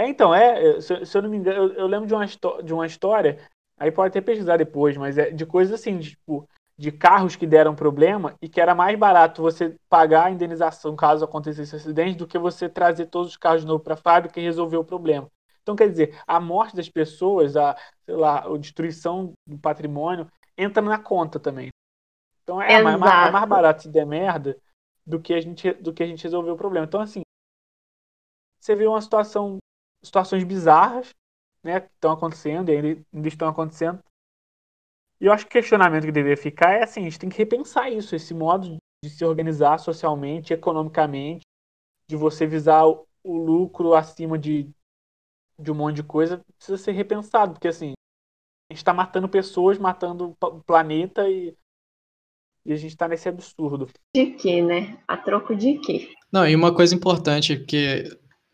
é, 0.00 0.08
então, 0.08 0.34
é, 0.34 0.80
se, 0.80 1.04
se 1.04 1.16
eu 1.16 1.22
não 1.22 1.30
me 1.30 1.36
engano, 1.36 1.64
eu, 1.64 1.72
eu 1.74 1.86
lembro 1.86 2.06
de 2.06 2.14
uma, 2.14 2.26
de 2.62 2.74
uma 2.74 2.86
história, 2.86 3.38
aí 3.78 3.90
pode 3.90 4.08
até 4.08 4.20
pesquisar 4.20 4.56
depois, 4.56 4.96
mas 4.96 5.18
é 5.18 5.30
de 5.30 5.46
coisas 5.46 5.78
assim, 5.78 5.98
de, 5.98 6.10
tipo, 6.10 6.48
de 6.76 6.90
carros 6.90 7.36
que 7.36 7.46
deram 7.46 7.74
problema 7.74 8.34
e 8.40 8.48
que 8.48 8.60
era 8.60 8.74
mais 8.74 8.98
barato 8.98 9.42
você 9.42 9.76
pagar 9.88 10.26
a 10.26 10.30
indenização 10.30 10.96
caso 10.96 11.24
acontecesse 11.24 11.76
acidente 11.76 12.16
do 12.16 12.26
que 12.26 12.38
você 12.38 12.68
trazer 12.68 13.06
todos 13.06 13.30
os 13.30 13.36
carros 13.36 13.62
de 13.62 13.66
novo 13.66 13.82
para 13.82 13.94
a 13.94 13.98
fábrica 13.98 14.40
e 14.40 14.44
resolver 14.44 14.76
o 14.76 14.84
problema. 14.84 15.28
Então, 15.62 15.76
quer 15.76 15.88
dizer, 15.88 16.18
a 16.26 16.40
morte 16.40 16.74
das 16.74 16.88
pessoas, 16.88 17.56
a, 17.56 17.76
sei 18.06 18.16
lá, 18.16 18.46
a 18.46 18.58
destruição 18.58 19.32
do 19.46 19.58
patrimônio 19.58 20.26
entra 20.56 20.82
na 20.82 20.98
conta 20.98 21.38
também. 21.38 21.68
Então 22.42 22.60
é, 22.60 22.82
mais, 22.82 22.96
é 22.96 23.30
mais 23.30 23.48
barato 23.48 23.82
se 23.82 23.88
der 23.88 24.04
merda 24.04 24.56
do 25.06 25.20
que 25.20 25.32
a 25.32 25.40
gente 25.40 25.72
do 25.74 25.92
que 25.92 26.02
a 26.02 26.06
gente 26.06 26.24
resolver 26.24 26.50
o 26.50 26.56
problema. 26.56 26.86
Então 26.86 27.00
assim, 27.00 27.22
você 28.60 28.74
vê 28.74 28.86
uma 28.86 29.00
situação 29.00 29.58
situações 30.02 30.44
bizarras, 30.44 31.14
né, 31.62 31.80
que 31.80 31.88
estão 31.94 32.12
acontecendo 32.12 32.70
e 32.70 32.76
ainda, 32.76 33.04
ainda 33.12 33.28
estão 33.28 33.48
acontecendo. 33.48 34.02
E 35.20 35.26
eu 35.26 35.32
acho 35.32 35.44
que 35.44 35.50
o 35.50 35.60
questionamento 35.60 36.06
que 36.06 36.12
deveria 36.12 36.36
ficar 36.36 36.72
é 36.72 36.82
assim, 36.82 37.00
a 37.00 37.04
gente 37.04 37.18
tem 37.18 37.28
que 37.28 37.36
repensar 37.36 37.90
isso, 37.90 38.16
esse 38.16 38.32
modo 38.32 38.78
de 39.04 39.10
se 39.10 39.24
organizar 39.24 39.78
socialmente, 39.78 40.52
economicamente, 40.52 41.42
de 42.08 42.16
você 42.16 42.46
visar 42.46 42.86
o, 42.86 43.06
o 43.22 43.36
lucro 43.36 43.94
acima 43.94 44.38
de, 44.38 44.70
de 45.58 45.70
um 45.70 45.74
monte 45.74 45.96
de 45.96 46.02
coisa, 46.02 46.42
precisa 46.56 46.78
ser 46.78 46.92
repensado, 46.92 47.52
porque 47.52 47.68
assim, 47.68 47.92
a 48.70 48.72
gente 48.72 48.78
está 48.78 48.94
matando 48.94 49.28
pessoas, 49.28 49.78
matando 49.78 50.36
o 50.40 50.62
planeta 50.62 51.28
e, 51.28 51.54
e 52.64 52.72
a 52.72 52.76
gente 52.76 52.92
está 52.92 53.06
nesse 53.06 53.28
absurdo. 53.28 53.88
De 54.16 54.26
quê, 54.32 54.62
né? 54.62 55.02
A 55.06 55.16
troco 55.16 55.54
de 55.54 55.78
quê? 55.80 56.14
Não, 56.32 56.46
e 56.46 56.54
uma 56.54 56.74
coisa 56.74 56.94
importante 56.94 57.58
que 57.64 58.04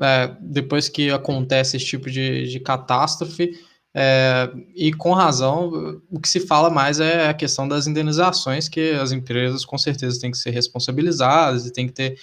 é, 0.00 0.36
depois 0.40 0.88
que 0.88 1.10
acontece 1.10 1.76
esse 1.76 1.86
tipo 1.86 2.10
de, 2.10 2.46
de 2.48 2.60
catástrofe, 2.60 3.52
É, 3.98 4.52
e 4.74 4.92
com 4.92 5.14
razão, 5.14 6.02
o 6.10 6.20
que 6.20 6.28
se 6.28 6.40
fala 6.40 6.68
mais 6.68 7.00
é 7.00 7.30
a 7.30 7.32
questão 7.32 7.66
das 7.66 7.86
indenizações, 7.86 8.68
que 8.68 8.90
as 8.90 9.10
empresas 9.10 9.64
com 9.64 9.78
certeza 9.78 10.20
têm 10.20 10.30
que 10.30 10.36
ser 10.36 10.50
responsabilizadas 10.50 11.64
e 11.64 11.72
tem 11.72 11.86
que 11.86 11.94
ter 11.94 12.18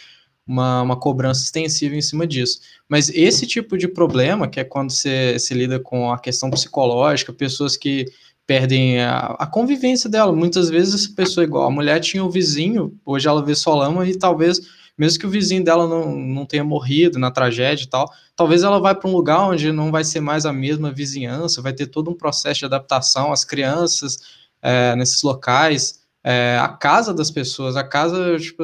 uma, 0.46 0.84
uma 0.84 0.96
cobrança 0.96 1.42
extensiva 1.44 1.96
em 1.96 2.02
cima 2.02 2.28
disso. 2.28 2.60
Mas 2.88 3.10
esse 3.10 3.48
tipo 3.48 3.76
de 3.76 3.88
problema, 3.88 4.48
que 4.48 4.60
é 4.60 4.64
quando 4.64 4.92
você 4.92 5.40
se 5.40 5.56
lida 5.56 5.80
com 5.80 6.12
a 6.12 6.20
questão 6.20 6.52
psicológica, 6.52 7.34
pessoas 7.34 7.76
que 7.76 8.06
perdem 8.46 9.00
a, 9.02 9.36
a, 9.40 9.48
convivência 9.48 10.08
dela. 10.08 10.32
Muitas 10.32 10.70
vezes 10.70 10.94
essa 10.94 11.16
pessoa, 11.16 11.44
igual 11.44 11.66
a 11.66 11.72
mulher 11.72 12.00
tinha 12.00 12.24
um 12.24 12.30
vizinho, 12.30 12.94
hoje 13.04 13.28
ela 13.28 13.44
vê 13.44 13.56
só 13.56 13.74
lama 13.74 14.08
e 14.08 14.16
talvez, 14.16 14.60
mesmo 14.98 15.20
que 15.20 15.26
o 15.26 15.30
vizinho 15.30 15.64
dela 15.64 15.88
não, 15.88 16.16
não 16.16 16.46
tenha 16.46 16.64
morrido 16.64 17.18
na 17.18 17.32
tragédia 17.32 17.84
e 17.84 17.88
tal, 17.88 18.12
talvez 18.36 18.64
ela 18.64 18.80
vá 18.80 18.94
para 18.94 19.10
um 19.10 19.14
lugar 19.14 19.48
onde 19.48 19.72
não 19.72 19.92
vai 19.92 20.04
ser 20.04 20.20
mais 20.20 20.46
a 20.46 20.54
mesma 20.54 20.92
vizinhança, 20.92 21.62
vai 21.62 21.74
ter 21.74 21.88
todo 21.88 22.12
um 22.12 22.16
processo 22.16 22.60
de 22.60 22.66
adaptação, 22.66 23.32
as 23.32 23.44
crianças 23.44 24.20
é, 24.62 24.96
nesses 24.96 25.22
locais, 25.24 26.02
é, 26.24 26.58
a 26.62 26.70
casa 26.70 27.14
das 27.14 27.30
pessoas, 27.30 27.76
a 27.76 27.84
casa, 27.84 28.38
tipo, 28.38 28.64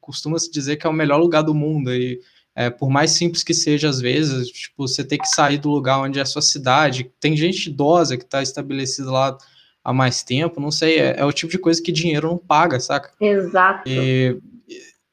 costuma-se 0.00 0.50
dizer 0.50 0.76
que 0.76 0.86
é 0.86 0.90
o 0.90 0.92
melhor 0.92 1.18
lugar 1.18 1.42
do 1.42 1.54
mundo, 1.54 1.92
e 1.92 2.20
é, 2.54 2.70
por 2.70 2.88
mais 2.88 3.10
simples 3.10 3.42
que 3.42 3.52
seja 3.52 3.88
às 3.88 4.00
vezes, 4.00 4.48
tipo, 4.48 4.86
você 4.86 5.02
tem 5.02 5.18
que 5.18 5.28
sair 5.28 5.58
do 5.58 5.70
lugar 5.70 5.98
onde 6.00 6.18
é 6.18 6.22
a 6.22 6.26
sua 6.26 6.42
cidade, 6.42 7.10
tem 7.18 7.36
gente 7.36 7.68
idosa 7.68 8.16
que 8.16 8.24
está 8.24 8.42
estabelecida 8.42 9.10
lá 9.10 9.36
há 9.82 9.92
mais 9.92 10.22
tempo, 10.22 10.60
não 10.60 10.70
sei, 10.70 10.98
é, 10.98 11.16
é, 11.18 11.24
o 11.24 11.32
tipo 11.32 11.50
de 11.50 11.58
coisa 11.58 11.82
que 11.82 11.92
dinheiro 11.92 12.28
não 12.28 12.38
paga, 12.38 12.78
saca? 12.80 13.12
Exato. 13.20 13.88
E, 13.88 14.40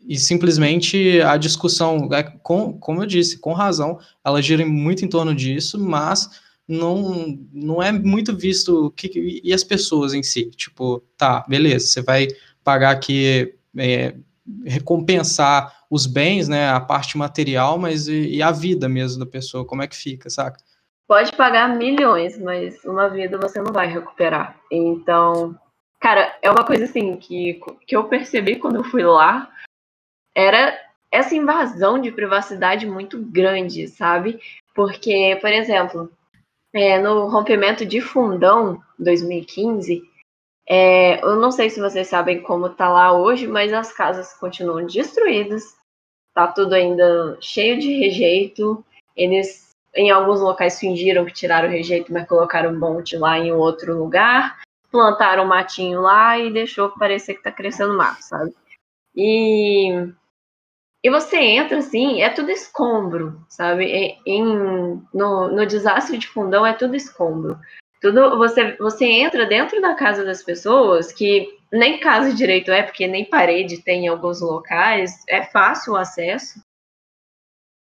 e 0.07 0.17
simplesmente 0.17 1.21
a 1.21 1.37
discussão, 1.37 2.09
é, 2.11 2.23
com, 2.23 2.73
como 2.73 3.01
eu 3.01 3.05
disse, 3.05 3.39
com 3.39 3.53
razão, 3.53 3.99
ela 4.23 4.41
gira 4.41 4.65
muito 4.65 5.03
em 5.05 5.09
torno 5.09 5.33
disso, 5.33 5.79
mas 5.79 6.41
não, 6.67 7.37
não 7.51 7.81
é 7.81 7.91
muito 7.91 8.35
visto 8.35 8.91
que, 8.95 9.41
e 9.43 9.53
as 9.53 9.63
pessoas 9.63 10.13
em 10.13 10.23
si, 10.23 10.49
tipo, 10.51 11.03
tá, 11.17 11.45
beleza, 11.47 11.87
você 11.87 12.01
vai 12.01 12.27
pagar 12.63 12.91
aqui, 12.91 13.53
é, 13.77 14.15
recompensar 14.65 15.73
os 15.89 16.05
bens, 16.05 16.47
né, 16.47 16.69
a 16.69 16.79
parte 16.79 17.17
material, 17.17 17.77
mas 17.77 18.07
e, 18.07 18.35
e, 18.35 18.41
a 18.41 18.51
vida 18.51 18.89
mesmo 18.89 19.23
da 19.23 19.29
pessoa, 19.29 19.65
como 19.65 19.83
é 19.83 19.87
que 19.87 19.95
fica, 19.95 20.29
saca? 20.29 20.57
Pode 21.07 21.31
pagar 21.33 21.77
milhões, 21.77 22.39
mas 22.39 22.83
uma 22.83 23.09
vida 23.09 23.37
você 23.37 23.61
não 23.61 23.71
vai 23.71 23.87
recuperar. 23.87 24.57
Então, 24.71 25.55
cara, 25.99 26.33
é 26.41 26.49
uma 26.49 26.63
coisa 26.65 26.85
assim 26.85 27.17
que, 27.17 27.59
que 27.85 27.95
eu 27.95 28.05
percebi 28.05 28.55
quando 28.55 28.77
eu 28.77 28.83
fui 28.85 29.03
lá, 29.03 29.49
era 30.35 30.77
essa 31.11 31.35
invasão 31.35 31.99
de 31.99 32.11
privacidade 32.11 32.87
muito 32.87 33.19
grande, 33.19 33.87
sabe? 33.87 34.39
Porque, 34.73 35.37
por 35.39 35.51
exemplo, 35.51 36.11
é, 36.73 36.99
no 36.99 37.27
rompimento 37.27 37.85
de 37.85 38.01
Fundão 38.01 38.81
2015, 38.97 40.01
é, 40.67 41.23
eu 41.23 41.35
não 41.35 41.51
sei 41.51 41.69
se 41.69 41.79
vocês 41.79 42.07
sabem 42.07 42.41
como 42.41 42.69
tá 42.69 42.89
lá 42.89 43.13
hoje, 43.13 43.47
mas 43.47 43.71
as 43.71 43.91
casas 43.91 44.33
continuam 44.33 44.85
destruídas, 44.87 45.75
tá 46.33 46.47
tudo 46.47 46.73
ainda 46.73 47.37
cheio 47.39 47.79
de 47.79 47.93
rejeito. 47.99 48.83
Eles, 49.15 49.69
em 49.95 50.09
alguns 50.09 50.41
locais, 50.41 50.79
fingiram 50.79 51.25
que 51.25 51.33
tiraram 51.33 51.67
o 51.67 51.71
rejeito, 51.71 52.11
mas 52.11 52.27
colocaram 52.27 52.71
um 52.71 52.79
monte 52.79 53.15
lá 53.17 53.37
em 53.37 53.51
outro 53.51 53.95
lugar, 53.95 54.61
plantaram 54.89 55.43
um 55.43 55.47
matinho 55.47 56.01
lá 56.01 56.39
e 56.39 56.51
deixou 56.51 56.89
parecer 56.89 57.35
que 57.35 57.43
tá 57.43 57.51
crescendo 57.51 57.95
mato, 57.95 58.23
sabe? 58.23 58.51
E 59.15 60.11
e 61.03 61.09
você 61.09 61.37
entra 61.37 61.79
assim, 61.79 62.21
é 62.21 62.29
tudo 62.29 62.49
escombro, 62.49 63.45
sabe? 63.49 64.17
Em, 64.25 65.03
no, 65.13 65.49
no 65.49 65.65
desastre 65.65 66.17
de 66.17 66.27
fundão 66.27 66.65
é 66.65 66.71
tudo 66.71 66.95
escombro. 66.95 67.59
Tudo 68.01 68.37
você, 68.37 68.77
você 68.77 69.05
entra 69.05 69.45
dentro 69.45 69.81
da 69.81 69.95
casa 69.95 70.23
das 70.23 70.41
pessoas, 70.41 71.11
que 71.11 71.59
nem 71.71 71.99
casa 71.99 72.33
direito 72.33 72.71
é, 72.71 72.83
porque 72.83 73.05
nem 73.05 73.25
parede 73.25 73.81
tem 73.81 74.05
em 74.05 74.07
alguns 74.07 74.39
locais, 74.39 75.23
é 75.27 75.43
fácil 75.43 75.93
o 75.93 75.97
acesso. 75.97 76.63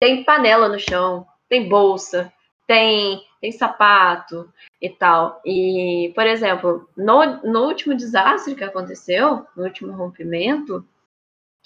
Tem 0.00 0.22
panela 0.22 0.68
no 0.68 0.78
chão, 0.78 1.26
tem 1.48 1.68
bolsa, 1.68 2.32
tem, 2.68 3.20
tem 3.40 3.50
sapato 3.50 4.48
e 4.80 4.88
tal. 4.90 5.40
E, 5.44 6.12
por 6.14 6.24
exemplo, 6.24 6.88
no, 6.96 7.42
no 7.42 7.64
último 7.66 7.96
desastre 7.96 8.54
que 8.54 8.62
aconteceu, 8.62 9.44
no 9.56 9.64
último 9.64 9.92
rompimento, 9.92 10.86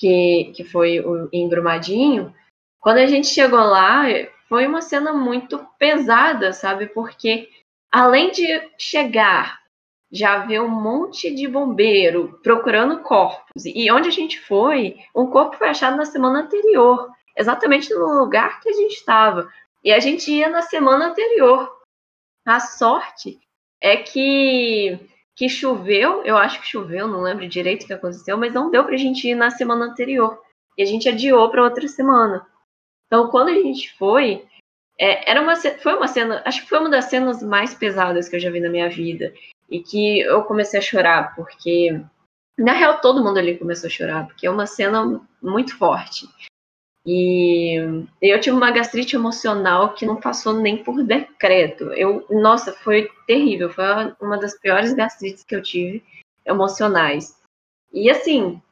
que, 0.03 0.53
que 0.57 0.65
foi 0.65 1.01
em 1.33 1.49
Brumadinho, 1.49 2.35
quando 2.81 2.99
a 2.99 3.07
gente 3.07 3.29
chegou 3.29 3.61
lá, 3.61 4.03
foi 4.49 4.67
uma 4.67 4.83
cena 4.83 5.13
muito 5.13 5.65
pesada, 5.79 6.53
sabe? 6.53 6.87
Porque 6.89 7.49
além 7.89 8.33
de 8.33 8.45
chegar, 8.77 9.61
já 10.11 10.39
ver 10.39 10.61
um 10.61 10.69
monte 10.69 11.33
de 11.33 11.47
bombeiro 11.47 12.41
procurando 12.43 12.99
corpos, 13.05 13.65
e 13.65 13.89
onde 13.93 14.09
a 14.09 14.13
gente 14.13 14.41
foi, 14.41 14.99
um 15.15 15.29
corpo 15.29 15.57
foi 15.57 15.69
achado 15.69 15.97
na 15.97 16.05
semana 16.05 16.41
anterior, 16.41 17.09
exatamente 17.37 17.95
no 17.95 18.19
lugar 18.19 18.61
que 18.61 18.71
a 18.71 18.73
gente 18.73 18.95
estava. 18.95 19.49
E 19.85 19.93
a 19.93 20.01
gente 20.01 20.33
ia 20.33 20.49
na 20.49 20.63
semana 20.63 21.07
anterior. 21.07 21.81
A 22.45 22.59
sorte 22.59 23.39
é 23.81 23.97
que 23.97 24.99
que 25.35 25.49
choveu, 25.49 26.23
eu 26.25 26.37
acho 26.37 26.61
que 26.61 26.67
choveu, 26.67 27.09
não 27.09 27.23
lembro 27.23 27.49
direito 27.49 27.85
o 27.85 27.87
que 27.87 27.93
aconteceu, 27.93 28.37
mas 28.37 28.53
não 28.53 28.71
deu 28.71 28.85
pra 28.85 28.97
gente 28.97 29.29
ir 29.29 29.35
na 29.35 29.51
semana 29.51 29.87
anterior. 29.87 30.41
E 30.77 30.83
a 30.83 30.87
gente 30.87 31.09
adiou 31.09 31.51
para 31.51 31.63
outra 31.63 31.87
semana. 31.89 32.47
Então, 33.07 33.29
quando 33.29 33.49
a 33.49 33.55
gente 33.55 33.93
foi, 33.97 34.45
é, 34.99 35.31
era 35.31 35.41
uma, 35.41 35.57
foi 35.57 35.95
uma 35.95 36.09
cena, 36.09 36.43
acho 36.45 36.63
que 36.63 36.69
foi 36.69 36.79
uma 36.79 36.91
das 36.91 37.07
cenas 37.07 37.43
mais 37.43 37.75
pesadas 37.75 38.29
que 38.29 38.37
eu 38.37 38.41
já 38.41 38.51
vi 38.51 38.61
na 38.61 38.71
minha 38.71 38.89
vida. 38.89 39.33
E 39.71 39.81
que 39.81 40.21
eu 40.21 40.43
comecei 40.45 40.79
a 40.79 40.83
chorar, 40.83 41.35
porque, 41.35 41.99
na 42.59 42.73
real, 42.73 43.01
todo 43.01 43.25
mundo 43.25 43.39
ali 43.39 43.57
começou 43.57 43.89
a 43.89 43.91
chorar, 43.91 44.27
porque 44.27 44.47
é 44.47 44.51
uma 44.51 44.67
cena 44.67 45.21
muito 45.43 45.77
forte. 45.79 46.27
E 47.05 47.75
eu 48.21 48.41
tive 48.41 48.57
uma 48.57 48.71
gastrite 48.71 49.17
emocional 49.17 49.93
que 49.93 50.07
não 50.07 50.17
passou 50.17 50.53
nem 50.53 50.83
por 50.83 51.03
decreto. 51.03 51.93
Eu, 51.95 52.25
nossa, 52.31 52.73
foi 52.73 53.11
terrível. 53.27 53.71
Foi 53.71 53.85
uma 54.21 54.39
das 54.39 54.59
piores 54.59 54.95
gastrites 54.95 55.43
que 55.43 55.55
eu 55.55 55.63
tive 55.63 56.03
emocionais. 56.47 57.37
E 57.93 58.09
assim, 58.09 58.63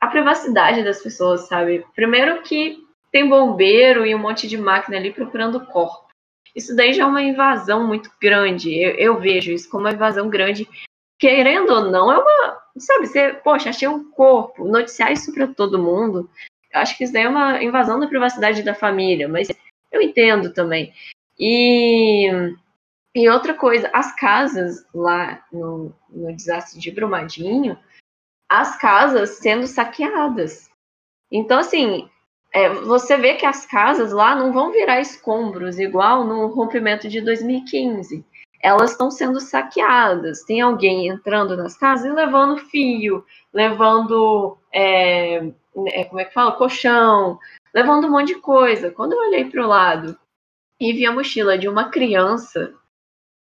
a 0.00 0.08
privacidade 0.08 0.82
das 0.82 1.00
pessoas, 1.00 1.42
sabe? 1.42 1.84
Primeiro 1.94 2.42
que 2.42 2.84
tem 3.12 3.28
bombeiro 3.28 4.04
e 4.04 4.14
um 4.14 4.18
monte 4.18 4.48
de 4.48 4.58
máquina 4.58 4.96
ali 4.96 5.12
procurando 5.12 5.64
corpo. 5.66 6.08
Isso 6.54 6.74
daí 6.74 6.92
já 6.92 7.04
é 7.04 7.06
uma 7.06 7.22
invasão 7.22 7.86
muito 7.86 8.10
grande. 8.20 8.74
Eu, 8.76 8.90
eu 8.96 9.20
vejo 9.20 9.52
isso 9.52 9.70
como 9.70 9.84
uma 9.84 9.92
invasão 9.92 10.28
grande. 10.28 10.68
Querendo 11.16 11.70
ou 11.70 11.90
não, 11.90 12.10
é 12.10 12.18
uma. 12.18 12.58
Sabe, 12.76 13.06
você, 13.06 13.34
poxa, 13.34 13.70
achei 13.70 13.86
um 13.86 14.10
corpo. 14.10 14.64
Noticiar 14.64 15.12
isso 15.12 15.32
para 15.32 15.46
todo 15.46 15.78
mundo 15.78 16.28
acho 16.74 16.96
que 16.96 17.04
isso 17.04 17.12
daí 17.12 17.24
é 17.24 17.28
uma 17.28 17.62
invasão 17.62 17.98
da 17.98 18.06
privacidade 18.06 18.62
da 18.62 18.74
família, 18.74 19.28
mas 19.28 19.48
eu 19.90 20.02
entendo 20.02 20.52
também. 20.52 20.92
E, 21.38 22.28
e 23.14 23.28
outra 23.28 23.54
coisa, 23.54 23.90
as 23.92 24.14
casas 24.16 24.84
lá 24.94 25.44
no, 25.52 25.94
no 26.10 26.34
desastre 26.34 26.80
de 26.80 26.90
Brumadinho, 26.90 27.78
as 28.48 28.78
casas 28.78 29.38
sendo 29.38 29.66
saqueadas. 29.66 30.70
Então, 31.30 31.58
assim, 31.58 32.08
é, 32.52 32.70
você 32.70 33.16
vê 33.16 33.34
que 33.34 33.44
as 33.44 33.66
casas 33.66 34.12
lá 34.12 34.34
não 34.34 34.52
vão 34.52 34.72
virar 34.72 35.00
escombros, 35.00 35.78
igual 35.78 36.24
no 36.24 36.46
rompimento 36.46 37.08
de 37.08 37.20
2015. 37.20 38.24
Elas 38.60 38.92
estão 38.92 39.10
sendo 39.10 39.38
saqueadas. 39.40 40.42
Tem 40.44 40.60
alguém 40.60 41.08
entrando 41.08 41.56
nas 41.56 41.76
casas 41.76 42.06
e 42.06 42.12
levando 42.12 42.56
fio, 42.56 43.24
levando 43.52 44.56
é, 44.72 45.52
é, 45.88 46.04
como 46.04 46.20
é 46.20 46.24
que 46.24 46.32
fala? 46.32 46.56
Colchão, 46.56 47.38
levando 47.74 48.06
um 48.06 48.10
monte 48.10 48.34
de 48.34 48.40
coisa. 48.40 48.90
Quando 48.90 49.12
eu 49.12 49.20
olhei 49.20 49.44
para 49.44 49.62
o 49.62 49.68
lado 49.68 50.18
e 50.80 50.92
vi 50.92 51.06
a 51.06 51.12
mochila 51.12 51.58
de 51.58 51.68
uma 51.68 51.90
criança, 51.90 52.74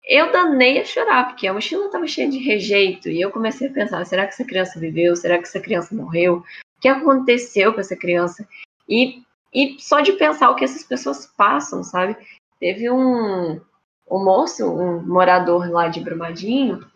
eu 0.04 0.32
danei 0.32 0.80
a 0.80 0.84
chorar, 0.84 1.28
porque 1.28 1.46
a 1.46 1.52
mochila 1.52 1.86
estava 1.86 2.06
cheia 2.06 2.28
de 2.28 2.38
rejeito. 2.38 3.08
E 3.08 3.20
eu 3.20 3.30
comecei 3.30 3.68
a 3.68 3.72
pensar: 3.72 4.04
será 4.06 4.26
que 4.26 4.32
essa 4.32 4.44
criança 4.44 4.80
viveu? 4.80 5.14
Será 5.14 5.36
que 5.36 5.44
essa 5.44 5.60
criança 5.60 5.94
morreu? 5.94 6.38
O 6.38 6.80
que 6.80 6.88
aconteceu 6.88 7.72
com 7.74 7.80
essa 7.80 7.96
criança? 7.96 8.48
E, 8.88 9.22
e 9.52 9.76
só 9.78 10.00
de 10.00 10.12
pensar 10.12 10.50
o 10.50 10.54
que 10.54 10.64
essas 10.64 10.82
pessoas 10.82 11.26
passam, 11.26 11.82
sabe? 11.82 12.16
Teve 12.58 12.90
um, 12.90 13.60
um 14.10 14.24
moço, 14.24 14.64
um 14.64 15.06
morador 15.06 15.70
lá 15.70 15.88
de 15.88 16.00
Brumadinho. 16.00 16.86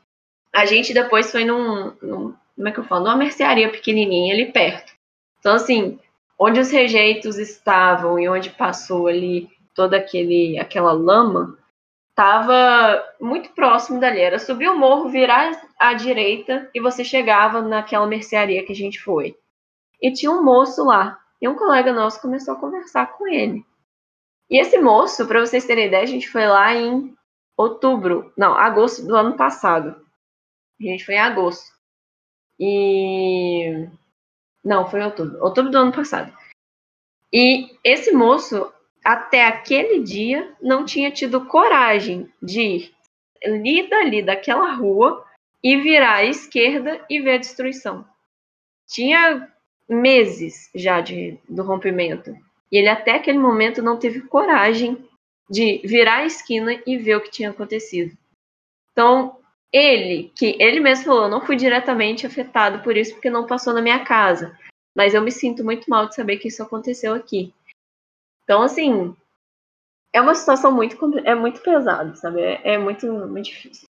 A 0.53 0.67
gente 0.67 0.95
depois 0.95 1.31
foi 1.31 1.45
num, 1.45 1.93
num 2.03 2.35
como 2.57 2.69
é 2.69 2.73
que 2.73 2.79
eu 2.79 2.85
falo? 2.85 3.05
Numa 3.05 3.17
mercearia 3.17 3.71
pequenininha 3.71 4.35
ali 4.35 4.53
perto. 4.53 4.92
Então, 5.43 5.57
assim, 5.57 5.99
onde 6.39 6.61
os 6.61 6.71
rejeitos 6.71 7.37
estavam 7.37 8.17
e 8.17 8.29
onde 8.29 8.51
passou 8.51 9.09
ali 9.09 9.51
toda 9.75 9.97
aquele, 9.97 10.57
aquela 10.57 10.93
lama, 10.93 11.59
estava 12.11 13.05
muito 13.21 13.51
próximo 13.51 13.99
dali. 13.99 14.21
Era 14.21 14.39
subir 14.39 14.69
o 14.69 14.79
morro, 14.79 15.09
virar 15.09 15.61
à 15.81 15.95
direita 15.95 16.71
e 16.73 16.81
você 16.81 17.03
chegava 17.03 17.61
naquela 17.61 18.07
mercearia 18.07 18.65
que 18.65 18.71
a 18.71 18.77
gente 18.77 19.01
foi. 19.01 19.37
E 20.01 20.13
tinha 20.13 20.31
um 20.31 20.45
moço 20.45 20.85
lá. 20.85 21.19
E 21.41 21.49
um 21.49 21.57
colega 21.57 21.93
nosso 21.93 22.23
começou 22.23 22.55
a 22.55 22.61
conversar 22.61 23.07
com 23.19 23.27
ele. 23.27 23.67
E 24.49 24.61
esse 24.61 24.79
moço, 24.79 25.27
para 25.27 25.41
vocês 25.41 25.65
terem 25.65 25.89
ideia, 25.89 26.05
a 26.05 26.07
gente 26.07 26.29
foi 26.29 26.47
lá 26.47 26.73
em 26.73 27.13
outubro, 27.57 28.33
não, 28.39 28.55
agosto 28.55 29.05
do 29.05 29.17
ano 29.17 29.37
passado. 29.37 29.97
A 30.81 30.85
gente 30.85 31.05
foi 31.05 31.17
em 31.17 31.21
agosto. 31.21 31.73
E. 32.61 33.89
Não, 34.65 34.89
foi 34.89 35.01
em 35.01 35.05
outubro. 35.05 35.43
Outubro 35.43 35.71
do 35.71 35.79
ano 35.79 35.93
passado. 35.93 36.33
E 37.33 37.71
esse 37.83 38.13
moço, 38.13 38.73
até 39.05 39.47
aquele 39.47 40.01
dia, 40.03 40.55
não 40.61 40.85
tinha 40.85 41.11
tido 41.11 41.47
coragem 41.47 42.31
de 42.43 42.61
ir 42.61 42.95
ali 43.45 43.89
dali 43.89 44.23
daquela 44.23 44.73
rua 44.73 45.25
e 45.63 45.77
virar 45.77 46.17
à 46.17 46.25
esquerda 46.25 47.05
e 47.09 47.21
ver 47.21 47.35
a 47.35 47.39
destruição. 47.39 48.05
Tinha 48.87 49.49
meses 49.89 50.71
já 50.75 51.01
de, 51.01 51.39
do 51.49 51.63
rompimento. 51.63 52.37
E 52.71 52.79
ele 52.79 52.89
até 52.89 53.13
aquele 53.13 53.39
momento 53.39 53.83
não 53.83 53.99
teve 53.99 54.23
coragem 54.23 54.97
de 55.51 55.83
virar 55.85 56.19
a 56.19 56.27
esquina 56.27 56.81
e 56.87 56.97
ver 56.97 57.17
o 57.17 57.21
que 57.21 57.31
tinha 57.31 57.51
acontecido. 57.51 58.17
Então, 58.93 59.39
ele, 59.73 60.31
que 60.37 60.57
ele 60.61 60.81
mesmo 60.81 61.07
falou, 61.07 61.29
não 61.29 61.45
fui 61.45 61.57
diretamente 61.57 62.27
afetado 62.27 62.83
por 62.83 62.97
isso 62.97 63.15
porque 63.15 63.31
não 63.31 63.47
passou 63.47 63.73
na 63.73 63.81
minha 63.81 64.05
casa, 64.05 64.57
mas 64.95 65.15
eu 65.15 65.23
me 65.23 65.33
sinto 65.33 65.65
muito 65.65 65.89
mal 65.89 66.07
de 66.07 66.15
saber 66.15 66.37
que 66.39 66.49
isso 66.49 66.63
aconteceu 66.63 67.15
aqui. 67.15 67.53
Então, 68.45 68.63
assim, 68.63 69.17
é 70.13 70.21
uma 70.21 70.35
situação 70.35 70.71
muito 70.71 70.97
é 71.21 71.35
muito 71.35 71.63
pesada, 71.63 72.15
sabe? 72.17 72.43
É, 72.43 72.75
é 72.75 72.79
muito 72.79 73.07
muito 73.07 73.47
difícil. 73.47 73.87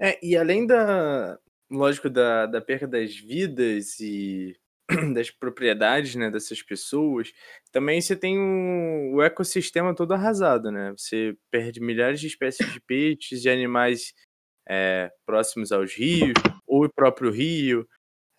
É, 0.00 0.18
e 0.24 0.36
além 0.36 0.66
da, 0.66 1.38
lógico, 1.70 2.08
da, 2.08 2.46
da 2.46 2.60
perda 2.60 2.86
das 2.86 3.16
vidas 3.16 3.98
e 3.98 4.56
das 5.14 5.30
propriedades, 5.30 6.14
né, 6.14 6.30
dessas 6.30 6.62
pessoas, 6.62 7.32
também 7.70 8.00
você 8.00 8.16
tem 8.16 8.38
o, 8.38 9.16
o 9.16 9.22
ecossistema 9.22 9.94
todo 9.94 10.12
arrasado, 10.14 10.70
né? 10.70 10.94
Você 10.96 11.36
perde 11.50 11.80
milhares 11.80 12.20
de 12.20 12.26
espécies 12.26 12.72
de 12.72 12.80
peixes 12.80 13.44
e 13.44 13.50
animais 13.50 14.14
é, 14.68 15.10
próximos 15.26 15.72
aos 15.72 15.94
rios, 15.94 16.34
ou 16.66 16.84
o 16.84 16.92
próprio 16.92 17.30
rio. 17.30 17.86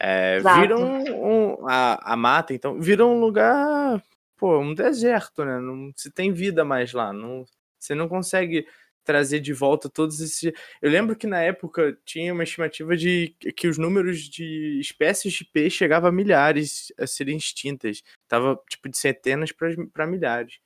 É, 0.02 0.40
viram 0.40 1.04
um, 1.04 1.68
a, 1.68 2.14
a 2.14 2.16
mata, 2.16 2.54
então, 2.54 2.80
viram 2.80 3.16
um 3.16 3.20
lugar, 3.20 4.02
pô, 4.38 4.60
um 4.60 4.74
deserto, 4.74 5.44
né? 5.44 5.60
Não 5.60 5.92
se 5.96 6.10
tem 6.12 6.32
vida 6.32 6.64
mais 6.64 6.94
lá. 6.94 7.12
Não, 7.12 7.44
você 7.78 7.94
não 7.94 8.08
consegue 8.08 8.66
trazer 9.04 9.40
de 9.40 9.54
volta 9.54 9.90
todos 9.90 10.20
esses. 10.20 10.52
Eu 10.82 10.90
lembro 10.90 11.16
que 11.16 11.28
na 11.28 11.42
época 11.42 11.98
tinha 12.06 12.34
uma 12.34 12.44
estimativa 12.44 12.96
de 12.96 13.36
que 13.56 13.68
os 13.68 13.78
números 13.78 14.22
de 14.22 14.80
espécies 14.80 15.34
de 15.34 15.46
peixe 15.46 15.78
chegavam 15.78 16.10
a 16.10 16.12
milhares 16.12 16.92
a 16.98 17.08
serem 17.08 17.38
extintas. 17.38 18.04
Tava 18.28 18.60
tipo 18.70 18.90
de 18.90 18.98
centenas 18.98 19.52
para 19.52 20.08
milhares. 20.08 20.60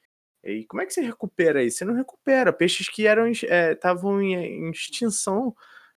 E 0.44 0.66
como 0.66 0.82
é 0.82 0.86
que 0.86 0.94
você 0.94 1.02
recupera 1.02 1.64
isso? 1.64 1.78
Você 1.78 1.86
não 1.86 1.94
recupera. 1.94 2.52
Peixes 2.52 2.90
que 2.90 3.08
eram 3.08 3.28
estavam 3.28 4.20
é, 4.20 4.24
em, 4.24 4.70
extinção, 4.72 5.56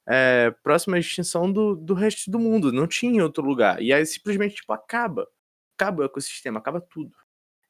é, 0.08 0.52
próxima 0.62 0.98
à 0.98 1.00
extinção 1.00 1.52
do, 1.52 1.76
do 1.76 1.96
resto 1.96 2.30
do 2.30 2.38
mundo. 2.38 2.72
Não 2.72 2.86
tinha 2.86 3.24
outro 3.24 3.44
lugar. 3.44 3.82
E 3.82 3.92
aí 3.92 4.06
simplesmente 4.06 4.56
tipo, 4.56 4.72
acaba. 4.72 5.28
Acaba 5.78 6.04
o 6.04 6.06
ecossistema, 6.06 6.60
acaba 6.60 6.80
tudo. 6.80 7.12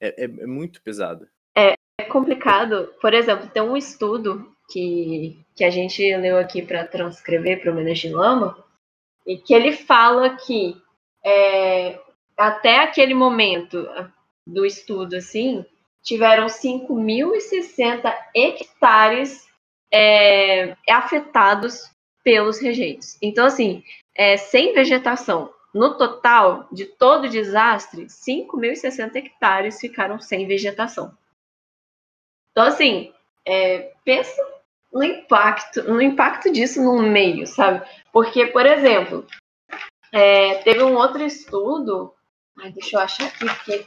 É, 0.02 0.24
é, 0.24 0.26
é 0.26 0.46
muito 0.46 0.82
pesado. 0.82 1.28
É, 1.58 1.76
é 1.98 2.04
complicado. 2.04 2.94
Por 3.02 3.14
exemplo, 3.14 3.50
tem 3.50 3.64
um 3.64 3.78
estudo 3.78 4.55
que, 4.70 5.40
que 5.56 5.64
a 5.64 5.70
gente 5.70 6.02
leu 6.18 6.38
aqui 6.38 6.62
para 6.62 6.86
transcrever 6.86 7.62
para 7.62 7.72
o 7.72 7.76
Menes 7.76 8.00
de 8.00 8.10
Lama, 8.10 8.64
e 9.26 9.38
que 9.38 9.54
ele 9.54 9.72
fala 9.72 10.36
que 10.38 10.76
é, 11.24 12.00
até 12.38 12.80
aquele 12.80 13.14
momento 13.14 13.88
do 14.46 14.66
estudo, 14.66 15.16
assim, 15.16 15.66
tiveram 16.04 16.46
5.060 16.46 18.16
hectares 18.36 19.48
é, 19.92 20.76
afetados 20.88 21.90
pelos 22.24 22.60
rejeitos. 22.60 23.18
Então, 23.22 23.46
assim, 23.46 23.84
é, 24.14 24.38
sem 24.38 24.74
vegetação. 24.74 25.54
No 25.74 25.98
total 25.98 26.68
de 26.72 26.86
todo 26.86 27.26
o 27.26 27.30
desastre, 27.30 28.06
5.060 28.06 29.16
hectares 29.16 29.80
ficaram 29.80 30.22
sem 30.22 30.48
vegetação. 30.48 31.12
Então, 32.52 32.66
assim, 32.66 33.12
é, 33.46 33.92
pensa 34.06 34.42
no 34.96 35.04
impacto, 35.04 35.84
no 35.84 36.02
impacto 36.02 36.50
disso 36.50 36.82
no 36.82 37.02
meio, 37.02 37.46
sabe? 37.46 37.86
Porque, 38.14 38.48
por 38.48 38.66
exemplo, 38.66 39.28
é, 40.14 40.56
teve 40.60 40.82
um 40.82 40.96
outro 40.96 41.22
estudo, 41.22 42.14
deixa 42.74 42.96
eu 42.96 43.02
achar 43.02 43.28
aqui, 43.28 43.46
que, 43.66 43.86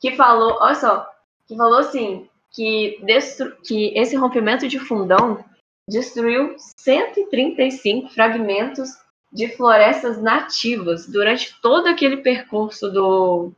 que 0.00 0.16
falou, 0.16 0.58
olha 0.60 0.74
só, 0.74 1.08
que 1.46 1.56
falou 1.56 1.78
assim, 1.78 2.28
que, 2.50 2.98
destru, 3.04 3.56
que 3.62 3.96
esse 3.96 4.16
rompimento 4.16 4.66
de 4.66 4.80
fundão 4.80 5.44
destruiu 5.88 6.56
135 6.58 8.08
fragmentos 8.08 8.90
de 9.32 9.46
florestas 9.56 10.20
nativas 10.20 11.06
durante 11.06 11.54
todo 11.60 11.86
aquele 11.86 12.16
percurso 12.16 12.90
do, 12.90 13.52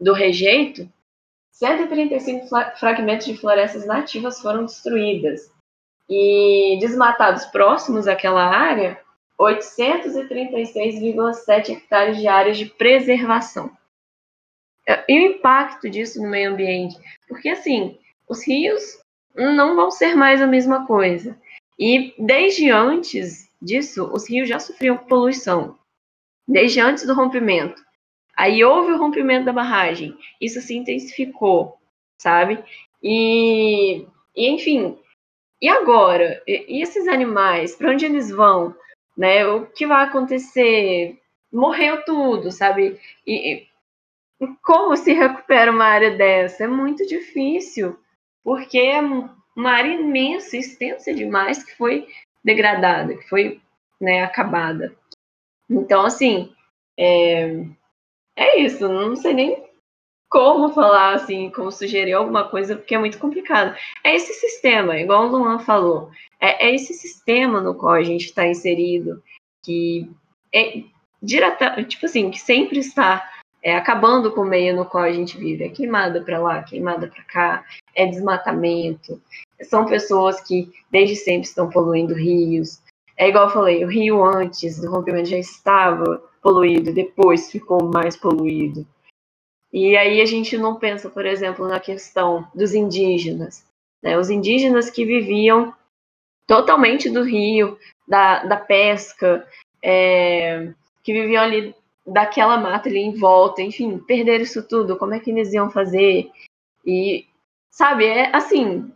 do 0.00 0.14
rejeito. 0.14 0.90
135 1.52 2.48
fragmentos 2.78 3.26
de 3.26 3.36
florestas 3.36 3.84
nativas 3.84 4.40
foram 4.40 4.64
destruídas 4.64 5.52
e 6.08 6.78
desmatados 6.80 7.44
próximos 7.46 8.06
àquela 8.08 8.44
área, 8.44 8.98
836,7 9.38 11.70
hectares 11.70 12.16
de 12.16 12.26
áreas 12.26 12.56
de 12.56 12.64
preservação. 12.66 13.70
E 15.06 15.18
o 15.18 15.32
impacto 15.32 15.90
disso 15.90 16.22
no 16.22 16.28
meio 16.28 16.52
ambiente? 16.52 16.96
Porque, 17.28 17.50
assim, 17.50 17.98
os 18.26 18.42
rios 18.46 18.98
não 19.34 19.76
vão 19.76 19.90
ser 19.90 20.14
mais 20.14 20.40
a 20.40 20.46
mesma 20.46 20.86
coisa. 20.86 21.38
E 21.78 22.14
desde 22.18 22.70
antes 22.70 23.50
disso, 23.60 24.10
os 24.12 24.28
rios 24.28 24.48
já 24.48 24.58
sofriam 24.58 24.96
poluição. 24.96 25.76
Desde 26.46 26.80
antes 26.80 27.06
do 27.06 27.14
rompimento. 27.14 27.82
Aí 28.36 28.64
houve 28.64 28.92
o 28.92 28.98
rompimento 28.98 29.44
da 29.44 29.52
barragem. 29.52 30.16
Isso 30.40 30.60
se 30.60 30.74
intensificou, 30.74 31.76
sabe? 32.16 32.64
E, 33.02 34.06
e 34.34 34.48
enfim, 34.48 34.98
e 35.60 35.68
agora? 35.68 36.42
E, 36.46 36.82
esses 36.82 37.08
animais? 37.08 37.74
Para 37.74 37.90
onde 37.90 38.04
eles 38.04 38.30
vão? 38.30 38.74
Né? 39.16 39.46
O 39.46 39.66
que 39.66 39.86
vai 39.86 40.04
acontecer? 40.04 41.18
Morreu 41.52 42.04
tudo, 42.04 42.52
sabe? 42.52 42.98
E, 43.26 43.66
e 44.40 44.46
como 44.62 44.96
se 44.96 45.12
recupera 45.12 45.70
uma 45.70 45.84
área 45.84 46.16
dessa? 46.16 46.64
É 46.64 46.68
muito 46.68 47.06
difícil, 47.06 47.98
porque 48.44 48.78
é 48.78 49.00
uma 49.00 49.70
área 49.72 49.92
imensa, 49.92 50.56
extensa 50.56 51.12
demais, 51.12 51.64
que 51.64 51.76
foi 51.76 52.06
degradada, 52.44 53.16
que 53.16 53.28
foi 53.28 53.60
né, 54.00 54.22
acabada. 54.22 54.94
Então, 55.68 56.04
assim, 56.04 56.54
é, 56.96 57.64
é 58.36 58.60
isso. 58.60 58.88
Não 58.88 59.16
sei 59.16 59.34
nem 59.34 59.67
como 60.28 60.70
falar 60.70 61.14
assim, 61.14 61.50
como 61.50 61.72
sugerir 61.72 62.12
alguma 62.12 62.48
coisa, 62.48 62.76
porque 62.76 62.94
é 62.94 62.98
muito 62.98 63.18
complicado. 63.18 63.74
É 64.04 64.14
esse 64.14 64.34
sistema, 64.34 64.98
igual 64.98 65.26
o 65.26 65.28
Luan 65.28 65.58
falou, 65.58 66.10
é, 66.40 66.68
é 66.68 66.74
esse 66.74 66.92
sistema 66.94 67.60
no 67.60 67.74
qual 67.74 67.94
a 67.94 68.02
gente 68.02 68.26
está 68.26 68.46
inserido, 68.46 69.22
que 69.64 70.10
é 70.54 70.82
direta, 71.22 71.82
tipo 71.84 72.06
assim, 72.06 72.30
que 72.30 72.38
sempre 72.38 72.78
está 72.78 73.28
é, 73.62 73.74
acabando 73.74 74.30
com 74.32 74.42
o 74.42 74.48
meio 74.48 74.76
no 74.76 74.84
qual 74.84 75.04
a 75.04 75.12
gente 75.12 75.36
vive. 75.38 75.64
É 75.64 75.68
queimada 75.68 76.22
para 76.22 76.38
lá, 76.38 76.62
queimada 76.62 77.08
para 77.08 77.24
cá, 77.24 77.64
é 77.94 78.06
desmatamento. 78.06 79.20
São 79.62 79.86
pessoas 79.86 80.40
que 80.40 80.70
desde 80.90 81.16
sempre 81.16 81.48
estão 81.48 81.68
poluindo 81.68 82.14
rios. 82.14 82.80
É 83.16 83.28
igual 83.28 83.46
eu 83.46 83.50
falei, 83.50 83.84
o 83.84 83.88
rio 83.88 84.22
antes 84.22 84.80
do 84.80 84.90
rompimento 84.90 85.30
já 85.30 85.38
estava 85.38 86.22
poluído, 86.40 86.94
depois 86.94 87.50
ficou 87.50 87.90
mais 87.92 88.16
poluído. 88.16 88.86
E 89.72 89.96
aí 89.96 90.20
a 90.20 90.24
gente 90.24 90.56
não 90.56 90.76
pensa, 90.76 91.10
por 91.10 91.26
exemplo, 91.26 91.68
na 91.68 91.78
questão 91.78 92.46
dos 92.54 92.74
indígenas. 92.74 93.64
Né? 94.02 94.16
Os 94.18 94.30
indígenas 94.30 94.90
que 94.90 95.04
viviam 95.04 95.74
totalmente 96.46 97.10
do 97.10 97.22
rio, 97.22 97.78
da, 98.06 98.44
da 98.44 98.56
pesca, 98.56 99.46
é, 99.82 100.72
que 101.02 101.12
viviam 101.12 101.42
ali 101.42 101.74
daquela 102.06 102.56
mata 102.56 102.88
ali 102.88 103.00
em 103.00 103.14
volta, 103.14 103.60
enfim, 103.60 103.98
perderam 103.98 104.42
isso 104.42 104.66
tudo, 104.66 104.96
como 104.96 105.14
é 105.14 105.20
que 105.20 105.30
eles 105.30 105.52
iam 105.52 105.70
fazer? 105.70 106.30
E, 106.84 107.26
sabe, 107.70 108.06
é 108.06 108.34
assim, 108.34 108.90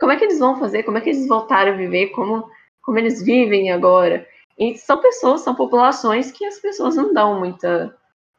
como 0.00 0.12
é 0.12 0.16
que 0.16 0.24
eles 0.24 0.38
vão 0.38 0.58
fazer? 0.58 0.82
Como 0.82 0.96
é 0.96 1.00
que 1.02 1.10
eles 1.10 1.28
voltaram 1.28 1.72
a 1.72 1.76
viver? 1.76 2.08
Como, 2.08 2.48
como 2.82 2.98
eles 2.98 3.22
vivem 3.22 3.70
agora? 3.70 4.26
E 4.58 4.76
são 4.78 4.98
pessoas, 5.00 5.42
são 5.42 5.54
populações 5.54 6.32
que 6.32 6.46
as 6.46 6.58
pessoas 6.58 6.96
não 6.96 7.12
dão 7.12 7.38
muita 7.38 7.94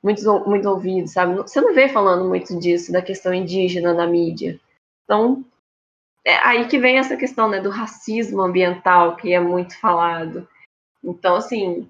muito, 0.08 0.50
muito 0.50 0.70
ouvido, 0.70 1.08
sabe? 1.08 1.36
Você 1.36 1.60
não 1.60 1.74
vê 1.74 1.90
falando 1.90 2.28
muito 2.28 2.58
disso, 2.58 2.94
da 2.94 3.02
questão 3.02 3.34
indígena 3.34 3.94
na 3.94 4.08
mídia. 4.08 4.58
Então, 5.04 5.44
é 6.26 6.36
aí 6.38 6.66
que 6.68 6.80
vem 6.80 6.98
essa 6.98 7.18
questão 7.18 7.50
né, 7.50 7.60
do 7.60 7.70
racismo 7.70 8.42
ambiental, 8.42 9.18
que 9.18 9.34
é 9.34 9.40
muito 9.40 9.78
falado. 9.80 10.48
Então, 11.04 11.36
assim, 11.36 11.90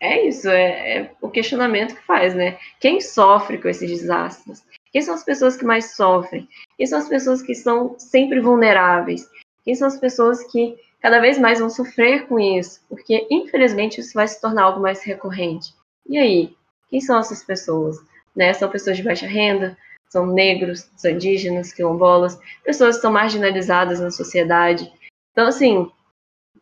é 0.00 0.26
isso, 0.26 0.48
é, 0.48 0.98
é, 0.98 1.14
o 1.20 1.28
questionamento 1.28 1.94
que 1.94 2.02
faz, 2.02 2.34
né? 2.34 2.58
Quem 2.80 3.00
sofre 3.00 3.58
com 3.58 3.68
esses 3.68 3.90
desastres? 3.90 4.64
Quem 4.90 5.02
são 5.02 5.14
as 5.14 5.24
pessoas 5.24 5.56
que 5.56 5.64
mais 5.64 5.94
sofrem? 5.94 6.48
Quem 6.78 6.86
são 6.86 6.98
as 6.98 7.08
pessoas 7.08 7.42
que 7.42 7.54
são 7.54 7.98
sempre 7.98 8.40
vulneráveis? 8.40 9.28
Quem 9.62 9.74
são 9.74 9.88
as 9.88 9.98
pessoas 9.98 10.42
que 10.50 10.78
cada 11.00 11.20
vez 11.20 11.38
mais 11.38 11.58
vão 11.58 11.68
sofrer 11.68 12.26
com 12.26 12.40
isso? 12.40 12.80
Porque, 12.88 13.26
infelizmente, 13.30 14.00
isso 14.00 14.14
vai 14.14 14.26
se 14.26 14.40
tornar 14.40 14.64
algo 14.64 14.80
mais 14.80 15.02
recorrente. 15.02 15.74
E 16.08 16.16
aí? 16.16 16.56
Quem 16.88 17.00
são 17.00 17.18
essas 17.18 17.42
pessoas? 17.42 17.96
Né? 18.34 18.52
São 18.52 18.70
pessoas 18.70 18.96
de 18.96 19.02
baixa 19.02 19.26
renda? 19.26 19.76
São 20.08 20.26
negros, 20.26 20.88
são 20.96 21.10
indígenas, 21.10 21.72
quilombolas, 21.72 22.38
pessoas 22.64 22.96
que 22.96 23.02
são 23.02 23.12
marginalizadas 23.12 24.00
na 24.00 24.10
sociedade. 24.10 24.90
Então, 25.32 25.48
assim, 25.48 25.90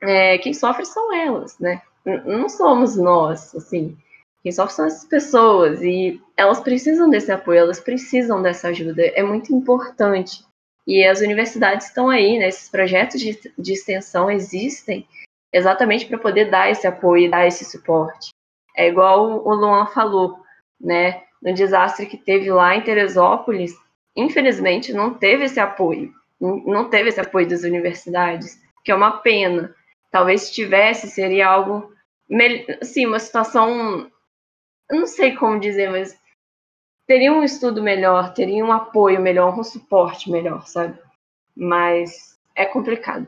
é, 0.00 0.38
quem 0.38 0.54
sofre 0.54 0.84
são 0.84 1.12
elas, 1.14 1.58
né? 1.58 1.82
Não 2.04 2.48
somos 2.48 2.96
nós, 2.96 3.54
assim. 3.54 3.96
Quem 4.42 4.52
sofre 4.52 4.74
são 4.74 4.86
essas 4.86 5.04
pessoas 5.04 5.80
e 5.82 6.20
elas 6.36 6.60
precisam 6.60 7.08
desse 7.08 7.32
apoio, 7.32 7.60
elas 7.60 7.80
precisam 7.80 8.42
dessa 8.42 8.68
ajuda. 8.68 9.02
É 9.14 9.22
muito 9.22 9.54
importante. 9.54 10.44
E 10.86 11.04
as 11.04 11.20
universidades 11.20 11.86
estão 11.86 12.10
aí, 12.10 12.38
né? 12.38 12.48
Esses 12.48 12.68
projetos 12.68 13.20
de, 13.20 13.38
de 13.58 13.72
extensão 13.72 14.30
existem 14.30 15.06
exatamente 15.52 16.06
para 16.06 16.18
poder 16.18 16.50
dar 16.50 16.70
esse 16.70 16.86
apoio, 16.86 17.30
dar 17.30 17.46
esse 17.46 17.64
suporte. 17.64 18.33
É 18.76 18.88
igual 18.88 19.46
o 19.46 19.54
Luan 19.54 19.86
falou, 19.86 20.40
né? 20.80 21.22
No 21.42 21.52
desastre 21.52 22.06
que 22.06 22.16
teve 22.16 22.50
lá 22.50 22.74
em 22.74 22.82
Teresópolis, 22.82 23.72
infelizmente 24.16 24.92
não 24.92 25.14
teve 25.14 25.44
esse 25.44 25.60
apoio, 25.60 26.12
não 26.40 26.88
teve 26.88 27.10
esse 27.10 27.20
apoio 27.20 27.48
das 27.48 27.62
universidades, 27.62 28.58
que 28.84 28.90
é 28.90 28.94
uma 28.94 29.18
pena. 29.18 29.74
Talvez 30.10 30.42
se 30.42 30.52
tivesse, 30.52 31.08
seria 31.08 31.48
algo, 31.48 31.92
assim, 32.80 33.06
uma 33.06 33.18
situação 33.18 34.10
eu 34.90 35.00
não 35.00 35.06
sei 35.06 35.34
como 35.34 35.60
dizer, 35.60 35.90
mas 35.90 36.18
teria 37.06 37.32
um 37.32 37.42
estudo 37.42 37.82
melhor, 37.82 38.32
teria 38.34 38.64
um 38.64 38.72
apoio 38.72 39.20
melhor, 39.20 39.58
um 39.58 39.64
suporte 39.64 40.30
melhor, 40.30 40.66
sabe? 40.66 40.98
Mas 41.56 42.38
é 42.54 42.66
complicado. 42.66 43.26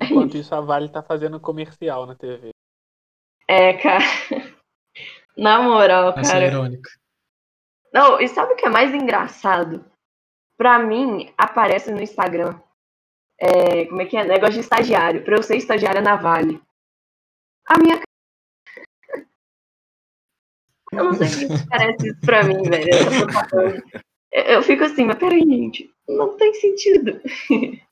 Enquanto 0.00 0.36
isso, 0.36 0.54
a 0.54 0.60
Vale 0.60 0.88
tá 0.88 1.02
fazendo 1.02 1.38
comercial 1.38 2.06
na 2.06 2.14
TV. 2.14 2.50
É, 3.46 3.74
cara. 3.74 4.04
Na 5.40 5.62
moral, 5.62 6.12
Essa 6.18 6.34
cara. 6.34 6.44
é. 6.44 6.80
Não, 7.94 8.20
e 8.20 8.28
sabe 8.28 8.52
o 8.52 8.56
que 8.56 8.66
é 8.66 8.68
mais 8.68 8.92
engraçado? 8.92 9.82
Pra 10.58 10.78
mim, 10.78 11.32
aparece 11.38 11.90
no 11.90 12.02
Instagram. 12.02 12.60
É, 13.38 13.86
como 13.86 14.02
é 14.02 14.04
que 14.04 14.18
é? 14.18 14.24
Negócio 14.24 14.54
de 14.56 14.60
estagiário. 14.60 15.24
Pra 15.24 15.36
eu 15.36 15.42
ser 15.42 15.56
estagiária 15.56 16.02
na 16.02 16.14
Vale. 16.14 16.60
A 17.66 17.78
minha 17.78 17.98
Eu 20.92 21.04
não 21.04 21.14
sei 21.14 21.46
o 21.46 21.48
que 21.48 21.66
parece 21.70 22.08
isso 22.08 22.20
pra 22.20 22.42
mim, 22.42 22.62
velho. 22.62 22.90
Eu 24.32 24.56
eu 24.56 24.62
fico 24.62 24.84
assim, 24.84 25.06
mas 25.06 25.18
peraí, 25.18 25.40
gente. 25.40 25.90
Não 26.16 26.36
tem 26.36 26.52
sentido. 26.54 27.20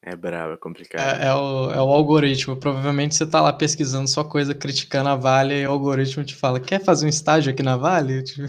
É 0.03 0.17
bravo, 0.17 0.55
é 0.55 0.57
complicado. 0.57 1.21
É, 1.21 1.27
é 1.27 1.35
o, 1.35 1.71
é 1.71 1.83
o 1.83 1.93
algoritmo. 1.93 2.57
Provavelmente 2.57 3.15
você 3.15 3.27
tá 3.27 3.41
lá 3.41 3.53
pesquisando 3.53 4.09
só 4.09 4.25
coisa, 4.25 4.55
criticando 4.55 5.11
a 5.11 5.15
Vale, 5.15 5.61
e 5.61 5.67
o 5.67 5.71
algoritmo 5.71 6.25
te 6.25 6.35
fala: 6.35 6.59
quer 6.59 6.83
fazer 6.83 7.07
um 7.07 7.09
estágio 7.09 7.53
aqui 7.53 7.63
na 7.63 7.77
Vale? 7.77 8.23
Tipo, 8.29 8.49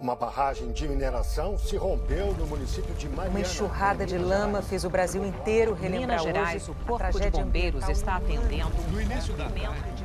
Uma 0.00 0.14
barragem 0.14 0.70
de 0.70 0.86
mineração 0.86 1.58
se 1.58 1.76
rompeu 1.76 2.32
no 2.34 2.46
município 2.46 2.94
de 2.94 3.08
Mariana. 3.08 3.30
Uma 3.30 3.40
enxurrada 3.40 4.06
de 4.06 4.16
lama 4.16 4.62
fez 4.62 4.84
o 4.84 4.90
Brasil 4.90 5.24
inteiro 5.24 5.72
Em 5.72 5.80
relembrar 5.80 6.18
Minas 6.18 6.22
Gerais, 6.22 6.62
hoje 6.68 6.70
o 6.70 6.84
a 6.84 6.86
Corpo 6.86 7.20
de 7.20 7.30
Bombeiros 7.30 7.88
está 7.88 8.16
atendendo 8.16 8.70
No 8.92 9.00
início 9.00 9.34
da 9.34 9.48
tarde, 9.48 10.04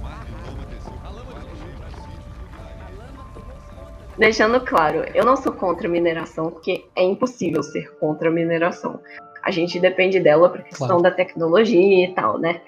Deixando 4.18 4.62
claro, 4.62 5.04
eu 5.16 5.26
não 5.26 5.36
sou 5.36 5.52
contra 5.52 5.88
a 5.88 5.92
mineração, 5.92 6.52
porque 6.52 6.86
é 6.96 7.04
impossível 7.04 7.64
ser 7.64 7.92
contra 7.98 8.30
a 8.30 8.32
mineração. 8.32 9.00
A 9.44 9.50
gente 9.50 9.80
depende 9.80 10.20
dela 10.20 10.50
por 10.50 10.62
questão 10.64 10.88
Claro. 10.88 11.02
da 11.04 11.12
tecnologia 11.12 12.06
e 12.06 12.14
tal, 12.14 12.38
né? 12.38 12.62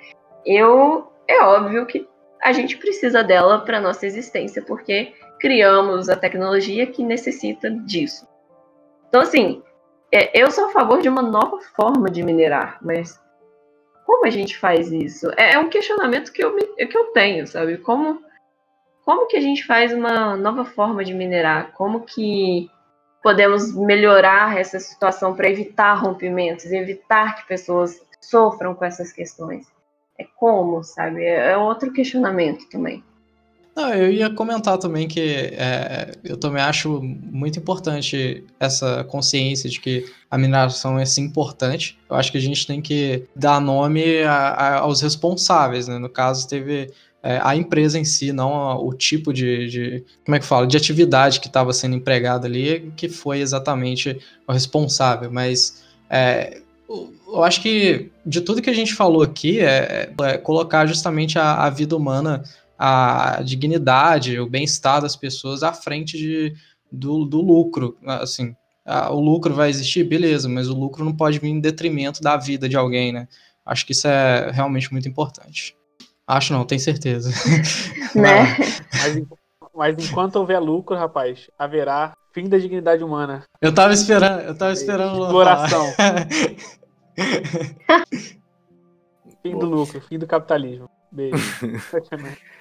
Eu. 0.46 1.08
É 1.28 1.42
óbvio 1.42 1.86
que 1.88 2.08
a 2.42 2.52
gente 2.52 2.78
precisa 2.78 3.24
dela 3.24 3.60
para 3.60 3.80
nossa 3.80 4.06
existência, 4.06 4.62
porque 4.62 5.14
criamos 5.40 6.08
a 6.10 6.16
tecnologia 6.16 6.86
que 6.86 7.04
necessita 7.04 7.70
disso. 7.72 8.28
Então, 9.10 9.22
assim, 9.22 9.64
é, 10.12 10.40
eu 10.40 10.52
sou 10.52 10.66
a 10.68 10.72
favor 10.72 11.02
de 11.02 11.10
uma 11.10 11.24
nova 11.24 11.60
forma 11.76 12.12
de 12.12 12.22
minerar, 12.22 12.78
mas 12.82 13.20
como 14.06 14.26
a 14.28 14.30
gente 14.30 14.56
faz 14.58 14.92
isso? 14.92 15.32
É, 15.36 15.54
é 15.54 15.60
um 15.60 15.68
questionamento 15.70 16.32
que 16.32 16.44
eu, 16.44 16.54
me- 16.54 16.86
que 16.86 16.96
eu 16.98 17.06
tenho, 17.06 17.48
sabe? 17.48 17.78
Como, 17.80 18.22
como 19.06 19.28
que 19.28 19.38
a 19.38 19.42
gente 19.42 19.64
faz 19.66 19.94
uma 19.94 20.36
nova 20.36 20.66
forma 20.66 21.06
de 21.06 21.14
minerar? 21.14 21.72
Como 21.74 22.02
que 22.02 22.70
podemos 23.24 23.74
melhorar 23.76 24.58
essa 24.58 24.80
situação 24.80 25.36
para 25.36 25.50
evitar 25.50 25.94
rompimentos, 25.94 26.66
evitar 26.66 27.36
que 27.38 27.48
pessoas 27.48 28.02
sofram 28.20 28.74
com 28.74 28.84
essas 28.84 29.12
questões? 29.12 29.68
É 30.18 30.26
como, 30.36 30.84
sabe? 30.84 31.24
É 31.24 31.52
é 31.52 31.58
outro 31.58 31.92
questionamento 31.94 32.68
também. 32.70 33.04
Não, 33.76 33.94
eu 33.94 34.10
ia 34.10 34.30
comentar 34.30 34.78
também 34.78 35.06
que 35.06 35.20
é, 35.20 36.14
eu 36.24 36.38
também 36.38 36.64
acho 36.64 37.02
muito 37.04 37.60
importante 37.60 38.46
essa 38.58 39.04
consciência 39.04 39.70
de 39.70 39.82
que 39.82 40.06
a 40.32 40.38
mineração 40.38 40.98
é 40.98 41.06
sim 41.06 41.24
importante. 41.24 42.00
Eu 42.10 42.16
acho 42.16 42.32
que 42.32 42.38
a 42.38 42.42
gente 42.42 42.66
tem 42.66 42.82
que 42.82 43.26
dar 43.36 43.60
nome 43.60 44.24
a- 44.24 44.32
a- 44.52 44.78
aos 44.80 45.02
responsáveis, 45.02 45.90
né? 45.90 46.00
No 46.00 46.08
caso, 46.08 46.48
teve 46.48 46.90
é, 47.26 47.40
a 47.44 47.56
empresa 47.56 47.98
em 47.98 48.06
si, 48.06 48.32
não 48.32 48.54
a- 48.54 48.80
o 48.80 48.94
tipo 48.94 49.34
de, 49.34 49.68
de- 49.68 50.06
como 50.24 50.36
é 50.36 50.40
que 50.40 50.46
fala, 50.46 50.68
de 50.68 50.78
atividade 50.78 51.40
que 51.40 51.48
estava 51.48 51.74
sendo 51.74 51.96
empregada 51.96 52.46
ali, 52.48 52.94
que 52.96 53.10
foi 53.10 53.40
exatamente 53.40 54.20
o 54.48 54.52
responsável. 54.54 55.32
Mas 55.32 55.84
é, 56.08 56.62
eu 56.88 57.44
acho 57.44 57.62
que 57.64 58.12
de 58.24 58.42
tudo 58.42 58.62
que 58.62 58.70
a 58.70 58.74
gente 58.74 58.94
falou 58.94 59.24
aqui 59.24 59.60
é, 59.60 60.14
é 60.22 60.38
colocar 60.38 60.86
justamente 60.86 61.40
a, 61.40 61.64
a 61.66 61.70
vida 61.72 61.98
humana 61.98 62.44
a 62.78 63.42
dignidade, 63.44 64.40
o 64.40 64.48
bem-estar 64.48 65.02
das 65.02 65.16
pessoas 65.16 65.64
à 65.64 65.74
frente 65.74 66.18
de, 66.18 66.54
do, 66.92 67.26
do 67.26 67.42
lucro. 67.42 67.98
Assim, 68.06 68.54
o 69.10 69.20
lucro 69.20 69.56
vai 69.56 69.70
existir, 69.70 70.04
beleza, 70.04 70.48
mas 70.48 70.68
o 70.70 70.78
lucro 70.78 71.04
não 71.04 71.16
pode 71.16 71.40
vir 71.40 71.48
em 71.48 71.60
detrimento 71.60 72.22
da 72.22 72.38
vida 72.38 72.70
de 72.70 72.76
alguém, 72.76 73.12
né? 73.14 73.28
Acho 73.66 73.86
que 73.86 73.94
isso 73.94 74.08
é 74.08 74.52
realmente 74.52 74.92
muito 74.92 75.08
importante. 75.08 75.76
Acho 76.28 76.54
não, 76.54 76.66
tenho 76.66 76.82
certeza. 76.82 77.32
Né? 78.16 78.56
Mas, 78.94 79.22
mas 79.76 80.10
enquanto 80.10 80.38
houver 80.38 80.58
lucro, 80.58 80.96
rapaz, 80.96 81.50
haverá 81.60 82.14
fim 82.34 82.48
da 82.48 82.58
dignidade 82.58 83.04
humana. 83.04 83.44
Eu 83.62 83.74
tava 83.76 83.92
esperando, 83.94 84.40
eu 84.40 84.58
tava 84.58 84.72
esperando 84.72 85.26
Exploração. 85.26 85.86
Fim 89.44 89.60
do 89.60 89.66
lucro, 89.68 90.02
fim 90.02 90.18
do 90.18 90.26
capitalismo. 90.26 90.90
Beijo. 91.12 91.38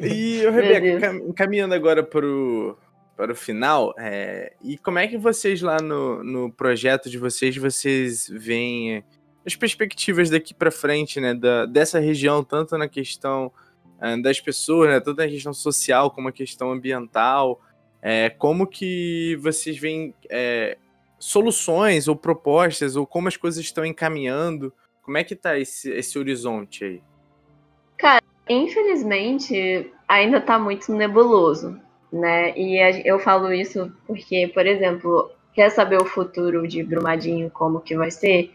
E, 0.00 0.46
ô, 0.46 0.52
Meu 0.52 0.62
Rebeca, 0.62 1.32
caminhando 1.34 1.74
agora 1.74 2.00
para 2.00 2.24
o, 2.24 2.78
para 3.16 3.32
o 3.32 3.34
final, 3.34 3.92
é, 3.98 4.52
e 4.62 4.78
como 4.78 5.00
é 5.00 5.08
que 5.08 5.18
vocês 5.18 5.60
lá 5.60 5.78
no, 5.82 6.22
no 6.22 6.52
projeto 6.52 7.10
de 7.10 7.18
vocês, 7.18 7.56
vocês 7.56 8.28
veem 8.30 8.98
é, 8.98 9.02
as 9.48 9.56
perspectivas 9.56 10.28
daqui 10.28 10.52
para 10.52 10.70
frente, 10.70 11.18
né, 11.20 11.34
da, 11.34 11.64
dessa 11.64 11.98
região, 11.98 12.44
tanto 12.44 12.76
na 12.76 12.86
questão 12.86 13.50
ah, 13.98 14.14
das 14.16 14.38
pessoas, 14.40 14.90
né, 14.90 15.00
tanto 15.00 15.16
na 15.16 15.26
questão 15.26 15.54
social 15.54 16.10
como 16.10 16.28
a 16.28 16.32
questão 16.32 16.70
ambiental, 16.70 17.60
é, 18.02 18.28
como 18.28 18.66
que 18.66 19.36
vocês 19.40 19.78
veem 19.78 20.14
é, 20.30 20.76
soluções 21.18 22.06
ou 22.06 22.14
propostas, 22.14 22.94
ou 22.94 23.06
como 23.06 23.26
as 23.26 23.36
coisas 23.36 23.64
estão 23.64 23.84
encaminhando, 23.84 24.72
como 25.02 25.16
é 25.16 25.24
que 25.24 25.34
tá 25.34 25.58
esse, 25.58 25.90
esse 25.90 26.18
horizonte 26.18 26.84
aí? 26.84 27.02
Infelizmente, 28.48 29.90
ainda 30.06 30.38
está 30.38 30.58
muito 30.58 30.92
nebuloso, 30.92 31.80
né? 32.12 32.56
E 32.56 32.78
a- 32.80 33.00
eu 33.00 33.18
falo 33.18 33.52
isso 33.52 33.90
porque, 34.06 34.48
por 34.48 34.66
exemplo, 34.66 35.30
quer 35.54 35.70
saber 35.70 36.00
o 36.00 36.04
futuro 36.04 36.68
de 36.68 36.82
Brumadinho, 36.82 37.50
como 37.50 37.80
que 37.80 37.96
vai 37.96 38.10
ser? 38.10 38.52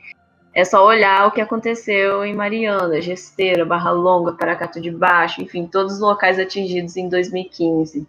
É 0.53 0.63
só 0.63 0.85
olhar 0.85 1.27
o 1.27 1.31
que 1.31 1.41
aconteceu 1.41 2.23
em 2.23 2.35
Mariana, 2.35 3.01
Gesteira, 3.01 3.65
Barra 3.65 3.91
Longa, 3.91 4.33
Paracatu 4.33 4.79
de 4.79 4.91
Baixo, 4.91 5.41
enfim, 5.41 5.65
todos 5.65 5.93
os 5.93 5.99
locais 5.99 6.37
atingidos 6.37 6.95
em 6.95 7.09
2015. 7.09 8.07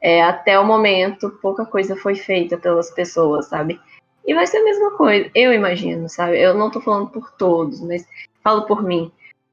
É, 0.00 0.22
até 0.22 0.58
o 0.58 0.64
momento, 0.64 1.30
pouca 1.42 1.66
coisa 1.66 1.94
foi 1.94 2.14
feita 2.14 2.56
pelas 2.56 2.90
pessoas, 2.90 3.46
sabe? 3.46 3.78
E 4.26 4.34
vai 4.34 4.46
ser 4.46 4.58
a 4.58 4.64
mesma 4.64 4.92
coisa, 4.92 5.30
eu 5.34 5.52
imagino, 5.52 6.08
sabe? 6.08 6.40
Eu 6.40 6.54
não 6.54 6.70
tô 6.70 6.80
falando 6.80 7.10
por 7.10 7.30
todos, 7.32 7.80
mas 7.80 8.08
falo 8.42 8.62
por 8.62 8.82
mim. 8.82 9.12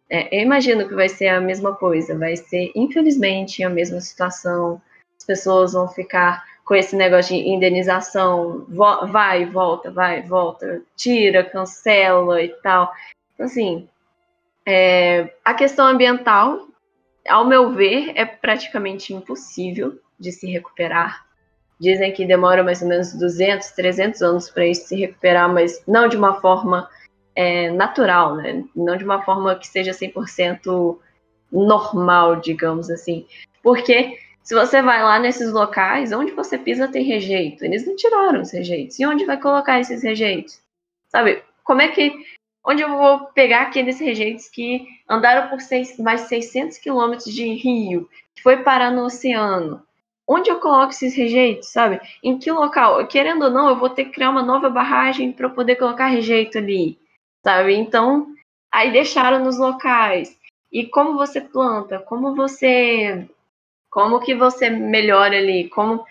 É, 0.10 0.38
eu 0.38 0.42
imagino 0.42 0.88
que 0.88 0.96
vai 0.96 1.10
ser 1.10 1.28
a 1.28 1.42
mesma 1.42 1.76
coisa, 1.76 2.18
vai 2.18 2.38
ser, 2.38 2.72
infelizmente, 2.74 3.64
a 3.64 3.70
mesma 3.70 4.00
situação. 4.00 4.82
As 5.18 5.26
pessoas 5.26 5.74
vão 5.74 5.88
ficar 5.90 6.44
com 6.66 6.76
esse 6.76 6.96
negócio 6.96 7.36
de 7.36 7.48
indenização, 7.48 8.66
vai, 8.70 9.46
volta, 9.46 9.92
vai, 9.92 10.22
volta, 10.22 10.82
tira, 10.96 11.44
cancela 11.44 12.42
e 12.42 12.50
tal. 12.62 12.92
Então, 13.34 13.46
assim, 13.46 13.90
é, 14.66 15.34
a 15.44 15.54
questão 15.54 15.86
ambiental, 15.88 16.68
ao 17.28 17.46
meu 17.46 17.72
ver, 17.72 18.14
é 18.16 18.26
praticamente 18.26 19.14
impossível 19.14 20.00
de 20.18 20.32
se 20.32 20.48
recuperar. 20.48 21.26
Dizem 21.80 22.14
que 22.14 22.26
demora 22.26 22.64
mais 22.64 22.82
ou 22.82 22.88
menos 22.88 23.14
200, 23.14 23.72
300 23.72 24.22
anos 24.22 24.50
para 24.50 24.66
isso 24.66 24.88
se 24.88 24.96
recuperar, 24.96 25.52
mas 25.52 25.84
não 25.86 26.08
de 26.08 26.16
uma 26.16 26.40
forma 26.40 26.90
é, 27.36 27.70
natural, 27.72 28.36
né? 28.36 28.64
Não 28.74 28.96
de 28.96 29.04
uma 29.04 29.22
forma 29.24 29.56
que 29.56 29.68
seja 29.68 29.92
100% 29.92 30.98
normal, 31.52 32.38
digamos 32.38 32.90
assim. 32.90 33.26
Porque 33.62 34.18
se 34.44 34.54
você 34.54 34.82
vai 34.82 35.02
lá 35.02 35.20
nesses 35.20 35.52
locais, 35.52 36.12
onde 36.12 36.34
você 36.34 36.58
pisa 36.58 36.90
tem 36.90 37.04
rejeito. 37.04 37.64
Eles 37.64 37.88
não 37.88 37.96
tiraram 37.96 38.42
os 38.42 38.52
rejeitos. 38.52 39.00
E 39.00 39.06
onde 39.06 39.26
vai 39.26 39.40
colocar 39.40 39.80
esses 39.80 40.04
rejeitos? 40.04 40.62
Sabe? 41.08 41.42
Como 41.64 41.82
é 41.82 41.88
que. 41.88 42.14
Onde 42.66 42.82
eu 42.82 42.90
vou 42.90 43.26
pegar 43.28 43.64
aqueles 43.64 44.00
rejeitos 44.00 44.50
que 44.50 44.86
andaram 45.10 45.50
por 45.50 45.60
seis, 45.60 45.98
mais 45.98 46.22
600 46.22 46.78
quilômetros 46.78 47.34
de 47.34 47.46
rio, 47.56 48.10
que 48.36 48.42
foi 48.42 48.58
parar 48.58 48.92
no 48.92 49.06
oceano? 49.06 49.82
Onde 50.28 50.50
eu 50.50 50.60
coloco 50.60 50.92
esses 50.92 51.16
rejeitos, 51.16 51.70
sabe? 51.70 52.00
Em 52.24 52.38
que 52.38 52.52
local? 52.52 53.06
Querendo 53.08 53.44
ou 53.44 53.52
não, 53.52 53.70
eu 53.70 53.76
vou 53.78 53.90
ter 53.90 54.06
que 54.06 54.12
criar 54.12 54.30
uma 54.30 54.44
nova 54.44 54.70
barragem 54.70 55.32
para 55.34 55.50
poder 55.50 55.76
colocar 55.76 56.08
rejeito 56.08 56.58
ali, 56.58 56.98
sabe? 57.44 57.76
Então, 57.76 58.28
aí 58.72 58.92
deixaram 58.92 59.44
nos 59.44 59.58
locais. 59.58 60.38
E 60.72 60.86
como 60.88 61.18
você 61.18 61.42
planta? 61.42 62.00
Como 62.00 62.34
você 62.34 63.28
como 63.94 64.20
que 64.20 64.34
você 64.34 64.72
melhora 64.72 65.38
ali? 65.38 65.70
Como, 65.70 66.04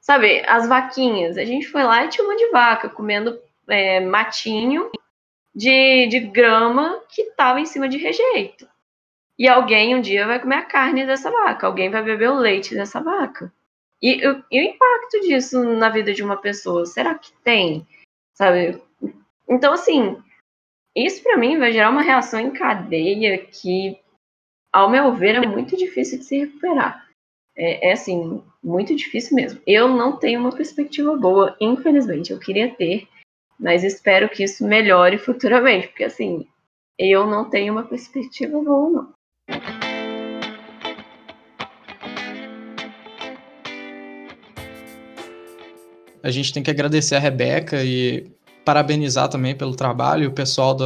sabe, 0.00 0.42
as 0.48 0.68
vaquinhas. 0.68 1.38
A 1.38 1.44
gente 1.44 1.68
foi 1.68 1.84
lá 1.84 2.04
e 2.04 2.08
tinha 2.08 2.26
uma 2.26 2.36
de 2.36 2.50
vaca 2.50 2.88
comendo 2.88 3.40
é, 3.68 4.00
matinho 4.00 4.90
de, 5.54 6.08
de 6.08 6.18
grama 6.18 7.00
que 7.08 7.22
estava 7.22 7.60
em 7.60 7.64
cima 7.64 7.88
de 7.88 7.96
rejeito. 7.96 8.68
E 9.38 9.46
alguém 9.46 9.94
um 9.94 10.00
dia 10.00 10.26
vai 10.26 10.40
comer 10.40 10.56
a 10.56 10.64
carne 10.64 11.06
dessa 11.06 11.30
vaca, 11.30 11.68
alguém 11.68 11.90
vai 11.90 12.02
beber 12.02 12.28
o 12.28 12.40
leite 12.40 12.74
dessa 12.74 13.00
vaca. 13.00 13.52
E, 14.02 14.14
e, 14.14 14.42
e 14.50 14.60
o 14.60 14.70
impacto 14.70 15.20
disso 15.20 15.62
na 15.62 15.88
vida 15.90 16.12
de 16.12 16.24
uma 16.24 16.36
pessoa, 16.36 16.84
será 16.86 17.14
que 17.14 17.32
tem? 17.44 17.86
Sabe? 18.34 18.82
Então, 19.48 19.72
assim, 19.72 20.20
isso 20.92 21.22
para 21.22 21.36
mim 21.36 21.56
vai 21.56 21.70
gerar 21.70 21.90
uma 21.90 22.02
reação 22.02 22.40
em 22.40 22.50
cadeia 22.50 23.38
que, 23.38 23.96
ao 24.72 24.90
meu 24.90 25.14
ver, 25.14 25.36
é 25.36 25.46
muito 25.46 25.76
difícil 25.76 26.18
de 26.18 26.24
se 26.24 26.38
recuperar 26.38 27.07
é, 27.58 27.88
é, 27.88 27.92
assim, 27.92 28.40
muito 28.62 28.94
difícil 28.94 29.34
mesmo. 29.34 29.60
Eu 29.66 29.88
não 29.88 30.16
tenho 30.16 30.38
uma 30.38 30.54
perspectiva 30.54 31.16
boa, 31.16 31.56
infelizmente. 31.60 32.32
Eu 32.32 32.38
queria 32.38 32.72
ter, 32.72 33.08
mas 33.58 33.82
espero 33.82 34.28
que 34.28 34.44
isso 34.44 34.64
melhore 34.64 35.18
futuramente, 35.18 35.88
porque 35.88 36.04
assim, 36.04 36.46
eu 36.96 37.26
não 37.26 37.50
tenho 37.50 37.72
uma 37.72 37.82
perspectiva 37.82 38.62
boa, 38.62 38.90
não. 38.90 39.12
A 46.22 46.30
gente 46.30 46.52
tem 46.52 46.62
que 46.62 46.70
agradecer 46.70 47.16
a 47.16 47.20
Rebeca 47.20 47.82
e 47.82 48.30
parabenizar 48.64 49.28
também 49.28 49.56
pelo 49.56 49.74
trabalho, 49.74 50.28
o 50.28 50.32
pessoal 50.32 50.76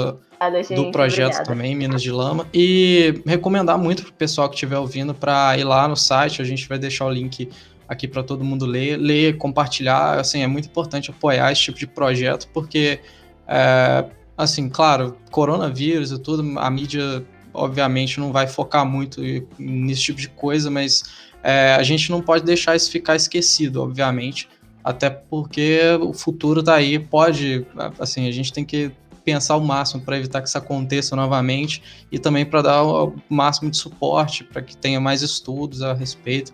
do, 0.51 0.63
gente, 0.63 0.75
do 0.75 0.91
projeto 0.91 1.35
obrigada. 1.35 1.49
também, 1.49 1.75
Minas 1.75 2.03
de 2.03 2.11
Lama. 2.11 2.47
E 2.53 3.23
recomendar 3.27 3.79
muito 3.79 4.03
pro 4.03 4.13
pessoal 4.13 4.49
que 4.49 4.55
estiver 4.55 4.79
ouvindo 4.79 5.15
para 5.15 5.57
ir 5.59 5.65
lá 5.65 5.87
no 5.89 5.97
site, 5.97 6.41
a 6.41 6.45
gente 6.45 6.69
vai 6.69 6.79
deixar 6.79 7.07
o 7.07 7.11
link 7.11 7.49
aqui 7.89 8.09
para 8.09 8.23
todo 8.23 8.45
mundo 8.45 8.65
ler, 8.65 8.97
ler, 8.97 9.37
compartilhar, 9.37 10.19
assim, 10.19 10.43
é 10.43 10.47
muito 10.47 10.67
importante 10.67 11.11
apoiar 11.11 11.53
esse 11.53 11.63
tipo 11.63 11.79
de 11.79 11.87
projeto, 11.87 12.49
porque, 12.53 13.01
é, 13.47 14.05
assim, 14.37 14.69
claro, 14.69 15.17
coronavírus 15.31 16.11
e 16.11 16.19
tudo, 16.19 16.59
a 16.59 16.71
mídia, 16.71 17.25
obviamente, 17.53 18.19
não 18.19 18.33
vai 18.33 18.47
focar 18.47 18.87
muito 18.87 19.21
nesse 19.59 20.03
tipo 20.03 20.21
de 20.21 20.29
coisa, 20.29 20.71
mas 20.71 21.05
é, 21.43 21.75
a 21.75 21.83
gente 21.83 22.11
não 22.11 22.23
pode 22.23 22.45
deixar 22.45 22.75
isso 22.75 22.91
ficar 22.91 23.15
esquecido, 23.15 23.83
obviamente, 23.83 24.49
até 24.83 25.11
porque 25.11 25.81
o 26.01 26.13
futuro 26.13 26.63
tá 26.63 26.75
aí, 26.75 26.99
pode, 26.99 27.67
assim, 27.99 28.27
a 28.27 28.33
gente 28.33 28.53
tem 28.53 28.65
que 28.65 28.91
pensar 29.25 29.57
o 29.57 29.61
máximo 29.61 30.03
para 30.03 30.17
evitar 30.17 30.43
que 30.43 30.49
isso 30.49 30.59
aconteça 30.59 31.17
novamente 31.17 32.07
e 32.11 32.19
também 32.19 32.45
para 32.45 32.63
dar 32.63 32.83
o 32.83 33.15
máximo 33.29 33.71
de 33.71 33.77
suporte 33.77 34.45
para 34.45 34.63
que 34.63 34.77
tenha 34.77 35.01
mais 35.01 35.23
estudos 35.23 35.83
a 35.83 35.93
respeito 35.93 36.53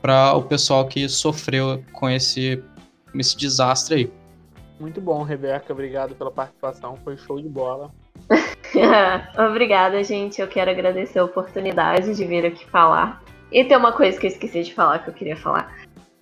para 0.00 0.34
o 0.34 0.42
pessoal 0.42 0.86
que 0.86 1.08
sofreu 1.08 1.82
com 1.92 2.08
esse, 2.08 2.62
esse 3.14 3.36
desastre 3.36 3.94
aí. 3.94 4.12
Muito 4.78 5.00
bom, 5.00 5.22
Rebeca. 5.22 5.72
Obrigado 5.72 6.14
pela 6.14 6.30
participação. 6.30 6.96
Foi 7.02 7.16
show 7.16 7.40
de 7.40 7.48
bola. 7.48 7.90
Obrigada, 9.50 10.02
gente. 10.04 10.40
Eu 10.40 10.46
quero 10.46 10.70
agradecer 10.70 11.18
a 11.18 11.24
oportunidade 11.24 12.14
de 12.14 12.24
vir 12.24 12.46
aqui 12.46 12.64
falar. 12.70 13.22
E 13.50 13.64
tem 13.64 13.76
uma 13.76 13.92
coisa 13.92 14.18
que 14.18 14.26
eu 14.26 14.30
esqueci 14.30 14.62
de 14.62 14.74
falar 14.74 15.00
que 15.00 15.10
eu 15.10 15.14
queria 15.14 15.36
falar 15.36 15.74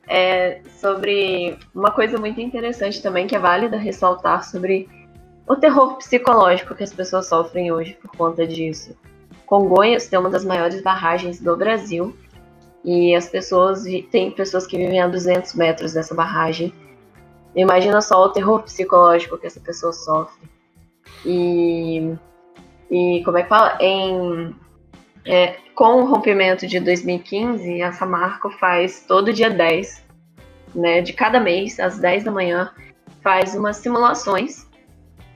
é, 0.09 0.61
sobre 0.80 1.59
uma 1.74 1.91
coisa 1.91 2.18
muito 2.18 2.41
interessante 2.41 3.03
também 3.03 3.26
que 3.26 3.34
é 3.34 3.39
válida 3.39 3.76
ressaltar 3.76 4.45
sobre 4.45 4.89
o 5.47 5.57
terror 5.57 5.97
psicológico 5.97 6.75
que 6.75 6.83
as 6.83 6.93
pessoas 6.93 7.29
sofrem 7.29 7.71
hoje 7.71 7.95
por 7.95 8.11
conta 8.17 8.47
disso. 8.47 8.97
Congonhas 9.47 10.09
tem 10.09 10.19
uma 10.19 10.31
das 10.31 10.45
maiores 10.45 10.83
barragens 10.83 11.41
do 11.41 11.57
Brasil 11.57 12.17
e 12.85 13.15
as 13.15 13.29
pessoas 13.29 13.85
tem 14.11 14.31
pessoas 14.31 14.67
que 14.67 14.77
vivem 14.77 15.01
a 15.01 15.07
200 15.07 15.55
metros 15.55 15.93
dessa 15.93 16.15
barragem. 16.15 16.73
Imagina 17.55 18.01
só 18.01 18.25
o 18.25 18.29
terror 18.31 18.63
psicológico 18.63 19.39
que 19.39 19.47
essa 19.47 19.61
pessoa 19.61 19.93
sofre. 19.93 20.49
E, 21.25 22.15
e 22.91 23.23
como 23.25 23.39
é 23.39 23.43
que 23.43 23.49
fala? 23.49 23.79
Em 23.81 24.55
é, 25.25 25.57
com 25.75 26.03
o 26.03 26.07
rompimento 26.07 26.67
de 26.67 26.79
2015, 26.79 27.83
a 27.83 27.93
Samarco 27.93 28.49
faz 28.49 29.05
todo 29.07 29.33
dia 29.33 29.51
10, 29.51 30.05
né, 30.73 31.01
de 31.01 31.13
cada 31.13 31.41
mês, 31.41 31.81
às 31.81 31.99
10 31.99 32.25
da 32.25 32.31
manhã, 32.31 32.73
faz 33.23 33.55
umas 33.57 33.77
simulações 33.79 34.67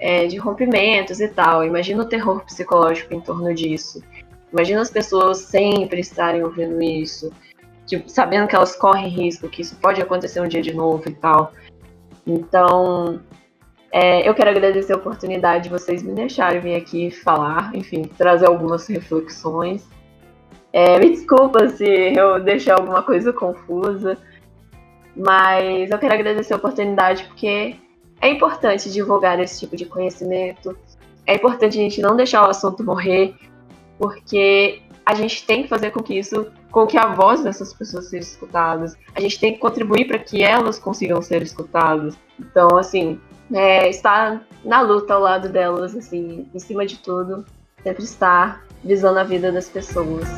é, 0.00 0.26
de 0.26 0.38
rompimentos 0.38 1.20
e 1.20 1.28
tal. 1.28 1.62
Imagina 1.64 2.02
o 2.02 2.06
terror 2.06 2.42
psicológico 2.44 3.14
em 3.14 3.20
torno 3.20 3.54
disso. 3.54 4.02
Imagina 4.52 4.80
as 4.80 4.90
pessoas 4.90 5.38
sempre 5.38 6.00
estarem 6.00 6.42
ouvindo 6.42 6.82
isso, 6.82 7.32
tipo, 7.86 8.08
sabendo 8.08 8.48
que 8.48 8.56
elas 8.56 8.74
correm 8.74 9.08
risco, 9.08 9.48
que 9.48 9.62
isso 9.62 9.76
pode 9.76 10.00
acontecer 10.00 10.40
um 10.40 10.48
dia 10.48 10.62
de 10.62 10.74
novo 10.74 11.08
e 11.08 11.12
tal. 11.12 11.52
Então, 12.26 13.20
é, 13.92 14.28
eu 14.28 14.34
quero 14.34 14.50
agradecer 14.50 14.92
a 14.92 14.96
oportunidade 14.96 15.64
de 15.64 15.68
vocês 15.68 16.02
me 16.02 16.12
deixarem 16.12 16.60
vir 16.60 16.74
aqui 16.74 17.10
falar, 17.10 17.70
enfim, 17.74 18.02
trazer 18.02 18.46
algumas 18.46 18.88
reflexões. 18.88 19.86
É, 20.72 20.98
me 20.98 21.10
desculpa 21.10 21.68
se 21.68 21.84
eu 21.84 22.40
deixei 22.40 22.72
alguma 22.72 23.02
coisa 23.02 23.32
confusa, 23.32 24.16
mas 25.16 25.90
eu 25.90 25.98
quero 25.98 26.14
agradecer 26.14 26.54
a 26.54 26.56
oportunidade 26.56 27.24
porque 27.24 27.76
é 28.20 28.28
importante 28.28 28.90
divulgar 28.90 29.40
esse 29.40 29.60
tipo 29.60 29.76
de 29.76 29.86
conhecimento. 29.86 30.76
É 31.26 31.34
importante 31.34 31.78
a 31.78 31.82
gente 31.82 32.00
não 32.00 32.16
deixar 32.16 32.46
o 32.46 32.50
assunto 32.50 32.84
morrer, 32.84 33.34
porque 33.98 34.82
a 35.06 35.14
gente 35.14 35.44
tem 35.44 35.62
que 35.62 35.68
fazer 35.68 35.90
com 35.90 36.02
que 36.02 36.18
isso, 36.18 36.46
com 36.70 36.86
que 36.86 36.98
a 36.98 37.14
voz 37.14 37.42
dessas 37.42 37.72
pessoas 37.72 38.06
seja 38.06 38.28
escutada. 38.28 38.92
A 39.14 39.20
gente 39.20 39.40
tem 39.40 39.54
que 39.54 39.58
contribuir 39.58 40.06
para 40.06 40.18
que 40.18 40.42
elas 40.42 40.78
consigam 40.78 41.20
ser 41.22 41.42
escutadas. 41.42 42.16
Então, 42.38 42.76
assim, 42.76 43.18
é, 43.52 43.88
estar 43.88 44.46
na 44.64 44.80
luta 44.80 45.14
ao 45.14 45.20
lado 45.20 45.48
delas, 45.48 45.96
assim, 45.96 46.48
em 46.54 46.58
cima 46.58 46.84
de 46.86 46.98
tudo, 46.98 47.44
sempre 47.82 48.04
estar 48.04 48.64
visando 48.84 49.18
a 49.18 49.24
vida 49.24 49.50
das 49.50 49.68
pessoas. 49.68 50.28